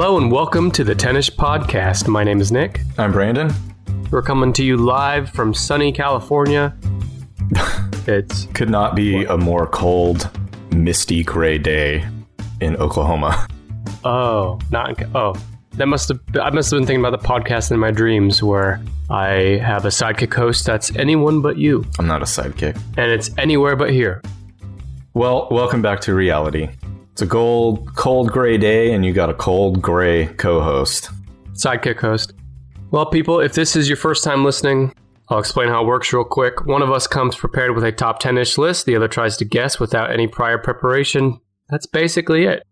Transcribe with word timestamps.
Hello 0.00 0.16
and 0.16 0.30
welcome 0.30 0.70
to 0.70 0.84
the 0.84 0.94
Tennis 0.94 1.28
Podcast. 1.28 2.06
My 2.06 2.22
name 2.22 2.40
is 2.40 2.52
Nick. 2.52 2.82
I'm 2.98 3.10
Brandon. 3.10 3.52
We're 4.12 4.22
coming 4.22 4.52
to 4.52 4.62
you 4.62 4.76
live 4.76 5.28
from 5.30 5.52
sunny 5.52 5.90
California. 5.90 6.72
It's 8.06 8.44
Could 8.54 8.70
not 8.70 8.94
be 8.94 9.24
a 9.24 9.36
more 9.36 9.66
cold, 9.66 10.30
misty 10.70 11.24
gray 11.24 11.58
day 11.58 12.06
in 12.60 12.76
Oklahoma. 12.76 13.48
oh, 14.04 14.60
not 14.70 15.02
oh. 15.16 15.34
That 15.72 15.88
must 15.88 16.10
have 16.10 16.20
I 16.40 16.50
must 16.50 16.70
have 16.70 16.78
been 16.78 16.86
thinking 16.86 17.04
about 17.04 17.20
the 17.20 17.28
podcast 17.28 17.72
in 17.72 17.80
my 17.80 17.90
dreams 17.90 18.40
where 18.40 18.80
I 19.10 19.60
have 19.64 19.84
a 19.84 19.88
sidekick 19.88 20.32
host 20.32 20.64
that's 20.64 20.94
anyone 20.94 21.42
but 21.42 21.58
you, 21.58 21.84
I'm 21.98 22.06
not 22.06 22.22
a 22.22 22.24
sidekick. 22.24 22.80
and 22.96 23.10
it's 23.10 23.36
anywhere 23.36 23.74
but 23.74 23.90
here. 23.90 24.22
Well, 25.12 25.48
welcome 25.50 25.82
back 25.82 25.98
to 26.02 26.14
reality. 26.14 26.68
It's 27.18 27.22
a 27.24 27.26
cold, 27.26 27.96
cold 27.96 28.30
gray 28.30 28.58
day, 28.58 28.92
and 28.92 29.04
you 29.04 29.12
got 29.12 29.28
a 29.28 29.34
cold 29.34 29.82
gray 29.82 30.26
co-host. 30.34 31.10
Sidekick 31.54 31.98
host. 31.98 32.32
Well, 32.92 33.06
people, 33.06 33.40
if 33.40 33.54
this 33.54 33.74
is 33.74 33.88
your 33.88 33.96
first 33.96 34.22
time 34.22 34.44
listening, 34.44 34.94
I'll 35.28 35.40
explain 35.40 35.68
how 35.68 35.82
it 35.82 35.88
works 35.88 36.12
real 36.12 36.22
quick. 36.22 36.64
One 36.64 36.80
of 36.80 36.92
us 36.92 37.08
comes 37.08 37.34
prepared 37.34 37.74
with 37.74 37.82
a 37.82 37.90
top 37.90 38.20
10 38.20 38.38
ish 38.38 38.56
list, 38.56 38.86
the 38.86 38.94
other 38.94 39.08
tries 39.08 39.36
to 39.38 39.44
guess 39.44 39.80
without 39.80 40.12
any 40.12 40.28
prior 40.28 40.58
preparation. 40.58 41.40
That's 41.68 41.86
basically 41.86 42.44
it. 42.44 42.62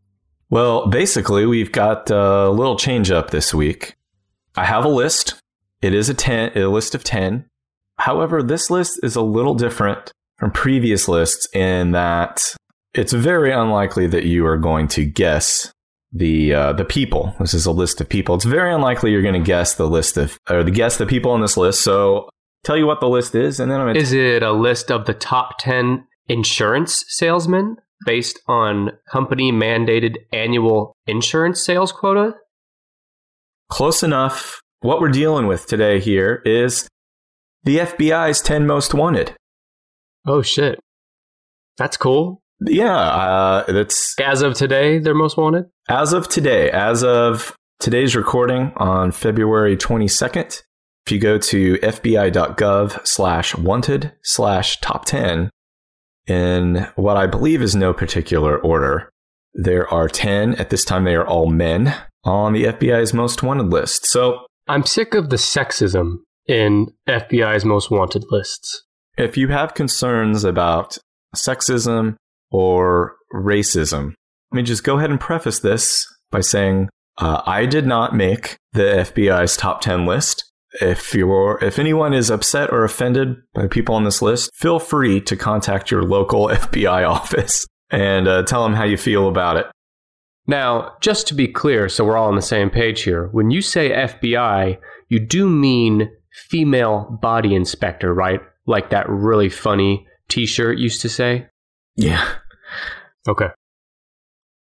Well, 0.48 0.86
basically, 0.86 1.44
we've 1.44 1.72
got 1.72 2.08
a 2.08 2.48
little 2.48 2.76
change 2.76 3.10
up 3.10 3.30
this 3.30 3.52
week. 3.52 3.96
I 4.54 4.64
have 4.64 4.84
a 4.84 4.88
list. 4.88 5.34
It 5.82 5.92
is 5.92 6.08
a 6.08 6.14
ten, 6.14 6.56
a 6.56 6.68
list 6.68 6.94
of 6.94 7.02
ten. 7.02 7.46
However, 7.98 8.44
this 8.44 8.70
list 8.70 9.00
is 9.02 9.16
a 9.16 9.22
little 9.22 9.54
different 9.54 10.12
from 10.38 10.52
previous 10.52 11.08
lists 11.08 11.48
in 11.52 11.90
that 11.90 12.54
it's 12.96 13.12
very 13.12 13.52
unlikely 13.52 14.06
that 14.08 14.24
you 14.24 14.46
are 14.46 14.56
going 14.56 14.88
to 14.88 15.04
guess 15.04 15.72
the 16.12 16.54
uh, 16.54 16.72
the 16.72 16.84
people. 16.84 17.34
This 17.38 17.54
is 17.54 17.66
a 17.66 17.72
list 17.72 18.00
of 18.00 18.08
people. 18.08 18.34
It's 18.34 18.44
very 18.44 18.72
unlikely 18.72 19.12
you're 19.12 19.22
going 19.22 19.34
to 19.34 19.46
guess 19.46 19.74
the 19.74 19.88
list 19.88 20.16
of 20.16 20.38
or 20.48 20.64
the 20.64 20.70
guess 20.70 20.96
the 20.96 21.06
people 21.06 21.30
on 21.30 21.40
this 21.40 21.56
list. 21.56 21.82
So, 21.82 22.28
tell 22.64 22.76
you 22.76 22.86
what 22.86 23.00
the 23.00 23.08
list 23.08 23.34
is, 23.34 23.60
and 23.60 23.70
then 23.70 23.80
I'm 23.80 23.94
to 23.94 24.00
Is 24.00 24.12
it 24.12 24.42
a 24.42 24.52
list 24.52 24.90
of 24.90 25.06
the 25.06 25.14
top 25.14 25.58
10 25.58 26.04
insurance 26.28 27.04
salesmen 27.08 27.76
based 28.04 28.40
on 28.48 28.92
company 29.10 29.52
mandated 29.52 30.16
annual 30.32 30.96
insurance 31.06 31.64
sales 31.64 31.92
quota? 31.92 32.34
close 33.68 34.02
enough. 34.02 34.60
What 34.80 35.00
we're 35.00 35.10
dealing 35.10 35.46
with 35.46 35.66
today 35.66 36.00
here 36.00 36.42
is 36.44 36.88
the 37.64 37.78
FBI's 37.78 38.40
10 38.40 38.66
most 38.66 38.94
wanted. 38.94 39.34
Oh, 40.26 40.42
shit. 40.42 40.78
That's 41.78 41.96
cool. 41.96 42.40
Yeah, 42.60 42.96
uh, 42.96 43.72
that's 43.72 44.18
As 44.20 44.42
of 44.42 44.54
today, 44.54 44.98
they're 44.98 45.14
most 45.14 45.36
wanted? 45.36 45.66
as 45.88 46.12
of 46.12 46.28
today, 46.28 46.70
as 46.70 47.04
of 47.04 47.54
today's 47.78 48.16
recording 48.16 48.72
on 48.76 49.12
February 49.12 49.76
22nd. 49.76 50.62
If 51.06 51.12
you 51.12 51.20
go 51.20 51.38
to 51.38 51.76
fbi.gov 51.78 53.06
slash 53.06 53.54
wanted 53.56 54.12
slash 54.22 54.80
top 54.80 55.04
10, 55.04 55.50
in 56.26 56.88
what 56.96 57.16
I 57.16 57.26
believe 57.26 57.62
is 57.62 57.76
no 57.76 57.92
particular 57.92 58.58
order, 58.58 59.10
there 59.54 59.86
are 59.92 60.08
10. 60.08 60.56
At 60.56 60.70
this 60.70 60.84
time, 60.84 61.04
they 61.04 61.14
are 61.14 61.26
all 61.26 61.48
men 61.48 61.94
on 62.24 62.52
the 62.52 62.64
FBI's 62.64 63.14
most 63.14 63.42
wanted 63.44 63.66
list. 63.70 64.06
So 64.06 64.46
I'm 64.66 64.84
sick 64.84 65.14
of 65.14 65.30
the 65.30 65.36
sexism 65.36 66.16
in 66.48 66.88
FBI's 67.08 67.64
most 67.64 67.90
wanted 67.90 68.24
lists. 68.30 68.82
if 69.16 69.36
you 69.36 69.48
have 69.48 69.74
concerns 69.74 70.42
about 70.42 70.98
sexism 71.36 72.16
or 72.50 73.16
racism, 73.32 74.14
let 74.52 74.56
me 74.56 74.62
just 74.62 74.84
go 74.84 74.98
ahead 74.98 75.10
and 75.10 75.20
preface 75.20 75.60
this 75.60 76.06
by 76.30 76.40
saying 76.40 76.88
uh, 77.18 77.42
I 77.46 77.66
did 77.66 77.86
not 77.86 78.14
make 78.14 78.56
the 78.72 78.82
FBI's 78.82 79.56
top 79.56 79.80
10 79.80 80.06
list. 80.06 80.44
If 80.80 81.14
you're, 81.14 81.58
if 81.62 81.78
anyone 81.78 82.12
is 82.12 82.30
upset 82.30 82.70
or 82.70 82.84
offended 82.84 83.36
by 83.54 83.66
people 83.66 83.94
on 83.94 84.04
this 84.04 84.20
list, 84.20 84.50
feel 84.54 84.78
free 84.78 85.20
to 85.22 85.36
contact 85.36 85.90
your 85.90 86.02
local 86.02 86.48
FBI 86.52 87.08
office 87.08 87.66
and 87.90 88.28
uh, 88.28 88.42
tell 88.42 88.62
them 88.62 88.74
how 88.74 88.84
you 88.84 88.96
feel 88.96 89.28
about 89.28 89.56
it. 89.56 89.66
Now, 90.46 90.92
just 91.00 91.26
to 91.28 91.34
be 91.34 91.48
clear, 91.48 91.88
so 91.88 92.04
we're 92.04 92.16
all 92.16 92.28
on 92.28 92.36
the 92.36 92.42
same 92.42 92.70
page 92.70 93.02
here, 93.02 93.28
when 93.32 93.50
you 93.50 93.62
say 93.62 93.90
FBI, 93.90 94.78
you 95.08 95.18
do 95.18 95.48
mean 95.48 96.10
female 96.32 97.18
body 97.20 97.54
inspector, 97.54 98.14
right? 98.14 98.40
Like 98.66 98.90
that 98.90 99.08
really 99.08 99.48
funny 99.48 100.06
t 100.28 100.46
shirt 100.46 100.78
used 100.78 101.00
to 101.02 101.08
say? 101.08 101.48
Yeah. 101.96 102.28
Okay. 103.28 103.48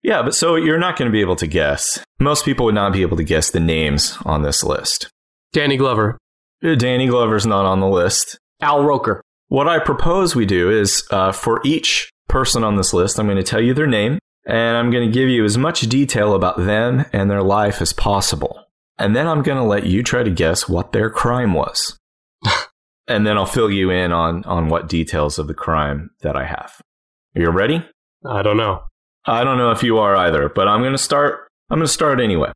Yeah, 0.03 0.21
but 0.21 0.35
so 0.35 0.55
you're 0.55 0.79
not 0.79 0.97
going 0.97 1.09
to 1.09 1.13
be 1.13 1.21
able 1.21 1.35
to 1.37 1.47
guess. 1.47 2.03
Most 2.19 2.45
people 2.45 2.65
would 2.65 2.75
not 2.75 2.93
be 2.93 3.01
able 3.01 3.17
to 3.17 3.23
guess 3.23 3.51
the 3.51 3.59
names 3.59 4.17
on 4.25 4.41
this 4.41 4.63
list. 4.63 5.09
Danny 5.53 5.77
Glover, 5.77 6.17
Uh, 6.63 6.75
Danny 6.75 7.07
Glover's 7.07 7.45
not 7.45 7.65
on 7.65 7.79
the 7.79 7.87
list. 7.87 8.37
Al 8.61 8.83
Roker. 8.83 9.21
What 9.47 9.67
I 9.67 9.79
propose 9.79 10.35
we 10.35 10.45
do 10.45 10.69
is 10.69 11.03
uh, 11.11 11.31
for 11.31 11.61
each 11.63 12.09
person 12.27 12.63
on 12.63 12.75
this 12.75 12.93
list, 12.93 13.19
I'm 13.19 13.27
going 13.27 13.37
to 13.37 13.43
tell 13.43 13.61
you 13.61 13.73
their 13.73 13.87
name 13.87 14.19
and 14.45 14.77
I'm 14.77 14.91
going 14.91 15.07
to 15.07 15.13
give 15.13 15.29
you 15.29 15.43
as 15.45 15.57
much 15.57 15.81
detail 15.81 16.33
about 16.33 16.57
them 16.57 17.05
and 17.13 17.29
their 17.29 17.43
life 17.43 17.81
as 17.81 17.93
possible. 17.93 18.63
And 18.97 19.15
then 19.15 19.27
I'm 19.27 19.41
going 19.43 19.57
to 19.57 19.63
let 19.63 19.85
you 19.85 20.03
try 20.03 20.23
to 20.23 20.29
guess 20.31 20.67
what 20.67 20.91
their 20.91 21.09
crime 21.09 21.53
was. 21.53 21.97
and 23.07 23.25
then 23.25 23.37
I'll 23.37 23.45
fill 23.45 23.69
you 23.71 23.89
in 23.89 24.11
on, 24.11 24.43
on 24.45 24.69
what 24.69 24.89
details 24.89 25.39
of 25.39 25.47
the 25.47 25.53
crime 25.53 26.09
that 26.21 26.35
I 26.35 26.45
have. 26.45 26.81
Are 27.35 27.41
you 27.41 27.49
ready? 27.49 27.85
I 28.25 28.41
don't 28.41 28.57
know. 28.57 28.83
I 29.25 29.43
don't 29.43 29.57
know 29.57 29.71
if 29.71 29.83
you 29.83 29.97
are 29.97 30.15
either, 30.15 30.49
but 30.49 30.67
I'm 30.67 30.81
going 30.81 30.93
to 30.93 30.97
start. 30.97 31.47
I'm 31.69 31.79
going 31.79 31.87
to 31.87 31.93
start 31.93 32.19
anyway. 32.19 32.51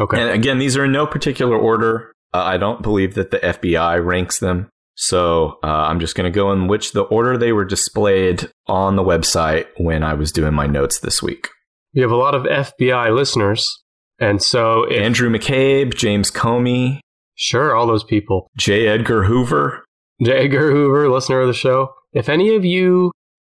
Okay. 0.00 0.20
And 0.20 0.30
again, 0.30 0.58
these 0.58 0.76
are 0.76 0.84
in 0.84 0.92
no 0.92 1.06
particular 1.06 1.56
order. 1.56 2.12
Uh, 2.32 2.42
I 2.42 2.56
don't 2.56 2.82
believe 2.82 3.14
that 3.14 3.30
the 3.30 3.38
FBI 3.38 4.04
ranks 4.04 4.38
them. 4.38 4.70
So 4.94 5.58
uh, 5.62 5.66
I'm 5.66 6.00
just 6.00 6.14
going 6.14 6.30
to 6.30 6.34
go 6.34 6.52
in 6.52 6.68
which 6.68 6.92
the 6.92 7.02
order 7.02 7.36
they 7.36 7.52
were 7.52 7.64
displayed 7.64 8.50
on 8.66 8.96
the 8.96 9.02
website 9.02 9.66
when 9.76 10.02
I 10.02 10.14
was 10.14 10.32
doing 10.32 10.54
my 10.54 10.66
notes 10.66 11.00
this 11.00 11.22
week. 11.22 11.48
we 11.94 12.02
have 12.02 12.10
a 12.10 12.16
lot 12.16 12.34
of 12.34 12.44
FBI 12.44 13.14
listeners. 13.14 13.82
And 14.18 14.42
so, 14.42 14.84
if, 14.84 15.02
Andrew 15.02 15.28
McCabe, 15.30 15.94
James 15.94 16.30
Comey, 16.30 17.00
sure, 17.34 17.74
all 17.74 17.86
those 17.86 18.04
people. 18.04 18.50
J. 18.56 18.86
Edgar 18.86 19.24
Hoover. 19.24 19.84
J. 20.22 20.44
Edgar 20.44 20.70
Hoover, 20.70 21.08
listener 21.08 21.40
of 21.40 21.48
the 21.48 21.54
show. 21.54 21.92
If 22.12 22.28
any 22.28 22.54
of 22.54 22.64
you 22.64 23.10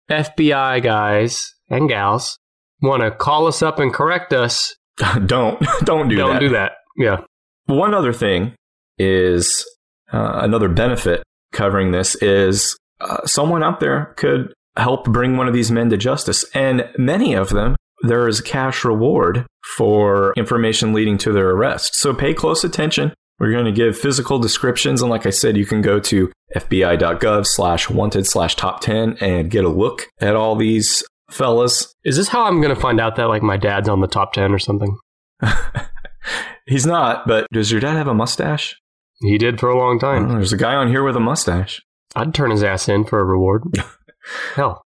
FBI 0.09 0.81
guys 0.83 1.53
and 1.69 1.89
gals 1.89 2.37
want 2.81 3.01
to 3.01 3.11
call 3.11 3.47
us 3.47 3.61
up 3.61 3.79
and 3.79 3.93
correct 3.93 4.33
us, 4.33 4.75
don't 5.25 5.59
don't 5.83 6.07
do 6.07 6.15
don't 6.15 6.33
that. 6.33 6.39
do 6.39 6.49
that. 6.49 6.71
Yeah. 6.97 7.17
One 7.65 7.93
other 7.93 8.13
thing 8.13 8.53
is 8.97 9.65
uh, 10.13 10.39
another 10.41 10.69
benefit 10.69 11.23
covering 11.51 11.91
this 11.91 12.15
is 12.15 12.77
uh, 13.01 13.25
someone 13.25 13.63
out 13.63 13.79
there 13.79 14.13
could 14.17 14.53
help 14.77 15.05
bring 15.05 15.37
one 15.37 15.47
of 15.47 15.53
these 15.53 15.71
men 15.71 15.89
to 15.89 15.97
justice, 15.97 16.45
and 16.53 16.89
many 16.97 17.33
of 17.33 17.49
them 17.49 17.75
there 18.03 18.27
is 18.27 18.39
a 18.39 18.43
cash 18.43 18.85
reward 18.85 19.45
for 19.75 20.33
information 20.37 20.93
leading 20.93 21.17
to 21.17 21.33
their 21.33 21.49
arrest. 21.49 21.95
So 21.95 22.13
pay 22.13 22.33
close 22.33 22.63
attention. 22.63 23.13
We're 23.39 23.51
going 23.51 23.65
to 23.65 23.71
give 23.71 23.97
physical 23.97 24.39
descriptions, 24.39 25.01
and 25.01 25.11
like 25.11 25.25
I 25.25 25.29
said, 25.29 25.57
you 25.57 25.65
can 25.65 25.81
go 25.81 25.99
to 25.99 26.31
fbi.gov 26.55 27.45
slash 27.45 27.89
wanted 27.89 28.25
slash 28.25 28.55
top 28.55 28.79
10 28.81 29.17
and 29.21 29.51
get 29.51 29.63
a 29.63 29.69
look 29.69 30.07
at 30.19 30.35
all 30.35 30.55
these 30.55 31.03
fellas. 31.29 31.93
Is 32.03 32.17
this 32.17 32.29
how 32.29 32.45
I'm 32.45 32.61
going 32.61 32.73
to 32.73 32.79
find 32.81 32.99
out 32.99 33.15
that 33.17 33.25
like 33.27 33.43
my 33.43 33.57
dad's 33.57 33.89
on 33.89 34.01
the 34.01 34.07
top 34.07 34.33
10 34.33 34.51
or 34.53 34.59
something? 34.59 34.97
He's 36.65 36.85
not, 36.85 37.27
but 37.27 37.47
does 37.53 37.71
your 37.71 37.79
dad 37.79 37.95
have 37.95 38.07
a 38.07 38.13
mustache? 38.13 38.75
He 39.21 39.37
did 39.37 39.59
for 39.59 39.69
a 39.69 39.77
long 39.77 39.97
Oh, 39.97 39.99
time. 39.99 40.29
there's 40.29 40.53
a 40.53 40.57
guy 40.57 40.75
on 40.75 40.89
here 40.89 41.03
with 41.03 41.15
a 41.15 41.19
mustache. 41.21 41.81
I'd 42.15 42.33
turn 42.33 42.51
his 42.51 42.63
ass 42.63 42.89
in 42.89 43.05
for 43.05 43.19
a 43.19 43.23
reward. 43.23 43.63
Hell, 44.55 44.81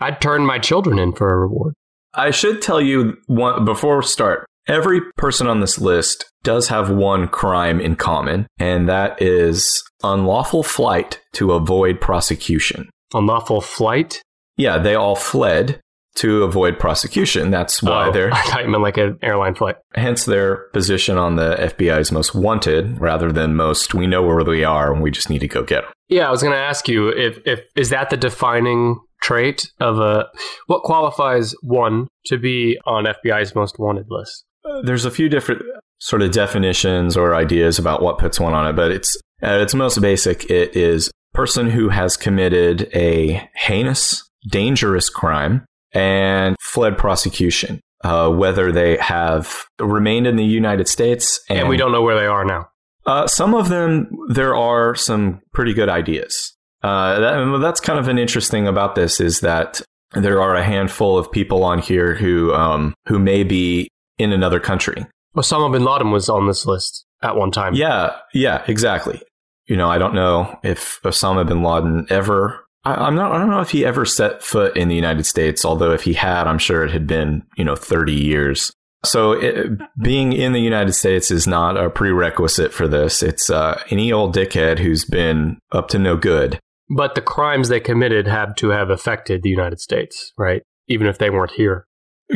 I'd 0.00 0.20
turn 0.20 0.44
my 0.44 0.58
children 0.58 0.98
in 0.98 1.12
for 1.12 1.32
a 1.32 1.38
reward. 1.38 1.74
I 2.14 2.30
should 2.30 2.60
tell 2.60 2.80
you 2.80 3.16
one 3.26 3.64
before 3.64 3.98
we 3.98 4.04
start. 4.04 4.44
Every 4.68 5.00
person 5.16 5.46
on 5.46 5.60
this 5.60 5.78
list 5.80 6.24
does 6.42 6.68
have 6.68 6.88
one 6.90 7.28
crime 7.28 7.80
in 7.80 7.96
common, 7.96 8.46
and 8.58 8.88
that 8.88 9.20
is 9.20 9.82
unlawful 10.04 10.62
flight 10.62 11.20
to 11.34 11.52
avoid 11.52 12.00
prosecution. 12.00 12.88
Unlawful 13.14 13.60
flight. 13.60 14.22
Yeah, 14.56 14.78
they 14.78 14.94
all 14.94 15.16
fled 15.16 15.80
to 16.16 16.42
avoid 16.44 16.78
prosecution. 16.78 17.50
That's 17.50 17.82
why 17.82 18.08
Oh, 18.08 18.12
they're 18.12 18.30
I 18.32 18.42
thought 18.42 18.62
you 18.64 18.68
meant 18.68 18.82
like 18.82 18.98
an 18.98 19.18
airline 19.22 19.54
flight. 19.54 19.76
hence 19.94 20.26
their 20.26 20.68
position 20.74 21.16
on 21.16 21.36
the 21.36 21.56
FBI's 21.56 22.12
most 22.12 22.34
wanted 22.34 23.00
rather 23.00 23.32
than 23.32 23.56
most 23.56 23.94
we 23.94 24.06
know 24.06 24.22
where 24.22 24.44
they 24.44 24.62
are 24.62 24.92
and 24.92 25.02
we 25.02 25.10
just 25.10 25.30
need 25.30 25.38
to 25.40 25.48
go 25.48 25.62
get 25.62 25.82
them. 25.84 25.92
Yeah, 26.08 26.28
I 26.28 26.30
was 26.30 26.42
going 26.42 26.52
to 26.54 26.58
ask 26.58 26.86
you 26.86 27.08
if 27.08 27.38
if 27.46 27.60
is 27.76 27.88
that 27.90 28.10
the 28.10 28.18
defining 28.18 29.00
trait 29.22 29.70
of 29.80 29.98
a 30.00 30.26
what 30.66 30.82
qualifies 30.82 31.54
one 31.62 32.08
to 32.26 32.36
be 32.36 32.78
on 32.84 33.04
FBI's 33.04 33.54
most 33.54 33.78
wanted 33.78 34.06
list? 34.10 34.44
There's 34.84 35.04
a 35.04 35.10
few 35.10 35.28
different 35.28 35.62
sort 35.98 36.22
of 36.22 36.32
definitions 36.32 37.16
or 37.16 37.34
ideas 37.34 37.78
about 37.78 38.02
what 38.02 38.18
puts 38.18 38.40
one 38.40 38.54
on 38.54 38.66
it, 38.66 38.74
but 38.74 38.90
it's 38.90 39.16
at 39.40 39.60
its 39.60 39.74
most 39.74 40.00
basic, 40.00 40.50
it 40.50 40.76
is 40.76 41.10
person 41.34 41.70
who 41.70 41.88
has 41.88 42.16
committed 42.16 42.88
a 42.94 43.48
heinous, 43.54 44.28
dangerous 44.48 45.08
crime 45.08 45.64
and 45.92 46.56
fled 46.60 46.96
prosecution. 46.98 47.80
uh, 48.04 48.28
whether 48.28 48.72
they 48.72 48.96
have 48.98 49.64
remained 49.78 50.26
in 50.26 50.36
the 50.36 50.44
United 50.44 50.88
States. 50.88 51.40
And, 51.48 51.60
and 51.60 51.68
we 51.68 51.76
don't 51.76 51.92
know 51.92 52.02
where 52.02 52.18
they 52.18 52.26
are 52.26 52.44
now. 52.44 52.68
Uh, 53.06 53.26
some 53.26 53.54
of 53.54 53.68
them, 53.68 54.08
there 54.28 54.54
are 54.54 54.94
some 54.94 55.40
pretty 55.52 55.72
good 55.74 55.88
ideas. 55.88 56.54
Uh, 56.82 57.20
that, 57.20 57.58
that's 57.60 57.80
kind 57.80 57.98
of 57.98 58.08
an 58.08 58.18
interesting 58.18 58.66
about 58.66 58.94
this 58.94 59.20
is 59.20 59.40
that 59.40 59.80
there 60.14 60.40
are 60.40 60.54
a 60.56 60.64
handful 60.64 61.16
of 61.16 61.30
people 61.30 61.64
on 61.64 61.78
here 61.78 62.14
who 62.14 62.52
um, 62.52 62.92
who 63.06 63.18
may 63.18 63.44
be 63.44 63.88
in 64.18 64.32
another 64.32 64.60
country. 64.60 65.06
Osama 65.36 65.72
bin 65.72 65.84
Laden 65.84 66.10
was 66.10 66.28
on 66.28 66.46
this 66.46 66.66
list 66.66 67.06
at 67.22 67.36
one 67.36 67.50
time. 67.50 67.74
Yeah, 67.74 68.16
yeah, 68.34 68.62
exactly. 68.66 69.22
You 69.66 69.76
know, 69.76 69.88
I 69.88 69.98
don't 69.98 70.14
know 70.14 70.58
if 70.62 71.00
Osama 71.02 71.46
bin 71.46 71.62
Laden 71.62 72.06
ever. 72.10 72.64
I, 72.84 73.06
am 73.06 73.14
not. 73.14 73.32
I 73.32 73.38
don't 73.38 73.50
know 73.50 73.60
if 73.60 73.70
he 73.70 73.86
ever 73.86 74.04
set 74.04 74.42
foot 74.42 74.76
in 74.76 74.88
the 74.88 74.94
United 74.94 75.24
States. 75.24 75.64
Although 75.64 75.92
if 75.92 76.02
he 76.02 76.12
had, 76.14 76.46
I'm 76.46 76.58
sure 76.58 76.84
it 76.84 76.90
had 76.90 77.06
been 77.06 77.44
you 77.56 77.64
know 77.64 77.76
30 77.76 78.12
years. 78.12 78.72
So 79.04 79.32
it, 79.32 79.70
being 80.00 80.32
in 80.32 80.52
the 80.52 80.60
United 80.60 80.92
States 80.92 81.30
is 81.30 81.46
not 81.46 81.76
a 81.76 81.90
prerequisite 81.90 82.72
for 82.72 82.86
this. 82.86 83.22
It's 83.22 83.50
uh, 83.50 83.82
any 83.90 84.12
old 84.12 84.34
dickhead 84.34 84.78
who's 84.78 85.04
been 85.04 85.58
up 85.72 85.88
to 85.88 85.98
no 85.98 86.16
good. 86.16 86.60
But 86.88 87.14
the 87.14 87.20
crimes 87.20 87.68
they 87.68 87.80
committed 87.80 88.26
had 88.26 88.56
to 88.58 88.68
have 88.68 88.90
affected 88.90 89.42
the 89.42 89.48
United 89.48 89.80
States, 89.80 90.32
right? 90.36 90.62
Even 90.88 91.06
if 91.06 91.18
they 91.18 91.30
weren't 91.30 91.52
here. 91.52 91.86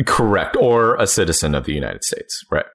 Correct. 0.05 0.55
Or 0.57 0.95
a 0.95 1.07
citizen 1.07 1.55
of 1.55 1.65
the 1.65 1.73
United 1.73 2.03
States, 2.03 2.43
right? 2.51 2.65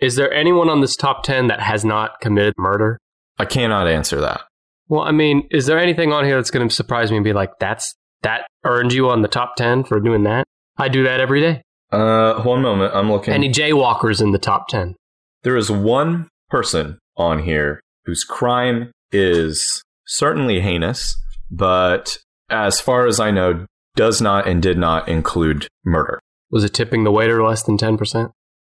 Is 0.00 0.16
there 0.16 0.32
anyone 0.32 0.68
on 0.68 0.80
this 0.80 0.96
top 0.96 1.22
10 1.22 1.46
that 1.46 1.60
has 1.60 1.84
not 1.84 2.20
committed 2.20 2.54
murder? 2.58 2.98
I 3.38 3.44
cannot 3.44 3.88
answer 3.88 4.20
that. 4.20 4.42
Well, 4.88 5.02
I 5.02 5.12
mean, 5.12 5.48
is 5.50 5.66
there 5.66 5.78
anything 5.78 6.12
on 6.12 6.24
here 6.24 6.36
that's 6.36 6.50
going 6.50 6.68
to 6.68 6.74
surprise 6.74 7.10
me 7.10 7.16
and 7.16 7.24
be 7.24 7.32
like, 7.32 7.50
that's 7.58 7.94
that 8.22 8.46
earned 8.64 8.92
you 8.92 9.08
on 9.08 9.22
the 9.22 9.28
top 9.28 9.56
10 9.56 9.84
for 9.84 10.00
doing 10.00 10.24
that? 10.24 10.44
I 10.76 10.88
do 10.88 11.04
that 11.04 11.20
every 11.20 11.40
day. 11.40 11.62
Uh, 11.92 12.42
one 12.42 12.60
moment. 12.60 12.94
I'm 12.94 13.10
looking. 13.10 13.32
Any 13.32 13.50
jaywalkers 13.50 14.20
in 14.20 14.32
the 14.32 14.38
top 14.38 14.68
10? 14.68 14.96
There 15.42 15.56
is 15.56 15.70
one 15.70 16.28
person 16.48 16.98
on 17.16 17.42
here 17.42 17.80
whose 18.04 18.24
crime 18.24 18.90
is 19.12 19.82
certainly 20.06 20.60
heinous, 20.60 21.16
but 21.50 22.18
as 22.50 22.80
far 22.80 23.06
as 23.06 23.20
I 23.20 23.30
know, 23.30 23.66
does 23.96 24.20
not 24.20 24.48
and 24.48 24.60
did 24.60 24.76
not 24.76 25.08
include 25.08 25.68
murder. 25.84 26.20
Was 26.54 26.62
it 26.62 26.72
tipping 26.72 27.02
the 27.02 27.10
waiter 27.10 27.42
less 27.42 27.64
than 27.64 27.76
10%? 27.76 28.30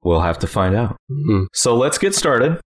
We'll 0.03 0.21
have 0.21 0.39
to 0.39 0.47
find 0.47 0.75
out. 0.75 0.97
Mm-hmm. 1.11 1.43
So 1.53 1.75
let's 1.75 1.99
get 1.99 2.15
started. 2.15 2.59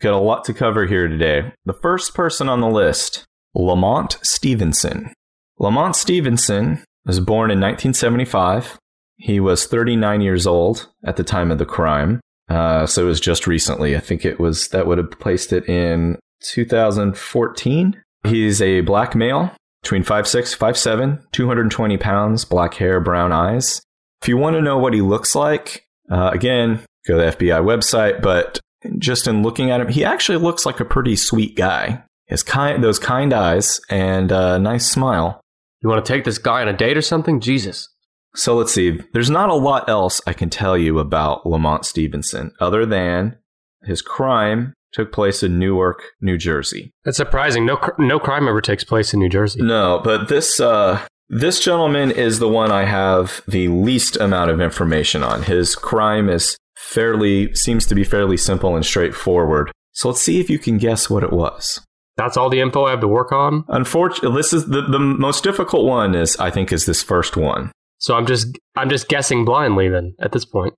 Got 0.00 0.12
a 0.12 0.20
lot 0.20 0.44
to 0.44 0.52
cover 0.52 0.84
here 0.84 1.08
today. 1.08 1.54
The 1.64 1.72
first 1.72 2.14
person 2.14 2.50
on 2.50 2.60
the 2.60 2.68
list, 2.68 3.24
Lamont 3.54 4.18
Stevenson. 4.22 5.14
Lamont 5.58 5.96
Stevenson 5.96 6.84
was 7.06 7.18
born 7.18 7.50
in 7.50 7.60
1975. 7.60 8.78
He 9.16 9.40
was 9.40 9.64
39 9.64 10.20
years 10.20 10.46
old 10.46 10.86
at 11.02 11.16
the 11.16 11.24
time 11.24 11.50
of 11.50 11.56
the 11.56 11.64
crime. 11.64 12.20
Uh, 12.50 12.84
so 12.84 13.04
it 13.04 13.08
was 13.08 13.20
just 13.20 13.46
recently. 13.46 13.96
I 13.96 14.00
think 14.00 14.26
it 14.26 14.38
was 14.38 14.68
that 14.68 14.86
would 14.86 14.98
have 14.98 15.12
placed 15.12 15.50
it 15.50 15.66
in 15.66 16.18
2014. 16.42 18.02
He's 18.26 18.60
a 18.60 18.82
black 18.82 19.14
male 19.14 19.50
between 19.82 20.04
5'6, 20.04 20.54
5'7, 20.58 21.22
220 21.32 21.96
pounds, 21.96 22.44
black 22.44 22.74
hair, 22.74 23.00
brown 23.00 23.32
eyes. 23.32 23.80
If 24.22 24.28
you 24.28 24.36
want 24.36 24.56
to 24.56 24.62
know 24.62 24.78
what 24.78 24.94
he 24.94 25.00
looks 25.00 25.34
like, 25.34 25.86
uh, 26.10 26.30
again, 26.32 26.84
go 27.06 27.18
to 27.18 27.24
the 27.24 27.46
FBI 27.46 27.62
website, 27.62 28.22
but 28.22 28.60
just 28.98 29.26
in 29.26 29.42
looking 29.42 29.70
at 29.70 29.80
him, 29.80 29.88
he 29.88 30.04
actually 30.04 30.38
looks 30.38 30.66
like 30.66 30.80
a 30.80 30.84
pretty 30.84 31.16
sweet 31.16 31.56
guy. 31.56 32.02
His 32.26 32.42
kind, 32.42 32.84
those 32.84 32.98
kind 32.98 33.32
eyes 33.32 33.80
and 33.88 34.30
a 34.30 34.58
nice 34.58 34.90
smile. 34.90 35.40
You 35.80 35.88
want 35.88 36.04
to 36.04 36.12
take 36.12 36.24
this 36.24 36.38
guy 36.38 36.60
on 36.60 36.68
a 36.68 36.76
date 36.76 36.96
or 36.96 37.02
something? 37.02 37.40
Jesus. 37.40 37.88
So 38.34 38.56
let's 38.56 38.72
see. 38.72 39.00
There's 39.12 39.30
not 39.30 39.48
a 39.48 39.54
lot 39.54 39.88
else 39.88 40.20
I 40.26 40.32
can 40.32 40.50
tell 40.50 40.76
you 40.76 40.98
about 40.98 41.46
Lamont 41.46 41.86
Stevenson 41.86 42.52
other 42.60 42.84
than 42.84 43.38
his 43.84 44.02
crime 44.02 44.74
took 44.92 45.12
place 45.12 45.42
in 45.42 45.58
Newark, 45.58 46.02
New 46.20 46.36
Jersey. 46.36 46.92
That's 47.04 47.16
surprising. 47.16 47.64
No, 47.66 47.78
no 47.98 48.18
crime 48.18 48.48
ever 48.48 48.60
takes 48.60 48.84
place 48.84 49.12
in 49.12 49.20
New 49.20 49.28
Jersey. 49.28 49.62
No, 49.62 50.00
but 50.02 50.28
this 50.28 50.60
uh, 50.60 51.00
this 51.28 51.60
gentleman 51.60 52.10
is 52.10 52.38
the 52.38 52.48
one 52.48 52.70
I 52.72 52.84
have 52.84 53.42
the 53.46 53.68
least 53.68 54.16
amount 54.16 54.50
of 54.50 54.60
information 54.60 55.22
on. 55.22 55.42
His 55.42 55.76
crime 55.76 56.28
is 56.28 56.56
fairly 56.76 57.54
seems 57.54 57.86
to 57.86 57.94
be 57.94 58.04
fairly 58.04 58.36
simple 58.36 58.76
and 58.76 58.84
straightforward. 58.84 59.70
So 59.92 60.08
let's 60.08 60.22
see 60.22 60.40
if 60.40 60.48
you 60.48 60.58
can 60.58 60.78
guess 60.78 61.10
what 61.10 61.24
it 61.24 61.32
was. 61.32 61.80
That's 62.16 62.36
all 62.36 62.50
the 62.50 62.60
info 62.60 62.84
I 62.84 62.90
have 62.90 63.00
to 63.00 63.08
work 63.08 63.30
on. 63.30 63.64
Unfortunately, 63.68 64.36
this 64.36 64.52
is 64.52 64.66
the, 64.66 64.82
the 64.82 64.98
most 64.98 65.44
difficult 65.44 65.86
one. 65.86 66.14
Is 66.14 66.36
I 66.38 66.50
think 66.50 66.72
is 66.72 66.86
this 66.86 67.02
first 67.02 67.36
one. 67.36 67.72
So 67.98 68.16
I'm 68.16 68.26
just 68.26 68.58
I'm 68.76 68.88
just 68.88 69.08
guessing 69.08 69.44
blindly 69.44 69.88
then 69.88 70.14
at 70.20 70.32
this 70.32 70.44
point. 70.44 70.74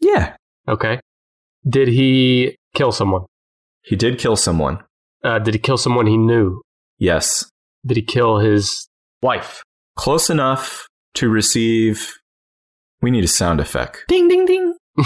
Yeah. 0.00 0.36
Okay. 0.68 1.00
Did 1.68 1.88
he 1.88 2.56
kill 2.74 2.92
someone? 2.92 3.22
He 3.82 3.96
did 3.96 4.18
kill 4.18 4.36
someone. 4.36 4.82
Uh, 5.22 5.38
did 5.38 5.54
he 5.54 5.60
kill 5.60 5.76
someone 5.76 6.06
he 6.06 6.16
knew? 6.16 6.60
Yes. 6.98 7.48
Did 7.86 7.96
he 7.96 8.02
kill 8.02 8.38
his 8.38 8.88
wife? 9.22 9.62
Close 10.02 10.30
enough 10.30 10.88
to 11.14 11.28
receive. 11.28 12.12
We 13.02 13.12
need 13.12 13.22
a 13.22 13.28
sound 13.28 13.60
effect. 13.60 14.02
Ding 14.08 14.26
ding 14.26 14.44
ding. 14.46 14.74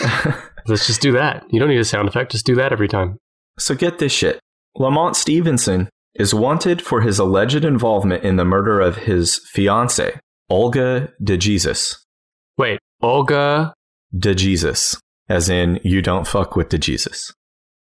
Let's 0.66 0.88
just 0.88 1.00
do 1.00 1.12
that. 1.12 1.44
You 1.50 1.60
don't 1.60 1.68
need 1.68 1.78
a 1.78 1.84
sound 1.84 2.08
effect. 2.08 2.32
Just 2.32 2.44
do 2.44 2.56
that 2.56 2.72
every 2.72 2.88
time. 2.88 3.18
So 3.60 3.76
get 3.76 4.00
this 4.00 4.10
shit. 4.10 4.40
Lamont 4.74 5.14
Stevenson 5.14 5.88
is 6.16 6.34
wanted 6.34 6.82
for 6.82 7.02
his 7.02 7.20
alleged 7.20 7.64
involvement 7.64 8.24
in 8.24 8.34
the 8.34 8.44
murder 8.44 8.80
of 8.80 8.96
his 8.96 9.40
fiancee, 9.52 10.10
Olga 10.50 11.12
DeJesus. 11.22 11.98
Wait, 12.58 12.80
Olga 13.00 13.72
DeJesus, 14.12 14.98
as 15.28 15.48
in 15.48 15.78
you 15.84 16.02
don't 16.02 16.26
fuck 16.26 16.56
with 16.56 16.68
DeJesus. 16.68 17.32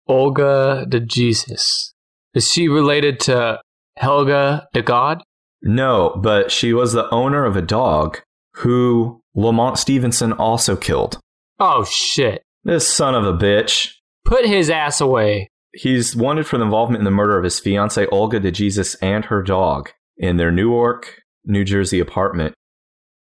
Olga 0.07 0.87
DeJesus. 0.89 1.91
Is 2.35 2.49
she 2.49 2.69
related 2.69 3.19
to 3.21 3.61
Helga 3.97 4.69
de 4.73 4.83
God? 4.83 5.25
No, 5.67 6.19
but 6.23 6.53
she 6.53 6.73
was 6.73 6.93
the 6.93 7.11
owner 7.11 7.45
of 7.45 7.57
a 7.57 7.63
dog 7.63 8.21
who 8.55 9.21
Lamont 9.35 9.79
Stevenson 9.79 10.33
also 10.33 10.77
killed. 10.77 11.19
Oh, 11.59 11.85
shit. 11.85 12.43
This 12.63 12.89
son 12.89 13.17
of 13.17 13.25
a 13.25 13.37
bitch. 13.37 13.93
Put 14.25 14.47
his 14.47 14.71
ass 14.71 15.01
away. 15.01 15.51
He's 15.73 16.15
wanted 16.15 16.47
for 16.47 16.57
the 16.57 16.65
involvement 16.65 17.01
in 17.01 17.05
the 17.05 17.11
murder 17.11 17.37
of 17.37 17.43
his 17.43 17.59
fiancee, 17.59 18.07
Olga 18.07 18.38
DeJesus, 18.38 18.95
and 19.02 19.25
her 19.25 19.43
dog 19.43 19.90
in 20.17 20.37
their 20.37 20.52
Newark, 20.52 21.21
New 21.45 21.64
Jersey 21.64 21.99
apartment. 21.99 22.55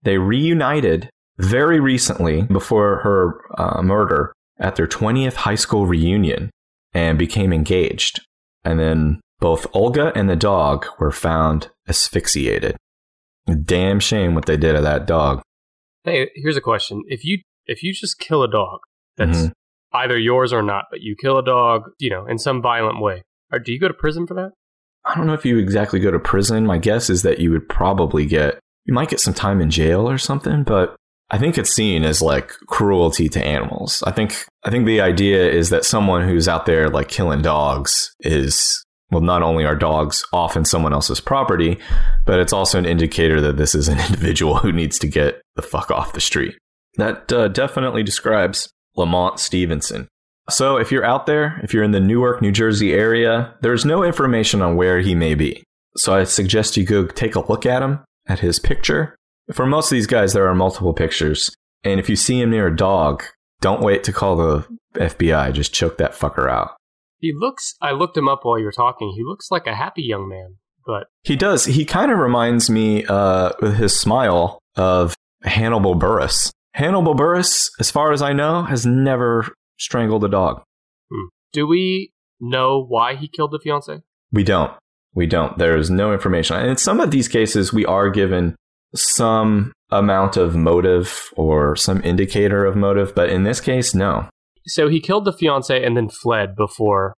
They 0.02 0.18
reunited 0.18 1.08
very 1.38 1.80
recently 1.80 2.42
before 2.42 2.98
her 2.98 3.40
uh, 3.58 3.82
murder 3.82 4.34
at 4.58 4.76
their 4.76 4.86
20th 4.86 5.34
high 5.34 5.54
school 5.54 5.86
reunion 5.86 6.50
and 6.92 7.18
became 7.18 7.54
engaged. 7.54 8.20
And 8.64 8.78
then 8.78 9.20
both 9.40 9.66
Olga 9.72 10.12
and 10.14 10.28
the 10.28 10.36
dog 10.36 10.86
were 10.98 11.10
found 11.10 11.70
asphyxiated. 11.88 12.76
Damn 13.64 14.00
shame 14.00 14.34
what 14.34 14.46
they 14.46 14.56
did 14.56 14.74
to 14.74 14.80
that 14.80 15.06
dog. 15.06 15.42
Hey, 16.04 16.30
here's 16.34 16.56
a 16.56 16.62
question. 16.62 17.02
If 17.08 17.24
you 17.24 17.38
if 17.66 17.82
you 17.82 17.92
just 17.92 18.18
kill 18.18 18.42
a 18.42 18.50
dog 18.50 18.80
that's 19.16 19.38
mm-hmm. 19.38 19.96
either 19.96 20.18
yours 20.18 20.52
or 20.52 20.62
not, 20.62 20.84
but 20.90 21.00
you 21.00 21.16
kill 21.20 21.38
a 21.38 21.44
dog, 21.44 21.82
you 21.98 22.10
know, 22.10 22.26
in 22.26 22.38
some 22.38 22.62
violent 22.62 23.00
way, 23.00 23.22
or 23.52 23.58
do 23.58 23.72
you 23.72 23.80
go 23.80 23.88
to 23.88 23.94
prison 23.94 24.26
for 24.26 24.34
that? 24.34 24.52
I 25.04 25.14
don't 25.14 25.26
know 25.26 25.34
if 25.34 25.44
you 25.44 25.58
exactly 25.58 26.00
go 26.00 26.10
to 26.10 26.18
prison. 26.18 26.66
My 26.66 26.78
guess 26.78 27.10
is 27.10 27.22
that 27.22 27.38
you 27.38 27.50
would 27.50 27.68
probably 27.68 28.26
get 28.26 28.58
you 28.86 28.94
might 28.94 29.08
get 29.08 29.20
some 29.20 29.34
time 29.34 29.60
in 29.60 29.70
jail 29.70 30.08
or 30.08 30.18
something, 30.18 30.62
but 30.62 30.96
I 31.30 31.38
think 31.38 31.56
it's 31.56 31.74
seen 31.74 32.04
as 32.04 32.20
like 32.20 32.52
cruelty 32.66 33.28
to 33.30 33.44
animals. 33.44 34.02
I 34.06 34.12
think 34.12 34.46
I 34.64 34.70
think 34.70 34.86
the 34.86 35.00
idea 35.00 35.50
is 35.50 35.70
that 35.70 35.84
someone 35.84 36.28
who's 36.28 36.48
out 36.48 36.66
there 36.66 36.88
like 36.88 37.08
killing 37.08 37.42
dogs 37.42 38.14
is 38.20 38.83
well, 39.10 39.20
not 39.20 39.42
only 39.42 39.64
are 39.64 39.76
dogs 39.76 40.24
often 40.32 40.64
someone 40.64 40.92
else's 40.92 41.20
property, 41.20 41.78
but 42.24 42.40
it's 42.40 42.52
also 42.52 42.78
an 42.78 42.86
indicator 42.86 43.40
that 43.40 43.56
this 43.56 43.74
is 43.74 43.88
an 43.88 43.98
individual 44.06 44.56
who 44.56 44.72
needs 44.72 44.98
to 45.00 45.06
get 45.06 45.40
the 45.56 45.62
fuck 45.62 45.90
off 45.90 46.12
the 46.12 46.20
street. 46.20 46.56
That 46.96 47.32
uh, 47.32 47.48
definitely 47.48 48.02
describes 48.02 48.70
Lamont 48.96 49.38
Stevenson. 49.38 50.08
So, 50.50 50.76
if 50.76 50.92
you're 50.92 51.04
out 51.04 51.24
there, 51.26 51.58
if 51.62 51.72
you're 51.72 51.82
in 51.82 51.92
the 51.92 52.00
Newark, 52.00 52.42
New 52.42 52.52
Jersey 52.52 52.92
area, 52.92 53.54
there's 53.62 53.86
no 53.86 54.02
information 54.02 54.60
on 54.60 54.76
where 54.76 55.00
he 55.00 55.14
may 55.14 55.34
be. 55.34 55.64
So, 55.96 56.14
I 56.14 56.24
suggest 56.24 56.76
you 56.76 56.84
go 56.84 57.06
take 57.06 57.34
a 57.34 57.50
look 57.50 57.64
at 57.64 57.82
him, 57.82 58.04
at 58.26 58.40
his 58.40 58.58
picture. 58.58 59.16
For 59.52 59.66
most 59.66 59.86
of 59.86 59.96
these 59.96 60.06
guys, 60.06 60.34
there 60.34 60.46
are 60.46 60.54
multiple 60.54 60.92
pictures. 60.92 61.50
And 61.82 61.98
if 61.98 62.08
you 62.08 62.16
see 62.16 62.40
him 62.40 62.50
near 62.50 62.66
a 62.66 62.76
dog, 62.76 63.24
don't 63.60 63.82
wait 63.82 64.04
to 64.04 64.12
call 64.12 64.36
the 64.36 64.66
FBI. 64.94 65.52
Just 65.52 65.72
choke 65.72 65.96
that 65.98 66.12
fucker 66.12 66.48
out. 66.48 66.76
He 67.24 67.32
looks. 67.34 67.74
I 67.80 67.92
looked 67.92 68.18
him 68.18 68.28
up 68.28 68.40
while 68.42 68.58
you 68.58 68.66
were 68.66 68.70
talking. 68.70 69.14
He 69.16 69.24
looks 69.24 69.50
like 69.50 69.66
a 69.66 69.74
happy 69.74 70.02
young 70.02 70.28
man, 70.28 70.56
but 70.84 71.06
he 71.22 71.36
does. 71.36 71.64
He 71.64 71.86
kind 71.86 72.12
of 72.12 72.18
reminds 72.18 72.68
me, 72.68 73.06
uh, 73.06 73.52
with 73.62 73.76
his 73.76 73.98
smile, 73.98 74.58
of 74.76 75.14
Hannibal 75.42 75.94
Buress. 75.98 76.52
Hannibal 76.74 77.14
Buress, 77.14 77.70
as 77.80 77.90
far 77.90 78.12
as 78.12 78.20
I 78.20 78.34
know, 78.34 78.64
has 78.64 78.84
never 78.84 79.46
strangled 79.78 80.22
a 80.22 80.28
dog. 80.28 80.62
Hmm. 81.10 81.28
Do 81.54 81.66
we 81.66 82.12
know 82.40 82.84
why 82.86 83.16
he 83.16 83.26
killed 83.26 83.52
the 83.52 83.58
fiance? 83.58 84.02
We 84.30 84.44
don't. 84.44 84.72
We 85.14 85.26
don't. 85.26 85.56
There 85.56 85.78
is 85.78 85.88
no 85.88 86.12
information. 86.12 86.56
And 86.56 86.68
in 86.68 86.76
some 86.76 87.00
of 87.00 87.10
these 87.10 87.28
cases, 87.28 87.72
we 87.72 87.86
are 87.86 88.10
given 88.10 88.54
some 88.94 89.72
amount 89.90 90.36
of 90.36 90.56
motive 90.56 91.32
or 91.36 91.74
some 91.74 92.02
indicator 92.04 92.66
of 92.66 92.76
motive, 92.76 93.14
but 93.14 93.30
in 93.30 93.44
this 93.44 93.62
case, 93.62 93.94
no. 93.94 94.28
So 94.66 94.88
he 94.88 95.00
killed 95.00 95.24
the 95.24 95.32
fiance 95.32 95.82
and 95.84 95.96
then 95.96 96.08
fled 96.08 96.56
before, 96.56 97.14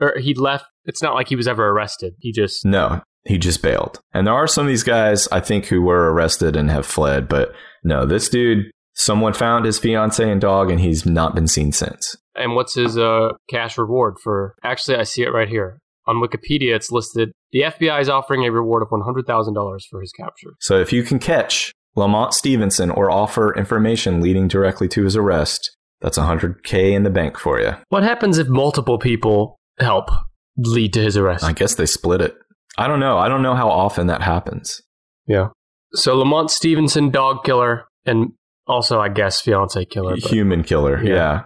or 0.00 0.18
he 0.18 0.34
left. 0.34 0.66
It's 0.84 1.02
not 1.02 1.14
like 1.14 1.28
he 1.28 1.36
was 1.36 1.48
ever 1.48 1.68
arrested. 1.68 2.14
He 2.20 2.32
just 2.32 2.64
No, 2.64 3.02
he 3.24 3.38
just 3.38 3.62
bailed. 3.62 4.00
And 4.12 4.26
there 4.26 4.34
are 4.34 4.46
some 4.46 4.66
of 4.66 4.68
these 4.68 4.82
guys, 4.82 5.28
I 5.28 5.40
think, 5.40 5.66
who 5.66 5.82
were 5.82 6.12
arrested 6.12 6.56
and 6.56 6.70
have 6.70 6.86
fled, 6.86 7.28
but 7.28 7.52
no, 7.84 8.06
this 8.06 8.28
dude, 8.28 8.70
someone 8.94 9.32
found 9.32 9.64
his 9.64 9.78
fiance 9.78 10.30
and 10.30 10.40
dog, 10.40 10.70
and 10.70 10.80
he's 10.80 11.06
not 11.06 11.34
been 11.34 11.48
seen 11.48 11.72
since. 11.72 12.16
And 12.34 12.54
what's 12.54 12.74
his 12.74 12.96
uh, 12.96 13.30
cash 13.48 13.76
reward 13.76 14.16
for? 14.22 14.54
Actually, 14.62 14.98
I 14.98 15.02
see 15.04 15.22
it 15.22 15.30
right 15.30 15.48
here 15.48 15.80
on 16.06 16.16
Wikipedia. 16.16 16.74
It's 16.74 16.90
listed. 16.90 17.32
The 17.52 17.62
FBI 17.62 18.00
is 18.00 18.08
offering 18.08 18.44
a 18.44 18.52
reward 18.52 18.82
of 18.82 18.88
one 18.90 19.02
hundred 19.02 19.26
thousand 19.26 19.54
dollars 19.54 19.86
for 19.90 20.00
his 20.00 20.12
capture. 20.12 20.50
So 20.60 20.78
if 20.78 20.92
you 20.92 21.02
can 21.02 21.18
catch 21.18 21.72
Lamont 21.96 22.34
Stevenson 22.34 22.90
or 22.90 23.10
offer 23.10 23.54
information 23.56 24.20
leading 24.20 24.48
directly 24.48 24.88
to 24.88 25.04
his 25.04 25.16
arrest, 25.16 25.76
that's 26.00 26.18
100K 26.18 26.92
in 26.92 27.02
the 27.02 27.10
bank 27.10 27.38
for 27.38 27.60
you. 27.60 27.72
What 27.88 28.02
happens 28.02 28.38
if 28.38 28.48
multiple 28.48 28.98
people 28.98 29.56
help 29.78 30.10
lead 30.56 30.92
to 30.94 31.02
his 31.02 31.16
arrest? 31.16 31.44
I 31.44 31.52
guess 31.52 31.74
they 31.74 31.86
split 31.86 32.20
it. 32.20 32.34
I 32.78 32.86
don't 32.88 33.00
know. 33.00 33.18
I 33.18 33.28
don't 33.28 33.42
know 33.42 33.54
how 33.54 33.68
often 33.70 34.06
that 34.06 34.22
happens. 34.22 34.80
Yeah. 35.26 35.48
So 35.94 36.16
Lamont 36.16 36.50
Stevenson, 36.50 37.10
dog 37.10 37.44
killer, 37.44 37.84
and 38.06 38.32
also 38.66 39.00
I 39.00 39.08
guess 39.08 39.40
fiance 39.40 39.84
killer. 39.86 40.14
but- 40.20 40.30
Human 40.30 40.62
killer. 40.62 41.02
Yeah. 41.02 41.14
Yeah. 41.14 41.42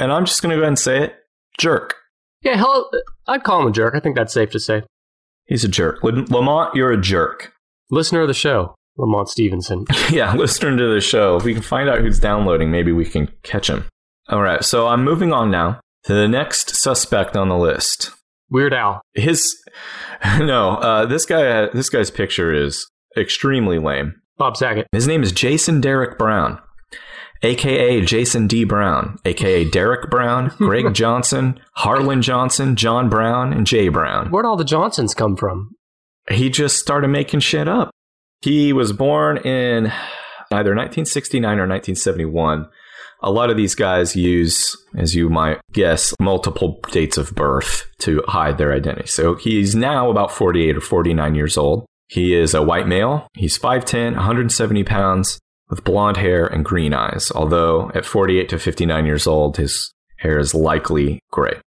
And 0.00 0.10
I'm 0.12 0.24
just 0.24 0.42
going 0.42 0.50
to 0.50 0.56
go 0.56 0.62
ahead 0.62 0.68
and 0.68 0.78
say 0.78 1.02
it 1.04 1.14
jerk. 1.58 1.94
Yeah, 2.42 2.56
hell, 2.56 2.90
I'd 3.28 3.44
call 3.44 3.62
him 3.62 3.68
a 3.68 3.72
jerk. 3.72 3.94
I 3.94 4.00
think 4.00 4.16
that's 4.16 4.34
safe 4.34 4.50
to 4.50 4.60
say. 4.60 4.82
He's 5.46 5.64
a 5.64 5.68
jerk. 5.68 6.02
Lamont, 6.02 6.74
you're 6.74 6.90
a 6.90 7.00
jerk. 7.00 7.52
Listener 7.90 8.22
of 8.22 8.28
the 8.28 8.34
show, 8.34 8.74
Lamont 8.96 9.28
Stevenson. 9.28 9.84
yeah, 10.10 10.34
listening 10.34 10.78
to 10.78 10.92
the 10.92 11.00
show. 11.00 11.36
If 11.36 11.44
we 11.44 11.52
can 11.52 11.62
find 11.62 11.88
out 11.88 11.98
who's 11.98 12.18
downloading, 12.18 12.70
maybe 12.70 12.92
we 12.92 13.04
can 13.04 13.28
catch 13.42 13.68
him. 13.68 13.84
All 14.28 14.42
right. 14.42 14.64
So 14.64 14.86
I'm 14.86 15.04
moving 15.04 15.32
on 15.32 15.50
now 15.50 15.80
to 16.04 16.14
the 16.14 16.28
next 16.28 16.76
suspect 16.76 17.36
on 17.36 17.48
the 17.48 17.56
list. 17.56 18.10
Weird 18.50 18.72
Al. 18.72 19.00
His 19.14 19.56
no, 20.38 20.70
uh, 20.76 21.06
this 21.06 21.26
guy. 21.26 21.66
This 21.66 21.90
guy's 21.90 22.10
picture 22.10 22.52
is 22.52 22.86
extremely 23.16 23.78
lame. 23.78 24.14
Bob 24.36 24.56
Saget. 24.56 24.86
His 24.92 25.06
name 25.06 25.22
is 25.22 25.32
Jason 25.32 25.80
Derek 25.80 26.18
Brown, 26.18 26.60
aka 27.42 28.00
Jason 28.00 28.46
D. 28.46 28.64
Brown, 28.64 29.18
aka 29.24 29.64
Derek 29.64 30.10
Brown, 30.10 30.48
Greg 30.58 30.92
Johnson, 30.94 31.60
Harlan 31.74 32.22
Johnson, 32.22 32.76
John 32.76 33.08
Brown, 33.08 33.52
and 33.52 33.66
Jay 33.66 33.88
Brown. 33.88 34.30
Where'd 34.30 34.46
all 34.46 34.56
the 34.56 34.64
Johnsons 34.64 35.14
come 35.14 35.36
from? 35.36 35.70
He 36.30 36.48
just 36.48 36.78
started 36.78 37.08
making 37.08 37.40
shit 37.40 37.68
up. 37.68 37.90
He 38.44 38.74
was 38.74 38.92
born 38.92 39.38
in 39.38 39.86
either 40.52 40.74
1969 40.76 41.44
or 41.58 41.66
1971. 41.66 42.68
A 43.22 43.30
lot 43.30 43.48
of 43.48 43.56
these 43.56 43.74
guys 43.74 44.14
use, 44.14 44.76
as 44.98 45.14
you 45.14 45.30
might 45.30 45.62
guess, 45.72 46.14
multiple 46.20 46.78
dates 46.90 47.16
of 47.16 47.34
birth 47.34 47.86
to 48.00 48.22
hide 48.28 48.58
their 48.58 48.74
identity. 48.74 49.06
So 49.06 49.34
he's 49.34 49.74
now 49.74 50.10
about 50.10 50.30
48 50.30 50.76
or 50.76 50.82
49 50.82 51.34
years 51.34 51.56
old. 51.56 51.86
He 52.08 52.34
is 52.34 52.52
a 52.52 52.62
white 52.62 52.86
male. 52.86 53.28
He's 53.32 53.58
5'10, 53.58 54.12
170 54.12 54.84
pounds, 54.84 55.38
with 55.70 55.82
blonde 55.82 56.18
hair 56.18 56.46
and 56.46 56.66
green 56.66 56.92
eyes, 56.92 57.32
although 57.34 57.90
at 57.94 58.04
48 58.04 58.50
to 58.50 58.58
59 58.58 59.06
years 59.06 59.26
old, 59.26 59.56
his 59.56 59.90
hair 60.18 60.38
is 60.38 60.54
likely 60.54 61.18
gray. 61.30 61.58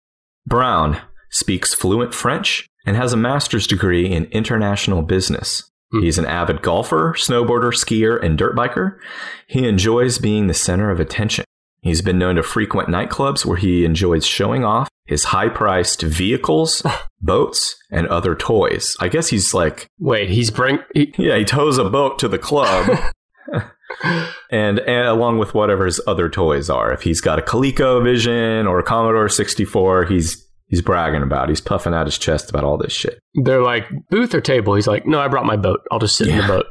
Brown 0.47 1.01
speaks 1.31 1.73
fluent 1.73 2.13
French 2.13 2.69
and 2.85 2.99
has 2.99 3.15
a 3.15 3.17
master's 3.17 3.67
degree 3.67 4.13
in 4.13 4.27
international 4.27 5.01
business. 5.01 5.71
Hmm. 5.93 6.03
He's 6.03 6.19
an 6.19 6.27
avid 6.27 6.63
golfer, 6.63 7.15
snowboarder, 7.17 7.73
skier, 7.73 8.23
and 8.23 8.37
dirt 8.37 8.57
biker. 8.57 8.99
He 9.47 9.69
enjoys 9.69 10.19
being 10.19 10.47
the 10.47 10.55
center 10.55 10.91
of 10.91 11.01
attention. 11.01 11.45
He's 11.81 12.03
been 12.03 12.19
known 12.19 12.37
to 12.37 12.43
frequent 12.43 12.89
nightclubs 12.89 13.45
where 13.45 13.57
he 13.57 13.85
enjoys 13.85 14.27
showing 14.27 14.65
off 14.65 14.89
his 15.07 15.25
high 15.25 15.49
priced 15.49 16.03
vehicles, 16.03 16.83
boats, 17.21 17.77
and 17.91 18.09
other 18.09 18.35
toys. 18.35 18.97
I 19.01 19.09
guess 19.09 19.29
he's 19.29 19.55
like, 19.55 19.87
Wait, 19.99 20.29
he's 20.29 20.51
bring. 20.51 20.81
He, 20.95 21.15
yeah, 21.19 21.37
he 21.37 21.45
tows 21.45 21.79
a 21.79 21.89
boat 21.89 22.19
to 22.19 22.29
the 22.29 22.39
club. 22.39 22.91
and, 24.51 24.81
and 24.81 25.07
along 25.07 25.39
with 25.39 25.55
whatever 25.55 25.87
his 25.87 26.01
other 26.07 26.29
toys 26.29 26.69
are. 26.69 26.93
If 26.93 27.03
he's 27.03 27.21
got 27.21 27.39
a 27.39 27.43
ColecoVision 27.43 28.69
or 28.69 28.81
a 28.81 28.83
Commodore 28.83 29.29
64, 29.29 30.07
he's 30.07 30.46
he's 30.69 30.83
bragging 30.83 31.23
about. 31.23 31.49
He's 31.49 31.61
puffing 31.61 31.95
out 31.95 32.07
his 32.07 32.19
chest 32.19 32.51
about 32.51 32.65
all 32.65 32.77
this 32.77 32.93
shit. 32.93 33.19
they're 33.35 33.63
like 33.63 33.87
booth 34.11 34.35
or 34.35 34.41
table. 34.41 34.75
He's 34.75 34.87
like, 34.87 35.07
no, 35.07 35.21
I 35.21 35.29
brought 35.29 35.47
my 35.47 35.57
boat. 35.57 35.81
I'll 35.91 35.99
just 35.99 36.17
sit 36.17 36.29
in 36.29 36.37
the 36.37 36.47
boat. 36.47 36.67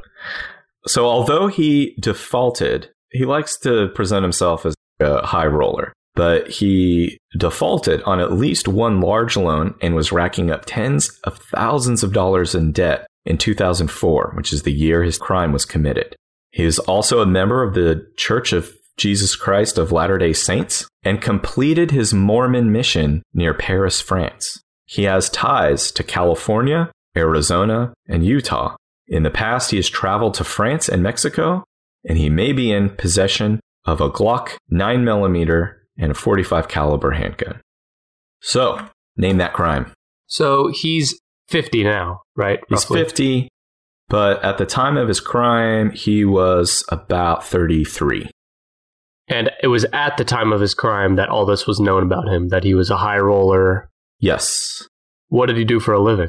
So 0.86 1.06
although 1.06 1.48
he 1.48 1.96
defaulted, 2.00 2.90
he 3.10 3.24
likes 3.24 3.58
to 3.60 3.88
present 3.88 4.22
himself 4.22 4.64
as 4.64 4.74
a 5.00 5.26
high 5.26 5.46
roller. 5.46 5.92
But 6.14 6.48
he 6.48 7.18
defaulted 7.36 8.02
on 8.04 8.20
at 8.20 8.32
least 8.32 8.68
one 8.68 9.00
large 9.00 9.36
loan 9.36 9.74
and 9.82 9.94
was 9.94 10.12
racking 10.12 10.50
up 10.50 10.62
tens 10.64 11.10
of 11.24 11.38
thousands 11.38 12.02
of 12.02 12.12
dollars 12.14 12.54
in 12.54 12.72
debt 12.72 13.06
in 13.26 13.36
2004, 13.36 14.32
which 14.34 14.52
is 14.52 14.62
the 14.62 14.72
year 14.72 15.02
his 15.02 15.18
crime 15.18 15.52
was 15.52 15.66
committed. 15.66 16.16
He 16.52 16.64
is 16.64 16.78
also 16.78 17.20
a 17.20 17.26
member 17.26 17.62
of 17.62 17.74
the 17.74 18.06
Church 18.16 18.54
of 18.54 18.72
Jesus 18.96 19.36
Christ 19.36 19.78
of 19.78 19.92
Latter 19.92 20.18
day 20.18 20.32
Saints 20.32 20.88
and 21.02 21.20
completed 21.20 21.90
his 21.90 22.14
Mormon 22.14 22.72
mission 22.72 23.22
near 23.34 23.52
Paris, 23.54 24.00
France. 24.00 24.62
He 24.86 25.04
has 25.04 25.28
ties 25.28 25.90
to 25.92 26.02
California, 26.02 26.90
Arizona, 27.16 27.92
and 28.08 28.24
Utah. 28.24 28.76
In 29.08 29.22
the 29.22 29.30
past, 29.30 29.70
he 29.70 29.76
has 29.76 29.88
traveled 29.88 30.34
to 30.34 30.44
France 30.44 30.88
and 30.88 31.02
Mexico, 31.02 31.64
and 32.04 32.18
he 32.18 32.28
may 32.28 32.52
be 32.52 32.72
in 32.72 32.90
possession 32.90 33.60
of 33.84 34.00
a 34.00 34.10
Glock 34.10 34.56
9mm 34.72 35.74
and 35.98 36.10
a 36.10 36.14
45 36.14 36.68
caliber 36.68 37.12
handgun. 37.12 37.60
So, 38.40 38.88
name 39.16 39.38
that 39.38 39.54
crime. 39.54 39.92
So 40.26 40.70
he's 40.72 41.18
50 41.48 41.84
now, 41.84 42.22
right? 42.34 42.60
He's 42.68 42.82
Roughly. 42.82 43.02
50, 43.04 43.48
but 44.08 44.44
at 44.44 44.58
the 44.58 44.66
time 44.66 44.96
of 44.96 45.08
his 45.08 45.20
crime, 45.20 45.90
he 45.90 46.24
was 46.24 46.84
about 46.88 47.44
33. 47.44 48.30
And 49.28 49.50
it 49.62 49.66
was 49.68 49.84
at 49.92 50.16
the 50.16 50.24
time 50.24 50.52
of 50.52 50.60
his 50.60 50.74
crime 50.74 51.16
that 51.16 51.28
all 51.28 51.44
this 51.46 51.66
was 51.66 51.80
known 51.80 52.02
about 52.04 52.28
him, 52.28 52.48
that 52.50 52.62
he 52.64 52.74
was 52.74 52.90
a 52.90 52.96
high 52.96 53.18
roller. 53.18 53.90
Yes, 54.20 54.86
What 55.28 55.46
did 55.46 55.56
he 55.56 55.64
do 55.64 55.80
for 55.80 55.92
a 55.92 56.00
living? 56.02 56.28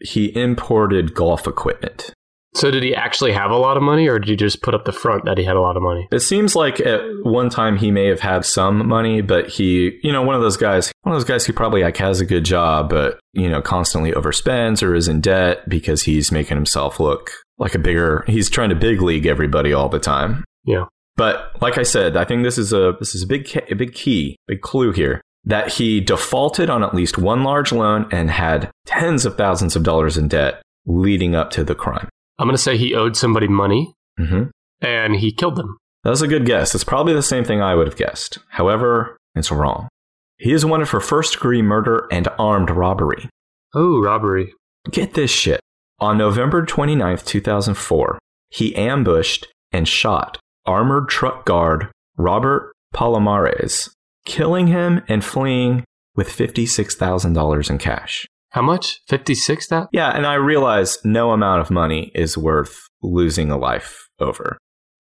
he 0.00 0.34
imported 0.38 1.14
golf 1.14 1.46
equipment. 1.46 2.12
So 2.54 2.70
did 2.70 2.82
he 2.82 2.94
actually 2.94 3.32
have 3.32 3.50
a 3.50 3.56
lot 3.56 3.76
of 3.76 3.82
money, 3.82 4.08
or 4.08 4.18
did 4.18 4.28
he 4.28 4.36
just 4.36 4.62
put 4.62 4.74
up 4.74 4.84
the 4.84 4.92
front 4.92 5.24
that 5.24 5.36
he 5.38 5.44
had 5.44 5.56
a 5.56 5.60
lot 5.60 5.76
of 5.76 5.82
money? 5.82 6.06
It 6.12 6.20
seems 6.20 6.54
like 6.56 6.80
at 6.80 7.00
one 7.22 7.48
time 7.50 7.76
he 7.76 7.90
may 7.90 8.06
have 8.06 8.20
had 8.20 8.44
some 8.46 8.86
money, 8.88 9.20
but 9.20 9.48
he, 9.48 9.98
you 10.02 10.12
know, 10.12 10.22
one 10.22 10.34
of 10.34 10.40
those 10.42 10.56
guys, 10.56 10.92
one 11.02 11.14
of 11.14 11.20
those 11.20 11.28
guys 11.28 11.44
who 11.44 11.52
probably 11.52 11.82
like 11.82 11.96
has 11.98 12.20
a 12.20 12.24
good 12.26 12.44
job, 12.44 12.88
but 12.90 13.18
you 13.34 13.48
know, 13.48 13.60
constantly 13.60 14.12
overspends 14.12 14.82
or 14.82 14.94
is 14.94 15.08
in 15.08 15.20
debt 15.20 15.68
because 15.68 16.02
he's 16.02 16.30
making 16.32 16.56
himself 16.56 16.98
look 17.00 17.30
like 17.58 17.74
a 17.74 17.78
bigger. 17.78 18.24
He's 18.26 18.48
trying 18.48 18.70
to 18.70 18.74
big 18.76 19.02
league 19.02 19.26
everybody 19.26 19.72
all 19.74 19.88
the 19.90 19.98
time. 19.98 20.44
Yeah. 20.64 20.84
But 21.16 21.60
like 21.62 21.78
I 21.78 21.82
said, 21.82 22.16
I 22.16 22.24
think 22.24 22.42
this 22.42 22.58
is 22.58 22.72
a 22.72 22.94
this 22.98 23.14
is 23.14 23.22
a 23.22 23.26
big 23.26 23.48
a 23.70 23.74
big 23.74 23.94
key, 23.94 24.36
big 24.46 24.60
clue 24.60 24.92
here 24.92 25.20
that 25.44 25.72
he 25.72 26.00
defaulted 26.00 26.68
on 26.68 26.82
at 26.82 26.94
least 26.94 27.18
one 27.18 27.44
large 27.44 27.72
loan 27.72 28.08
and 28.10 28.30
had 28.30 28.70
tens 28.84 29.24
of 29.24 29.36
thousands 29.36 29.76
of 29.76 29.82
dollars 29.84 30.18
in 30.18 30.28
debt 30.28 30.60
leading 30.84 31.34
up 31.34 31.50
to 31.50 31.64
the 31.64 31.74
crime. 31.74 32.08
I'm 32.38 32.46
going 32.46 32.56
to 32.56 32.62
say 32.62 32.76
he 32.76 32.94
owed 32.94 33.16
somebody 33.16 33.48
money 33.48 33.94
hmm 34.18 34.44
and 34.82 35.16
he 35.16 35.32
killed 35.32 35.56
them. 35.56 35.78
That's 36.04 36.20
a 36.20 36.28
good 36.28 36.44
guess. 36.44 36.74
It's 36.74 36.84
probably 36.84 37.14
the 37.14 37.22
same 37.22 37.44
thing 37.44 37.62
I 37.62 37.74
would 37.74 37.86
have 37.86 37.96
guessed. 37.96 38.38
However, 38.50 39.16
it's 39.34 39.50
wrong. 39.50 39.88
He 40.36 40.52
is 40.52 40.66
wanted 40.66 40.86
for 40.86 41.00
first 41.00 41.32
degree 41.32 41.62
murder 41.62 42.06
and 42.12 42.28
armed 42.38 42.68
robbery. 42.68 43.30
Oh, 43.74 44.00
robbery. 44.02 44.52
Get 44.90 45.14
this 45.14 45.30
shit. 45.30 45.60
On 45.98 46.18
November 46.18 46.64
29th, 46.64 47.24
2004, 47.24 48.18
he 48.50 48.76
ambushed 48.76 49.48
and 49.72 49.88
shot 49.88 50.38
armored 50.66 51.08
truck 51.08 51.44
guard 51.44 51.88
Robert 52.16 52.72
Palomares, 52.94 53.90
killing 54.24 54.68
him 54.68 55.02
and 55.08 55.24
fleeing 55.24 55.84
with 56.14 56.28
$56,000 56.28 57.70
in 57.70 57.78
cash. 57.78 58.26
How 58.50 58.62
much? 58.62 59.00
56 59.08 59.68
that? 59.68 59.88
Yeah, 59.92 60.10
and 60.10 60.26
I 60.26 60.34
realize 60.34 60.98
no 61.04 61.32
amount 61.32 61.60
of 61.60 61.70
money 61.70 62.10
is 62.14 62.38
worth 62.38 62.88
losing 63.02 63.50
a 63.50 63.58
life 63.58 64.08
over. 64.18 64.56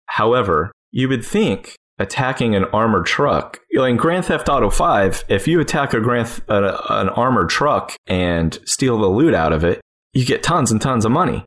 However, 0.07 0.73
you 0.91 1.09
would 1.09 1.25
think 1.25 1.77
attacking 1.99 2.55
an 2.55 2.65
armored 2.67 3.07
truck, 3.07 3.61
know, 3.79 3.85
in 3.85 3.97
Grand 3.97 4.25
Theft 4.25 4.49
Auto 4.49 4.71
5, 4.71 5.25
if 5.29 5.47
you 5.47 5.61
attack 5.61 5.95
a 5.95 6.01
grand 6.01 6.29
th- 6.29 6.43
an, 6.49 6.65
an 6.65 7.09
armored 7.11 7.49
truck 7.49 7.95
and 8.07 8.59
steal 8.65 8.99
the 8.99 9.07
loot 9.07 9.35
out 9.35 9.53
of 9.53 9.65
it, 9.65 9.81
you 10.13 10.25
get 10.25 10.43
tons 10.43 10.71
and 10.73 10.81
tons 10.81 11.05
of 11.05 11.13
money. 11.13 11.45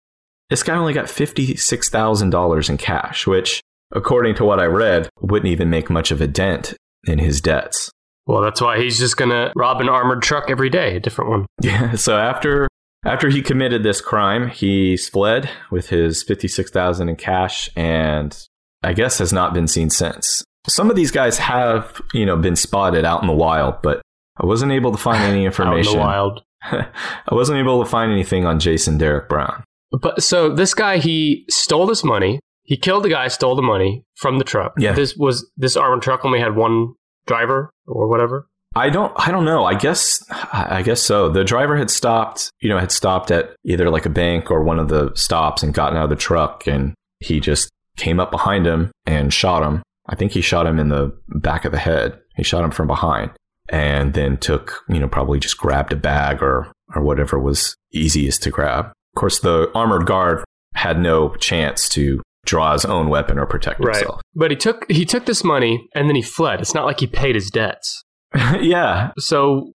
This 0.50 0.64
guy 0.64 0.76
only 0.76 0.94
got 0.94 1.06
$56,000 1.06 2.70
in 2.70 2.78
cash, 2.78 3.26
which, 3.26 3.62
according 3.96 4.36
to 4.36 4.46
what 4.46 4.60
I 4.60 4.66
read, 4.66 5.10
wouldn't 5.22 5.52
even 5.52 5.70
make 5.70 5.90
much 5.90 6.12
of 6.12 6.22
a 6.22 6.28
dent 6.28 6.76
in 7.08 7.20
his 7.20 7.42
debts. 7.42 7.90
Well, 8.28 8.42
that's 8.42 8.62
why 8.62 8.80
he's 8.80 8.98
just 9.00 9.18
going 9.18 9.30
to 9.32 9.52
rob 9.56 9.82
an 9.82 9.90
armored 9.90 10.24
truck 10.24 10.50
every 10.50 10.70
day, 10.70 10.96
a 10.96 11.00
different 11.00 11.30
one. 11.32 11.46
Yeah. 11.62 11.96
So 11.96 12.18
after 12.18 12.68
After 13.06 13.30
he 13.30 13.42
committed 13.44 13.84
this 13.84 14.02
crime, 14.02 14.48
he 14.50 14.98
fled 14.98 15.48
with 15.70 15.90
his 15.90 16.24
56,000 16.24 17.08
in 17.08 17.16
cash 17.16 17.70
and 17.76 18.36
I 18.84 18.94
guess 18.94 19.20
has 19.20 19.32
not 19.32 19.54
been 19.54 19.68
seen 19.68 19.92
since. 19.92 20.44
Some 20.68 20.90
of 20.90 20.96
these 20.96 21.12
guys 21.12 21.38
have, 21.38 22.02
you 22.14 22.26
know, 22.26 22.36
been 22.36 22.56
spotted 22.56 23.06
out 23.06 23.22
in 23.22 23.28
the 23.28 23.34
wild, 23.34 23.76
but 23.84 24.02
I 24.42 24.46
wasn't 24.48 24.72
able 24.72 24.92
to 24.92 24.98
find 24.98 25.22
any 25.32 25.46
information. 25.46 25.92
Out 25.92 25.94
in 25.94 26.00
the 26.00 26.06
wild. 26.06 26.44
I 26.64 27.36
wasn't 27.36 27.60
able 27.60 27.84
to 27.84 27.90
find 27.90 28.12
anything 28.12 28.46
on 28.46 28.60
Jason 28.60 28.98
Derek 28.98 29.30
Brown. 29.30 29.64
But 29.92 30.24
so 30.24 30.50
this 30.50 30.74
guy, 30.74 30.98
he 30.98 31.46
stole 31.48 31.86
this 31.86 32.04
money. 32.04 32.40
He 32.66 32.78
killed 32.78 33.04
the 33.04 33.10
guy, 33.10 33.28
stole 33.28 33.56
the 33.56 33.62
money 33.62 34.04
from 34.16 34.40
the 34.40 34.44
truck. 34.44 34.74
Yeah. 34.78 34.94
This 34.94 35.16
was 35.16 35.50
this 35.56 35.78
armored 35.78 36.02
truck 36.02 36.26
only 36.26 36.40
had 36.40 36.56
one 36.56 36.94
driver 37.28 37.70
or 37.88 38.08
whatever. 38.08 38.48
I 38.76 38.90
don't 38.90 39.14
I 39.16 39.32
don't 39.32 39.46
know. 39.46 39.66
I 39.66 39.76
guess 39.76 40.24
I 40.52 40.82
guess 40.82 41.02
so. 41.02 41.30
The 41.30 41.44
driver 41.44 41.78
had 41.78 41.90
stopped, 41.90 42.52
you 42.60 42.70
know, 42.70 42.78
had 42.78 42.92
stopped 42.92 43.32
at 43.32 43.56
either 43.64 43.90
like 43.90 44.06
a 44.06 44.10
bank 44.10 44.52
or 44.52 44.64
one 44.64 44.80
of 44.80 44.90
the 44.90 45.12
stops 45.16 45.64
and 45.64 45.74
gotten 45.74 45.98
out 45.98 46.06
of 46.06 46.10
the 46.10 46.16
truck 46.16 46.68
and 46.68 46.94
he 47.20 47.40
just 47.40 47.70
came 47.96 48.20
up 48.20 48.32
behind 48.32 48.66
him 48.66 48.92
and 49.06 49.34
shot 49.34 49.64
him. 49.64 49.82
I 50.08 50.16
think 50.16 50.34
he 50.34 50.42
shot 50.42 50.68
him 50.68 50.80
in 50.80 50.90
the 50.90 51.18
back 51.30 51.66
of 51.66 51.72
the 51.72 51.78
head. 51.78 52.20
He 52.36 52.44
shot 52.44 52.64
him 52.64 52.72
from 52.72 52.88
behind 52.88 53.32
and 53.70 54.14
then 54.14 54.38
took, 54.38 54.84
you 54.90 55.00
know, 55.00 55.08
probably 55.08 55.40
just 55.40 55.58
grabbed 55.58 55.94
a 55.94 55.96
bag 55.96 56.42
or 56.42 56.72
or 56.94 57.02
whatever 57.02 57.40
was 57.40 57.76
easiest 57.92 58.44
to 58.44 58.52
grab. 58.52 58.88
Of 58.88 59.20
course, 59.20 59.40
the 59.40 59.72
armored 59.74 60.06
guard 60.06 60.44
had 60.74 61.00
no 61.00 61.30
chance 61.36 61.88
to 61.90 62.22
draw 62.46 62.74
his 62.74 62.86
own 62.86 63.10
weapon 63.10 63.38
or 63.38 63.46
protect 63.46 63.84
himself. 63.84 64.22
But 64.34 64.52
he 64.52 64.58
took 64.58 64.90
he 64.90 65.06
took 65.06 65.26
this 65.26 65.44
money 65.44 65.88
and 65.94 66.08
then 66.08 66.16
he 66.16 66.22
fled. 66.22 66.62
It's 66.62 66.74
not 66.74 66.86
like 66.86 67.00
he 67.00 67.08
paid 67.08 67.36
his 67.36 67.50
debts. 67.50 68.04
yeah. 68.62 69.12
So 69.18 69.74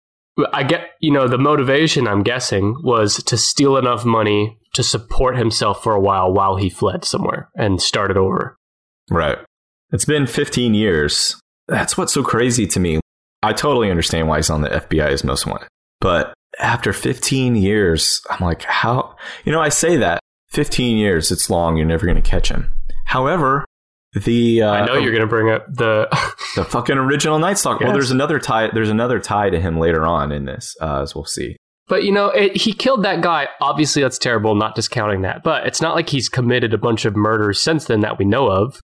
I 0.52 0.64
get, 0.64 0.90
you 1.00 1.12
know, 1.12 1.28
the 1.28 1.38
motivation 1.38 2.08
I'm 2.08 2.24
guessing 2.24 2.76
was 2.84 3.24
to 3.24 3.38
steal 3.38 3.78
enough 3.78 4.04
money 4.06 4.58
to 4.74 4.84
support 4.84 5.38
himself 5.38 5.82
for 5.82 5.94
a 5.94 6.00
while 6.00 6.34
while 6.34 6.58
he 6.58 6.70
fled 6.70 7.06
somewhere 7.06 7.50
and 7.56 7.82
started 7.82 8.18
over. 8.18 8.58
Right. 9.10 9.38
It's 9.92 10.06
been 10.06 10.28
15 10.28 10.74
years. 10.74 11.40
That's 11.68 11.98
what's 11.98 12.14
so 12.14 12.24
crazy 12.24 12.68
to 12.68 12.80
me. 12.80 13.00
I 13.44 13.54
totally 13.54 13.90
understand 13.90 14.28
why 14.28 14.38
he's 14.38 14.50
on 14.50 14.62
the 14.62 14.70
FBI's 14.70 15.24
most 15.24 15.46
wanted. 15.46 15.68
But 16.02 16.34
after 16.60 16.92
15 16.92 17.56
years, 17.56 18.22
I'm 18.30 18.46
like, 18.46 18.64
how? 18.64 19.16
You 19.46 19.52
know, 19.52 19.62
I 19.62 19.70
say 19.70 19.98
that 19.98 20.20
15 20.56 20.96
years, 20.98 21.32
it's 21.32 21.50
long, 21.50 21.76
you're 21.76 21.86
never 21.86 22.06
going 22.06 22.16
to 22.16 22.22
catch 22.22 22.48
him. 22.48 22.74
However, 23.04 23.66
the 24.14 24.62
uh, 24.62 24.72
I 24.72 24.86
know 24.86 24.94
you're 24.94 25.12
going 25.12 25.22
to 25.22 25.28
bring 25.28 25.50
up 25.50 25.66
the 25.68 26.08
the 26.56 26.64
fucking 26.64 26.98
original 26.98 27.38
Night 27.40 27.58
Stalker. 27.58 27.84
Yes. 27.84 27.88
Well, 27.88 27.94
there's 27.94 28.12
another 28.12 28.40
tie. 28.40 28.70
There's 28.74 28.90
another 28.90 29.20
tie 29.20 29.50
to 29.50 29.60
him 29.60 29.78
later 29.78 30.06
on 30.06 30.32
in 30.32 30.46
this, 30.46 30.74
uh, 30.82 31.02
as 31.02 31.14
we'll 31.14 31.26
see. 31.26 31.58
But 31.88 32.06
you 32.06 32.14
know, 32.14 32.28
it, 32.30 32.56
he 32.56 32.72
killed 32.72 33.04
that 33.04 33.22
guy. 33.22 33.50
Obviously, 33.60 34.02
that's 34.02 34.18
terrible. 34.18 34.56
Not 34.56 34.76
discounting 34.76 35.24
that, 35.24 35.44
but 35.44 35.68
it's 35.68 35.82
not 35.82 35.94
like 35.94 36.10
he's 36.10 36.30
committed 36.30 36.74
a 36.74 36.78
bunch 36.78 37.04
of 37.04 37.18
murders 37.18 37.62
since 37.62 37.86
then 37.86 38.00
that 38.00 38.18
we 38.18 38.24
know 38.24 38.50
of. 38.50 38.80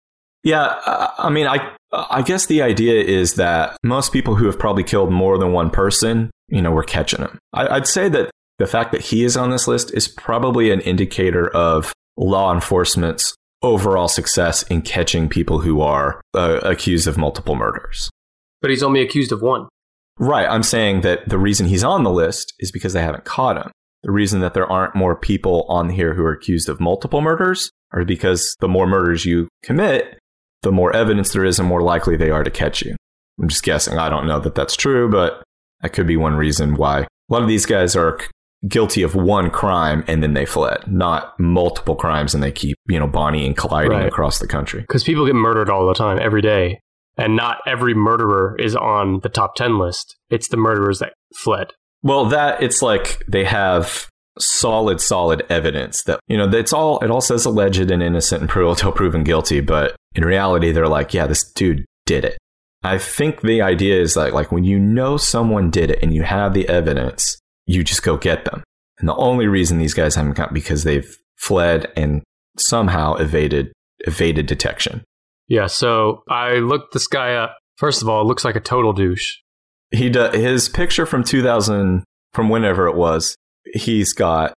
Yeah, 0.43 0.63
uh, 0.63 1.11
I 1.19 1.29
mean, 1.29 1.45
I 1.45 1.75
I 1.91 2.23
guess 2.23 2.47
the 2.47 2.63
idea 2.63 3.03
is 3.03 3.35
that 3.35 3.77
most 3.83 4.11
people 4.11 4.35
who 4.35 4.47
have 4.47 4.57
probably 4.57 4.83
killed 4.83 5.11
more 5.11 5.37
than 5.37 5.53
one 5.53 5.69
person, 5.69 6.31
you 6.47 6.63
know, 6.63 6.71
we're 6.71 6.83
catching 6.83 7.19
them. 7.19 7.37
I, 7.53 7.67
I'd 7.67 7.87
say 7.87 8.09
that 8.09 8.31
the 8.59 8.67
fact 8.67 8.91
that 8.91 9.01
he 9.01 9.23
is 9.23 9.35
on 9.35 9.49
this 9.49 9.67
list 9.67 9.91
is 9.93 10.07
probably 10.07 10.69
an 10.69 10.81
indicator 10.81 11.49
of 11.49 11.93
law 12.17 12.53
enforcement's 12.53 13.33
overall 13.61 14.07
success 14.07 14.63
in 14.63 14.81
catching 14.81 15.27
people 15.27 15.59
who 15.59 15.81
are 15.81 16.21
uh, 16.33 16.59
accused 16.63 17.07
of 17.07 17.17
multiple 17.17 17.55
murders. 17.55 18.09
But 18.61 18.69
he's 18.69 18.83
only 18.83 19.01
accused 19.01 19.31
of 19.31 19.41
one. 19.41 19.67
Right. 20.17 20.47
I'm 20.47 20.63
saying 20.63 21.01
that 21.01 21.27
the 21.27 21.37
reason 21.37 21.67
he's 21.67 21.83
on 21.83 22.03
the 22.03 22.11
list 22.11 22.53
is 22.59 22.71
because 22.71 22.93
they 22.93 23.01
haven't 23.01 23.23
caught 23.23 23.57
him. 23.57 23.71
The 24.03 24.11
reason 24.11 24.41
that 24.41 24.53
there 24.53 24.69
aren't 24.69 24.95
more 24.95 25.15
people 25.15 25.65
on 25.69 25.89
here 25.89 26.13
who 26.13 26.23
are 26.23 26.33
accused 26.33 26.69
of 26.69 26.79
multiple 26.79 27.21
murders 27.21 27.71
are 27.91 28.05
because 28.05 28.55
the 28.59 28.67
more 28.67 28.87
murders 28.87 29.25
you 29.25 29.47
commit, 29.63 30.19
the 30.61 30.71
more 30.71 30.93
evidence 30.93 31.31
there 31.31 31.45
is 31.45 31.59
and 31.59 31.67
more 31.67 31.81
likely 31.81 32.17
they 32.17 32.29
are 32.29 32.43
to 32.43 32.51
catch 32.51 32.81
you. 32.81 32.95
I'm 33.41 33.47
just 33.47 33.63
guessing. 33.63 33.97
I 33.97 34.09
don't 34.09 34.27
know 34.27 34.39
that 34.39 34.55
that's 34.55 34.75
true, 34.75 35.09
but 35.09 35.43
that 35.81 35.93
could 35.93 36.07
be 36.07 36.17
one 36.17 36.35
reason 36.35 36.75
why 36.75 37.01
a 37.01 37.07
lot 37.29 37.41
of 37.41 37.47
these 37.47 37.65
guys 37.65 37.95
are 37.95 38.19
guilty 38.67 39.01
of 39.03 39.15
one 39.15 39.49
crime 39.49 40.03
and 40.07 40.21
then 40.21 40.33
they 40.33 40.45
fled, 40.45 40.79
not 40.85 41.39
multiple 41.39 41.95
crimes 41.95 42.33
and 42.33 42.43
they 42.43 42.51
keep, 42.51 42.77
you 42.87 42.99
know, 42.99 43.07
Bonnie 43.07 43.45
and 43.45 43.55
colliding 43.55 43.91
Right. 43.91 44.05
across 44.07 44.39
the 44.39 44.47
country. 44.47 44.81
Because 44.81 45.03
people 45.03 45.25
get 45.25 45.35
murdered 45.35 45.69
all 45.69 45.87
the 45.87 45.93
time, 45.93 46.19
every 46.21 46.41
day. 46.41 46.79
And 47.17 47.35
not 47.35 47.57
every 47.67 47.93
murderer 47.93 48.55
is 48.59 48.75
on 48.75 49.19
the 49.21 49.29
top 49.29 49.55
10 49.55 49.77
list. 49.77 50.15
It's 50.29 50.47
the 50.49 50.57
murderers 50.57 50.99
that 50.99 51.13
fled. 51.35 51.71
Well, 52.03 52.25
that 52.25 52.61
it's 52.63 52.81
like 52.81 53.23
they 53.27 53.43
have 53.43 54.07
solid, 54.39 55.01
solid 55.01 55.45
evidence 55.49 56.03
that 56.03 56.19
you 56.27 56.37
know 56.37 56.47
it's 56.49 56.71
all 56.71 56.99
it 56.99 57.11
all 57.11 57.19
says 57.19 57.43
alleged 57.45 57.91
and 57.91 58.01
innocent 58.01 58.39
and 58.41 58.49
pro- 58.49 58.69
until 58.69 58.91
proven 58.93 59.23
guilty, 59.23 59.59
but 59.59 59.95
in 60.15 60.23
reality, 60.23 60.71
they're 60.71 60.87
like, 60.87 61.13
yeah, 61.13 61.27
this 61.27 61.43
dude 61.51 61.83
did 62.05 62.23
it. 62.23 62.37
I 62.83 62.97
think 62.97 63.41
the 63.41 63.61
idea 63.61 63.99
is 63.99 64.13
that 64.13 64.33
like 64.33 64.51
when 64.51 64.63
you 64.63 64.79
know 64.79 65.17
someone 65.17 65.69
did 65.69 65.91
it 65.91 65.99
and 66.01 66.13
you 66.13 66.23
have 66.23 66.53
the 66.53 66.69
evidence, 66.69 67.37
you 67.69 67.83
just 67.83 68.01
go 68.03 68.17
get 68.17 68.45
them. 68.45 68.63
And 68.97 69.07
the 69.07 69.15
only 69.15 69.45
reason 69.47 69.77
these 69.77 69.93
guys 69.93 70.15
haven't 70.15 70.35
got 70.35 70.53
because 70.53 70.83
they've 70.83 71.15
fled 71.37 71.91
and 71.95 72.23
somehow 72.57 73.13
evaded 73.15 73.71
evaded 73.99 74.47
detection. 74.47 75.03
Yeah, 75.47 75.67
so 75.67 76.23
I 76.29 76.55
looked 76.55 76.93
this 76.93 77.07
guy 77.07 77.35
up. 77.35 77.57
First 77.77 78.01
of 78.01 78.09
all, 78.09 78.21
it 78.21 78.25
looks 78.25 78.43
like 78.43 78.55
a 78.55 78.59
total 78.59 78.91
douche. 78.93 79.35
he 79.91 80.09
do, 80.09 80.29
his 80.31 80.67
picture 80.67 81.05
from 81.05 81.23
2000 81.23 82.03
from 82.33 82.49
whenever 82.49 82.87
it 82.87 82.95
was 82.95 83.35
he's 83.73 84.13
got 84.13 84.53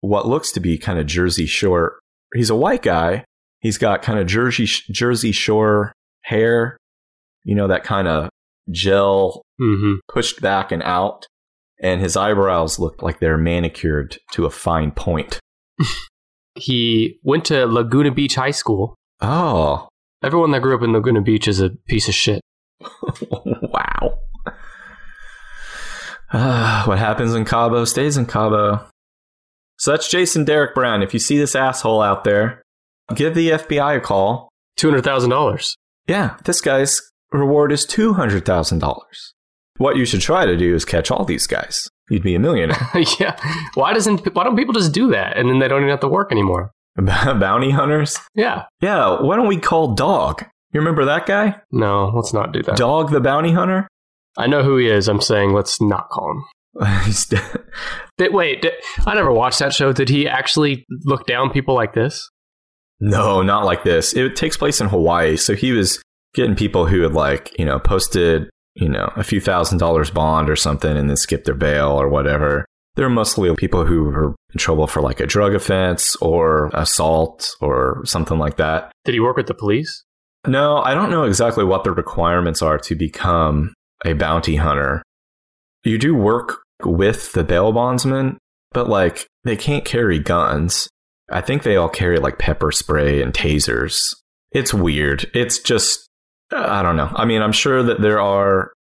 what 0.00 0.26
looks 0.26 0.52
to 0.52 0.60
be 0.60 0.76
kind 0.78 0.98
of 0.98 1.06
jersey 1.06 1.46
shore 1.46 1.98
he's 2.34 2.48
a 2.50 2.54
white 2.54 2.82
guy 2.82 3.24
he's 3.60 3.76
got 3.78 4.00
kind 4.02 4.18
of 4.18 4.26
jersey 4.26 4.64
jersey 4.90 5.32
shore 5.32 5.92
hair 6.22 6.76
you 7.44 7.54
know 7.54 7.66
that 7.66 7.84
kind 7.84 8.08
of 8.08 8.28
gel 8.70 9.42
hmm 9.58 9.94
pushed 10.08 10.40
back 10.40 10.72
and 10.72 10.82
out 10.82 11.26
and 11.80 12.00
his 12.00 12.16
eyebrows 12.16 12.78
look 12.78 13.02
like 13.02 13.20
they're 13.20 13.38
manicured 13.38 14.18
to 14.32 14.46
a 14.46 14.50
fine 14.50 14.90
point 14.90 15.38
He 16.56 17.18
went 17.22 17.44
to 17.46 17.64
Laguna 17.66 18.10
Beach 18.10 18.34
High 18.34 18.50
School. 18.50 18.94
oh 19.20 19.88
Everyone 20.22 20.50
that 20.50 20.60
grew 20.60 20.76
up 20.76 20.82
in 20.82 20.92
Laguna 20.92 21.22
Beach 21.22 21.48
is 21.48 21.60
a 21.60 21.70
piece 21.88 22.08
of 22.08 22.14
shit. 22.14 22.42
wow 23.30 24.18
Ah, 26.32 26.84
what 26.86 26.98
happens 26.98 27.34
in 27.34 27.44
Cabo 27.44 27.84
stays 27.84 28.16
in 28.16 28.26
Cabo. 28.26 28.86
So 29.78 29.92
that's 29.92 30.08
Jason 30.08 30.44
Derek 30.44 30.74
Brown. 30.74 31.02
If 31.02 31.14
you 31.14 31.20
see 31.20 31.38
this 31.38 31.54
asshole 31.54 32.02
out 32.02 32.24
there, 32.24 32.62
give 33.14 33.34
the 33.34 33.50
FBI 33.50 33.96
a 33.96 34.00
call. 34.00 34.48
$200,000. 34.78 35.74
Yeah, 36.06 36.36
this 36.44 36.60
guy's 36.60 37.00
reward 37.32 37.72
is 37.72 37.86
$200,000. 37.86 38.82
What 39.80 39.96
you 39.96 40.04
should 40.04 40.20
try 40.20 40.44
to 40.44 40.58
do 40.58 40.74
is 40.74 40.84
catch 40.84 41.10
all 41.10 41.24
these 41.24 41.46
guys. 41.46 41.88
You'd 42.10 42.22
be 42.22 42.34
a 42.34 42.38
millionaire. 42.38 42.86
yeah. 43.18 43.34
Why 43.72 43.94
doesn't 43.94 44.34
why 44.34 44.44
don't 44.44 44.54
people 44.54 44.74
just 44.74 44.92
do 44.92 45.10
that 45.12 45.38
and 45.38 45.48
then 45.48 45.58
they 45.58 45.68
don't 45.68 45.80
even 45.80 45.88
have 45.88 46.00
to 46.00 46.08
work 46.08 46.30
anymore? 46.30 46.70
Bounty 46.96 47.70
hunters? 47.70 48.18
Yeah. 48.34 48.64
Yeah, 48.82 49.22
why 49.22 49.36
don't 49.36 49.48
we 49.48 49.56
call 49.56 49.94
Dog? 49.94 50.44
You 50.74 50.80
remember 50.80 51.06
that 51.06 51.24
guy? 51.24 51.62
No, 51.72 52.12
let's 52.14 52.34
not 52.34 52.52
do 52.52 52.62
that. 52.64 52.76
Dog 52.76 53.10
the 53.10 53.20
bounty 53.20 53.52
hunter? 53.52 53.88
I 54.36 54.48
know 54.48 54.62
who 54.62 54.76
he 54.76 54.86
is. 54.86 55.08
I'm 55.08 55.22
saying 55.22 55.54
let's 55.54 55.80
not 55.80 56.10
call 56.10 56.30
him. 56.30 56.44
Did, 58.18 58.34
wait, 58.34 58.60
did, 58.60 58.74
I 59.06 59.14
never 59.14 59.32
watched 59.32 59.60
that 59.60 59.72
show. 59.72 59.94
Did 59.94 60.10
he 60.10 60.28
actually 60.28 60.84
look 61.04 61.26
down 61.26 61.48
people 61.50 61.74
like 61.74 61.94
this? 61.94 62.28
No, 63.00 63.40
not 63.40 63.64
like 63.64 63.82
this. 63.82 64.14
It 64.14 64.36
takes 64.36 64.58
place 64.58 64.78
in 64.78 64.88
Hawaii. 64.88 65.38
So 65.38 65.54
he 65.54 65.72
was 65.72 66.02
getting 66.34 66.54
people 66.54 66.84
who 66.84 67.00
had 67.00 67.14
like, 67.14 67.58
you 67.58 67.64
know, 67.64 67.78
posted, 67.78 68.50
you 68.80 68.88
know, 68.88 69.12
a 69.14 69.22
few 69.22 69.40
thousand 69.40 69.78
dollars 69.78 70.10
bond 70.10 70.48
or 70.48 70.56
something 70.56 70.96
and 70.96 71.08
then 71.08 71.16
skip 71.16 71.44
their 71.44 71.54
bail 71.54 71.90
or 71.90 72.08
whatever. 72.08 72.64
They're 72.96 73.08
mostly 73.08 73.54
people 73.54 73.84
who 73.84 74.08
are 74.08 74.34
in 74.52 74.58
trouble 74.58 74.86
for 74.86 75.00
like 75.00 75.20
a 75.20 75.26
drug 75.26 75.54
offense 75.54 76.16
or 76.16 76.70
assault 76.72 77.54
or 77.60 78.02
something 78.04 78.38
like 78.38 78.56
that. 78.56 78.90
Did 79.04 79.14
he 79.14 79.20
work 79.20 79.36
with 79.36 79.46
the 79.46 79.54
police? 79.54 80.04
No, 80.46 80.78
I 80.78 80.94
don't 80.94 81.10
know 81.10 81.24
exactly 81.24 81.64
what 81.64 81.84
the 81.84 81.92
requirements 81.92 82.62
are 82.62 82.78
to 82.78 82.94
become 82.96 83.74
a 84.04 84.14
bounty 84.14 84.56
hunter. 84.56 85.02
You 85.84 85.98
do 85.98 86.14
work 86.14 86.58
with 86.82 87.32
the 87.32 87.44
bail 87.44 87.72
bondsman, 87.72 88.38
but 88.72 88.88
like 88.88 89.26
they 89.44 89.56
can't 89.56 89.84
carry 89.84 90.18
guns. 90.18 90.88
I 91.30 91.42
think 91.42 91.62
they 91.62 91.76
all 91.76 91.88
carry 91.88 92.18
like 92.18 92.38
pepper 92.38 92.72
spray 92.72 93.22
and 93.22 93.32
tasers. 93.32 94.14
It's 94.52 94.74
weird. 94.74 95.30
It's 95.32 95.58
just, 95.58 96.08
I 96.52 96.82
don't 96.82 96.96
know. 96.96 97.10
I 97.14 97.24
mean, 97.24 97.42
I'm 97.42 97.52
sure 97.52 97.82
that 97.82 98.00
there 98.00 98.20
are 98.20 98.72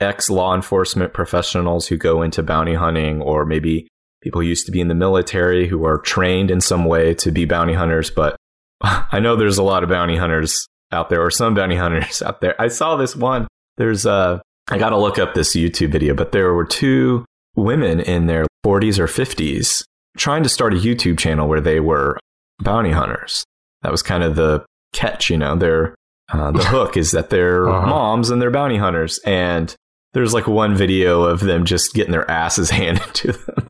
ex 0.00 0.30
law 0.30 0.54
enforcement 0.54 1.12
professionals 1.12 1.86
who 1.86 1.96
go 1.96 2.22
into 2.22 2.42
bounty 2.42 2.74
hunting, 2.74 3.20
or 3.20 3.44
maybe 3.44 3.88
people 4.22 4.40
who 4.40 4.46
used 4.46 4.66
to 4.66 4.72
be 4.72 4.80
in 4.80 4.88
the 4.88 4.94
military 4.94 5.66
who 5.66 5.84
are 5.84 5.98
trained 5.98 6.50
in 6.50 6.60
some 6.60 6.84
way 6.84 7.14
to 7.14 7.30
be 7.30 7.44
bounty 7.44 7.74
hunters. 7.74 8.10
But 8.10 8.36
I 8.80 9.20
know 9.20 9.36
there's 9.36 9.58
a 9.58 9.62
lot 9.62 9.82
of 9.82 9.88
bounty 9.88 10.16
hunters 10.16 10.66
out 10.92 11.08
there, 11.08 11.24
or 11.24 11.30
some 11.30 11.54
bounty 11.54 11.76
hunters 11.84 12.22
out 12.22 12.40
there. 12.40 12.60
I 12.60 12.68
saw 12.68 12.96
this 12.96 13.16
one. 13.16 13.48
There's 13.76 14.06
uh, 14.06 14.40
I 14.68 14.78
got 14.78 14.90
to 14.90 14.98
look 14.98 15.18
up 15.18 15.34
this 15.34 15.54
YouTube 15.54 15.92
video, 15.92 16.14
but 16.14 16.32
there 16.32 16.52
were 16.52 16.64
two 16.64 17.24
women 17.54 18.00
in 18.00 18.26
their 18.26 18.46
40s 18.64 18.98
or 18.98 19.06
50s 19.06 19.84
trying 20.16 20.42
to 20.42 20.48
start 20.48 20.74
a 20.74 20.76
YouTube 20.76 21.18
channel 21.18 21.48
where 21.48 21.60
they 21.60 21.80
were 21.80 22.18
bounty 22.60 22.90
hunters. 22.90 23.44
That 23.82 23.92
was 23.92 24.02
kind 24.02 24.22
of 24.22 24.34
the 24.34 24.64
catch, 24.92 25.30
you 25.30 25.36
know. 25.36 25.56
Their 25.56 25.94
uh, 26.32 26.50
the 26.50 26.64
hook 26.64 26.96
is 26.96 27.12
that 27.12 27.30
they're 27.30 27.68
Uh-huh. 27.70 27.86
moms 27.86 28.30
and 28.30 28.40
they're 28.42 28.50
bounty 28.50 28.76
hunters, 28.78 29.18
and 29.24 29.74
there's 30.12 30.34
like 30.34 30.46
one 30.46 30.74
video 30.74 31.22
of 31.24 31.40
them 31.40 31.64
just 31.64 31.94
getting 31.94 32.12
their 32.12 32.28
asses 32.30 32.70
handed 32.80 33.14
to 33.14 33.32
them. 33.32 33.68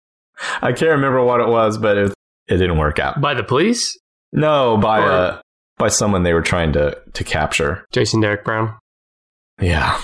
I 0.62 0.72
can't 0.72 0.90
remember 0.92 1.22
what 1.24 1.40
it 1.40 1.48
was, 1.48 1.78
but 1.78 1.96
it, 1.96 2.14
it 2.48 2.56
didn't 2.58 2.78
work 2.78 2.98
out. 2.98 3.20
By 3.20 3.34
the 3.34 3.42
police? 3.44 3.96
No, 4.32 4.76
by 4.76 5.00
Or- 5.00 5.10
uh, 5.10 5.40
by 5.78 5.88
someone 5.88 6.22
they 6.22 6.32
were 6.34 6.42
trying 6.42 6.72
to 6.72 6.96
to 7.14 7.24
capture. 7.24 7.84
Jason 7.92 8.20
Derek 8.20 8.44
Brown. 8.44 8.74
Yeah. 9.60 10.00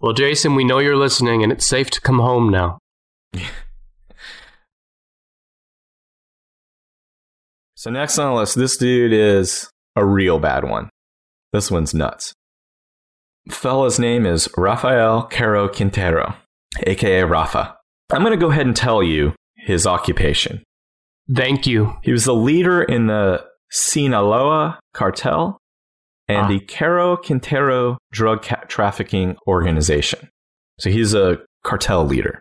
Well, 0.00 0.12
Jason, 0.12 0.54
we 0.56 0.64
know 0.64 0.78
you're 0.80 0.96
listening, 0.96 1.42
and 1.44 1.52
it's 1.52 1.66
safe 1.66 1.88
to 1.90 2.00
come 2.00 2.18
home 2.18 2.50
now. 2.50 2.78
So 7.74 7.90
next 7.90 8.18
on 8.18 8.32
the 8.32 8.38
list, 8.40 8.54
this 8.54 8.76
dude 8.76 9.12
is 9.12 9.68
a 9.96 10.04
real 10.04 10.38
bad 10.38 10.64
one. 10.64 10.88
This 11.52 11.70
one's 11.70 11.94
nuts. 11.94 12.32
Fella's 13.50 13.98
name 13.98 14.24
is 14.24 14.48
Rafael 14.56 15.24
Caro 15.24 15.68
Quintero, 15.68 16.34
aka 16.86 17.22
Rafa. 17.24 17.76
I'm 18.12 18.22
going 18.22 18.32
to 18.38 18.40
go 18.42 18.50
ahead 18.50 18.66
and 18.66 18.76
tell 18.76 19.02
you 19.02 19.34
his 19.56 19.86
occupation. 19.86 20.62
Thank 21.34 21.66
you. 21.66 21.94
He 22.02 22.12
was 22.12 22.24
the 22.24 22.34
leader 22.34 22.82
in 22.82 23.06
the 23.06 23.44
Sinaloa 23.70 24.78
cartel 24.94 25.58
and 26.28 26.46
Ah. 26.46 26.48
the 26.48 26.60
Caro 26.60 27.16
Quintero 27.16 27.98
drug 28.12 28.42
ca- 28.42 28.64
trafficking 28.68 29.36
organization. 29.46 30.28
So 30.78 30.90
he's 30.90 31.14
a 31.14 31.38
cartel 31.64 32.04
leader. 32.04 32.38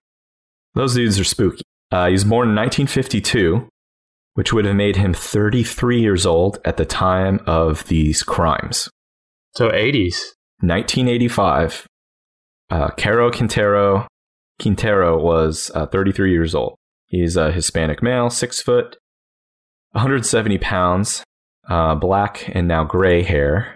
Those 0.75 0.95
dudes 0.95 1.19
are 1.19 1.23
spooky. 1.25 1.63
Uh, 1.91 2.07
he 2.07 2.13
was 2.13 2.23
born 2.23 2.49
in 2.49 2.55
1952, 2.55 3.67
which 4.35 4.53
would 4.53 4.65
have 4.65 4.75
made 4.75 4.95
him 4.95 5.13
33 5.13 5.99
years 5.99 6.25
old 6.25 6.59
at 6.63 6.77
the 6.77 6.85
time 6.85 7.39
of 7.45 7.85
these 7.87 8.23
crimes. 8.23 8.89
So 9.53 9.69
80s. 9.69 10.33
1985, 10.61 11.87
uh, 12.69 12.89
Caro 12.91 13.31
Quintero, 13.31 14.07
Quintero 14.61 15.19
was 15.19 15.71
uh, 15.73 15.87
33 15.87 16.31
years 16.31 16.53
old. 16.53 16.75
He's 17.07 17.35
a 17.35 17.51
Hispanic 17.51 18.03
male, 18.03 18.29
six 18.29 18.61
foot, 18.61 18.95
170 19.93 20.59
pounds, 20.59 21.23
uh, 21.67 21.95
black 21.95 22.49
and 22.53 22.67
now 22.67 22.83
gray 22.83 23.23
hair, 23.23 23.75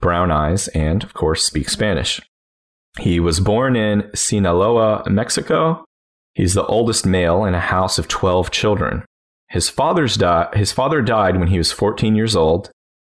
brown 0.00 0.30
eyes, 0.30 0.68
and 0.68 1.04
of 1.04 1.12
course 1.12 1.44
speaks 1.44 1.72
Spanish. 1.72 2.20
He 2.98 3.20
was 3.20 3.38
born 3.38 3.76
in 3.76 4.10
Sinaloa, 4.14 5.04
Mexico. 5.08 5.84
He's 6.34 6.54
the 6.54 6.66
oldest 6.66 7.04
male 7.06 7.44
in 7.44 7.54
a 7.54 7.60
house 7.60 7.98
of 7.98 8.08
12 8.08 8.50
children. 8.50 9.04
His 9.50 9.68
father's 9.68 10.16
di- 10.16 10.48
his 10.54 10.72
father 10.72 11.02
died 11.02 11.38
when 11.38 11.48
he 11.48 11.58
was 11.58 11.72
14 11.72 12.16
years 12.16 12.34
old, 12.34 12.70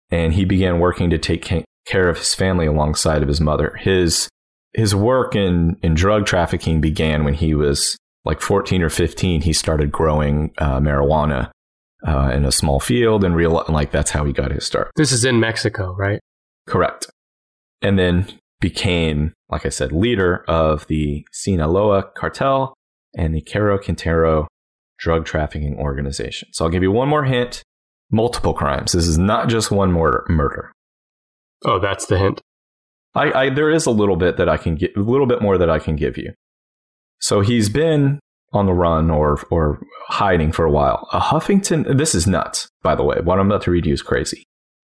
and 0.09 0.33
he 0.33 0.45
began 0.45 0.79
working 0.79 1.09
to 1.09 1.17
take 1.17 1.41
care 1.89 2.09
of 2.09 2.17
his 2.17 2.35
family 2.35 2.65
alongside 2.65 3.21
of 3.21 3.27
his 3.27 3.41
mother. 3.41 3.75
His 3.79 4.29
his 4.73 4.93
work 4.93 5.35
in, 5.35 5.77
in 5.81 5.95
drug 5.95 6.25
trafficking 6.27 6.79
began 6.79 7.23
when 7.23 7.33
he 7.33 7.55
was 7.55 7.97
like 8.23 8.39
14 8.39 8.83
or 8.83 8.89
15. 8.89 9.41
He 9.41 9.51
started 9.51 9.91
growing 9.91 10.53
uh, 10.59 10.79
marijuana 10.79 11.49
uh, 12.07 12.31
in 12.33 12.45
a 12.45 12.51
small 12.51 12.79
field 12.79 13.23
and 13.23 13.35
real 13.35 13.65
like 13.67 13.91
that's 13.91 14.11
how 14.11 14.25
he 14.25 14.31
got 14.31 14.51
his 14.51 14.65
start. 14.65 14.91
This 14.95 15.11
is 15.11 15.25
in 15.25 15.39
Mexico, 15.39 15.95
right? 15.95 16.19
Correct. 16.67 17.07
And 17.81 17.97
then 17.97 18.27
became, 18.61 19.33
like 19.49 19.65
I 19.65 19.69
said, 19.69 19.91
leader 19.91 20.43
of 20.47 20.85
the 20.87 21.25
Sinaloa 21.31 22.03
cartel 22.15 22.73
and 23.15 23.33
the 23.33 23.41
Caro 23.41 23.77
Quintero 23.79 24.47
drug 24.99 25.25
trafficking 25.25 25.77
organization. 25.77 26.49
So 26.51 26.65
I'll 26.65 26.71
give 26.71 26.83
you 26.83 26.91
one 26.91 27.09
more 27.09 27.23
hint. 27.23 27.63
Multiple 28.11 28.53
crimes. 28.53 28.91
This 28.91 29.07
is 29.07 29.17
not 29.17 29.49
just 29.49 29.71
one 29.71 29.91
murder. 29.91 30.25
murder. 30.29 30.71
Oh, 31.65 31.79
that's 31.79 32.05
the 32.05 32.17
hint. 32.17 32.41
I, 33.15 33.31
I 33.31 33.49
there 33.49 33.69
is 33.69 33.85
a 33.85 33.91
little 33.91 34.15
bit 34.15 34.37
that 34.37 34.49
I 34.49 34.57
can 34.57 34.75
get 34.75 34.95
a 34.95 35.01
little 35.01 35.25
bit 35.25 35.41
more 35.41 35.57
that 35.57 35.69
I 35.69 35.79
can 35.79 35.95
give 35.95 36.17
you. 36.17 36.33
So 37.19 37.41
he's 37.41 37.69
been 37.69 38.19
on 38.53 38.65
the 38.65 38.73
run 38.73 39.09
or 39.09 39.41
or 39.49 39.81
hiding 40.07 40.51
for 40.51 40.65
a 40.65 40.71
while. 40.71 41.07
A 41.11 41.19
Huffington 41.19 41.97
this 41.97 42.15
is 42.15 42.27
nuts, 42.27 42.69
by 42.81 42.95
the 42.95 43.03
way. 43.03 43.17
What 43.23 43.39
I'm 43.39 43.47
about 43.47 43.63
to 43.63 43.71
read 43.71 43.85
you 43.85 43.93
is 43.93 44.01
crazy. 44.01 44.43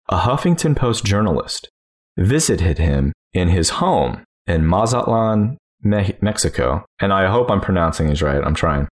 A 0.09 0.19
Huffington 0.19 0.77
Post 0.77 1.05
journalist 1.05 1.69
visited 2.17 2.79
him 2.79 3.13
in 3.33 3.49
his 3.49 3.71
home 3.71 4.23
in 4.47 4.67
Mazatlan, 4.67 5.57
Me- 5.83 6.17
Mexico, 6.21 6.85
and 7.01 7.13
I 7.13 7.31
hope 7.31 7.51
I'm 7.51 7.61
pronouncing 7.61 8.09
these 8.09 8.23
right. 8.23 8.43
I'm 8.43 8.55
trying. 8.55 8.89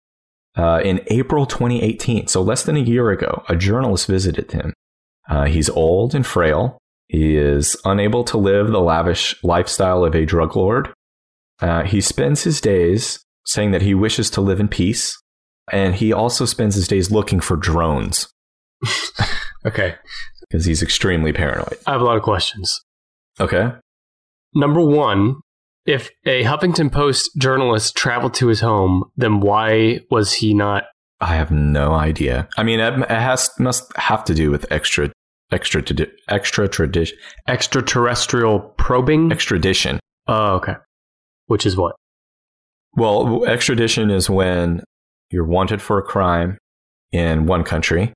Uh, 0.56 0.80
in 0.84 1.00
April 1.06 1.46
2018, 1.46 2.26
so 2.26 2.42
less 2.42 2.64
than 2.64 2.76
a 2.76 2.80
year 2.80 3.10
ago, 3.10 3.44
a 3.48 3.54
journalist 3.54 4.06
visited 4.06 4.50
him. 4.52 4.74
Uh, 5.28 5.44
he's 5.44 5.70
old 5.70 6.14
and 6.14 6.26
frail. 6.26 6.77
He 7.08 7.36
is 7.36 7.76
unable 7.84 8.22
to 8.24 8.38
live 8.38 8.68
the 8.68 8.80
lavish 8.80 9.34
lifestyle 9.42 10.04
of 10.04 10.14
a 10.14 10.24
drug 10.26 10.54
lord. 10.56 10.92
Uh, 11.60 11.82
he 11.82 12.00
spends 12.00 12.44
his 12.44 12.60
days 12.60 13.24
saying 13.46 13.70
that 13.72 13.82
he 13.82 13.94
wishes 13.94 14.30
to 14.30 14.40
live 14.40 14.60
in 14.60 14.68
peace, 14.68 15.16
and 15.72 15.94
he 15.94 16.12
also 16.12 16.44
spends 16.44 16.74
his 16.74 16.86
days 16.86 17.10
looking 17.10 17.40
for 17.40 17.56
drones 17.56 18.28
Okay. 19.66 19.94
because 20.42 20.66
he's 20.66 20.82
extremely 20.82 21.32
paranoid. 21.32 21.78
I 21.86 21.92
have 21.92 22.00
a 22.00 22.04
lot 22.04 22.16
of 22.16 22.22
questions. 22.22 22.80
Okay. 23.40 23.72
Number 24.54 24.84
one, 24.84 25.36
if 25.86 26.10
a 26.26 26.44
Huffington 26.44 26.92
Post 26.92 27.30
journalist 27.38 27.96
traveled 27.96 28.34
to 28.34 28.48
his 28.48 28.60
home, 28.60 29.04
then 29.16 29.40
why 29.40 30.00
was 30.10 30.34
he 30.34 30.54
not? 30.54 30.84
I 31.20 31.34
have 31.34 31.50
no 31.50 31.94
idea. 31.94 32.48
I 32.56 32.62
mean, 32.62 32.78
it 32.80 32.98
it 33.00 33.08
has 33.08 33.50
must 33.58 33.90
have 33.96 34.24
to 34.24 34.34
do 34.34 34.50
with 34.50 34.70
extra, 34.70 35.10
extra, 35.50 35.82
tradi- 35.82 36.10
extra 36.28 36.68
tradition, 36.68 37.16
Extraterrestrial 37.46 38.60
probing? 38.78 39.30
extradition. 39.32 40.00
oh, 40.26 40.54
okay. 40.56 40.74
Which 41.46 41.64
is 41.66 41.76
what? 41.76 41.94
Well, 42.94 43.44
extradition 43.46 44.10
is 44.10 44.28
when 44.28 44.82
you're 45.30 45.44
wanted 45.44 45.80
for 45.80 45.98
a 45.98 46.02
crime 46.02 46.58
in 47.12 47.46
one 47.46 47.62
country. 47.64 48.12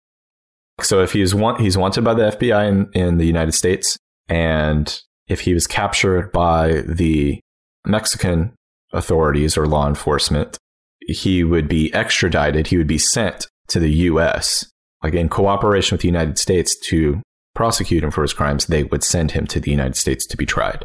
So 0.80 1.02
if 1.02 1.12
he's 1.12 1.34
want, 1.34 1.60
he's 1.60 1.76
wanted 1.78 2.02
by 2.04 2.14
the 2.14 2.30
FBI 2.30 2.68
in, 2.68 2.90
in 2.92 3.18
the 3.18 3.26
United 3.26 3.52
States, 3.52 3.96
and 4.28 5.00
if 5.28 5.40
he 5.40 5.54
was 5.54 5.66
captured 5.66 6.32
by 6.32 6.82
the 6.86 7.40
Mexican 7.86 8.54
authorities 8.92 9.56
or 9.56 9.66
law 9.66 9.86
enforcement, 9.88 10.58
he 11.00 11.44
would 11.44 11.68
be 11.68 11.92
extradited. 11.94 12.66
He 12.68 12.76
would 12.76 12.86
be 12.86 12.98
sent 12.98 13.46
to 13.68 13.78
the 13.78 13.90
U.S. 14.10 14.70
Like 15.02 15.14
in 15.14 15.28
cooperation 15.28 15.94
with 15.94 16.02
the 16.02 16.08
United 16.08 16.38
States 16.38 16.76
to 16.88 17.20
prosecute 17.54 18.04
him 18.04 18.10
for 18.10 18.22
his 18.22 18.32
crimes. 18.32 18.66
They 18.66 18.84
would 18.84 19.04
send 19.04 19.32
him 19.32 19.46
to 19.48 19.60
the 19.60 19.70
United 19.70 19.96
States 19.96 20.26
to 20.26 20.36
be 20.36 20.46
tried. 20.46 20.84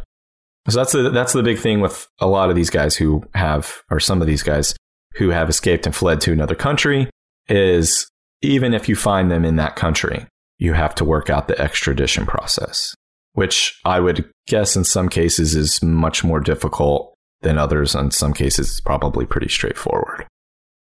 So 0.68 0.80
that's 0.80 0.92
the 0.92 1.10
that's 1.10 1.34
the 1.34 1.44
big 1.44 1.60
thing 1.60 1.80
with 1.80 2.08
a 2.20 2.28
lot 2.28 2.50
of 2.50 2.56
these 2.56 2.70
guys 2.70 2.96
who 2.96 3.24
have, 3.34 3.82
or 3.90 4.00
some 4.00 4.22
of 4.22 4.28
these 4.28 4.44
guys 4.44 4.76
who 5.16 5.30
have 5.30 5.50
escaped 5.50 5.86
and 5.86 5.96
fled 5.96 6.20
to 6.22 6.34
another 6.34 6.56
country, 6.56 7.10
is 7.48 8.10
even 8.42 8.74
if 8.74 8.90
you 8.90 8.96
find 8.96 9.32
them 9.32 9.46
in 9.46 9.56
that 9.56 9.76
country, 9.76 10.28
you 10.60 10.74
have 10.74 10.94
to 10.96 11.06
work 11.06 11.30
out 11.30 11.48
the 11.48 11.60
extradition 11.60 12.26
process, 12.26 12.94
which 13.34 13.80
I 13.86 14.00
would 14.00 14.30
guess 14.48 14.76
in 14.76 14.84
some 14.84 15.08
cases 15.08 15.56
is 15.56 15.82
much 15.82 16.24
more 16.24 16.40
difficult 16.40 17.14
than 17.42 17.58
others. 17.58 17.96
In 17.96 18.12
some 18.12 18.34
cases, 18.34 18.70
it's 18.70 18.82
probably 18.82 19.26
pretty 19.26 19.50
straightforward. 19.50 20.28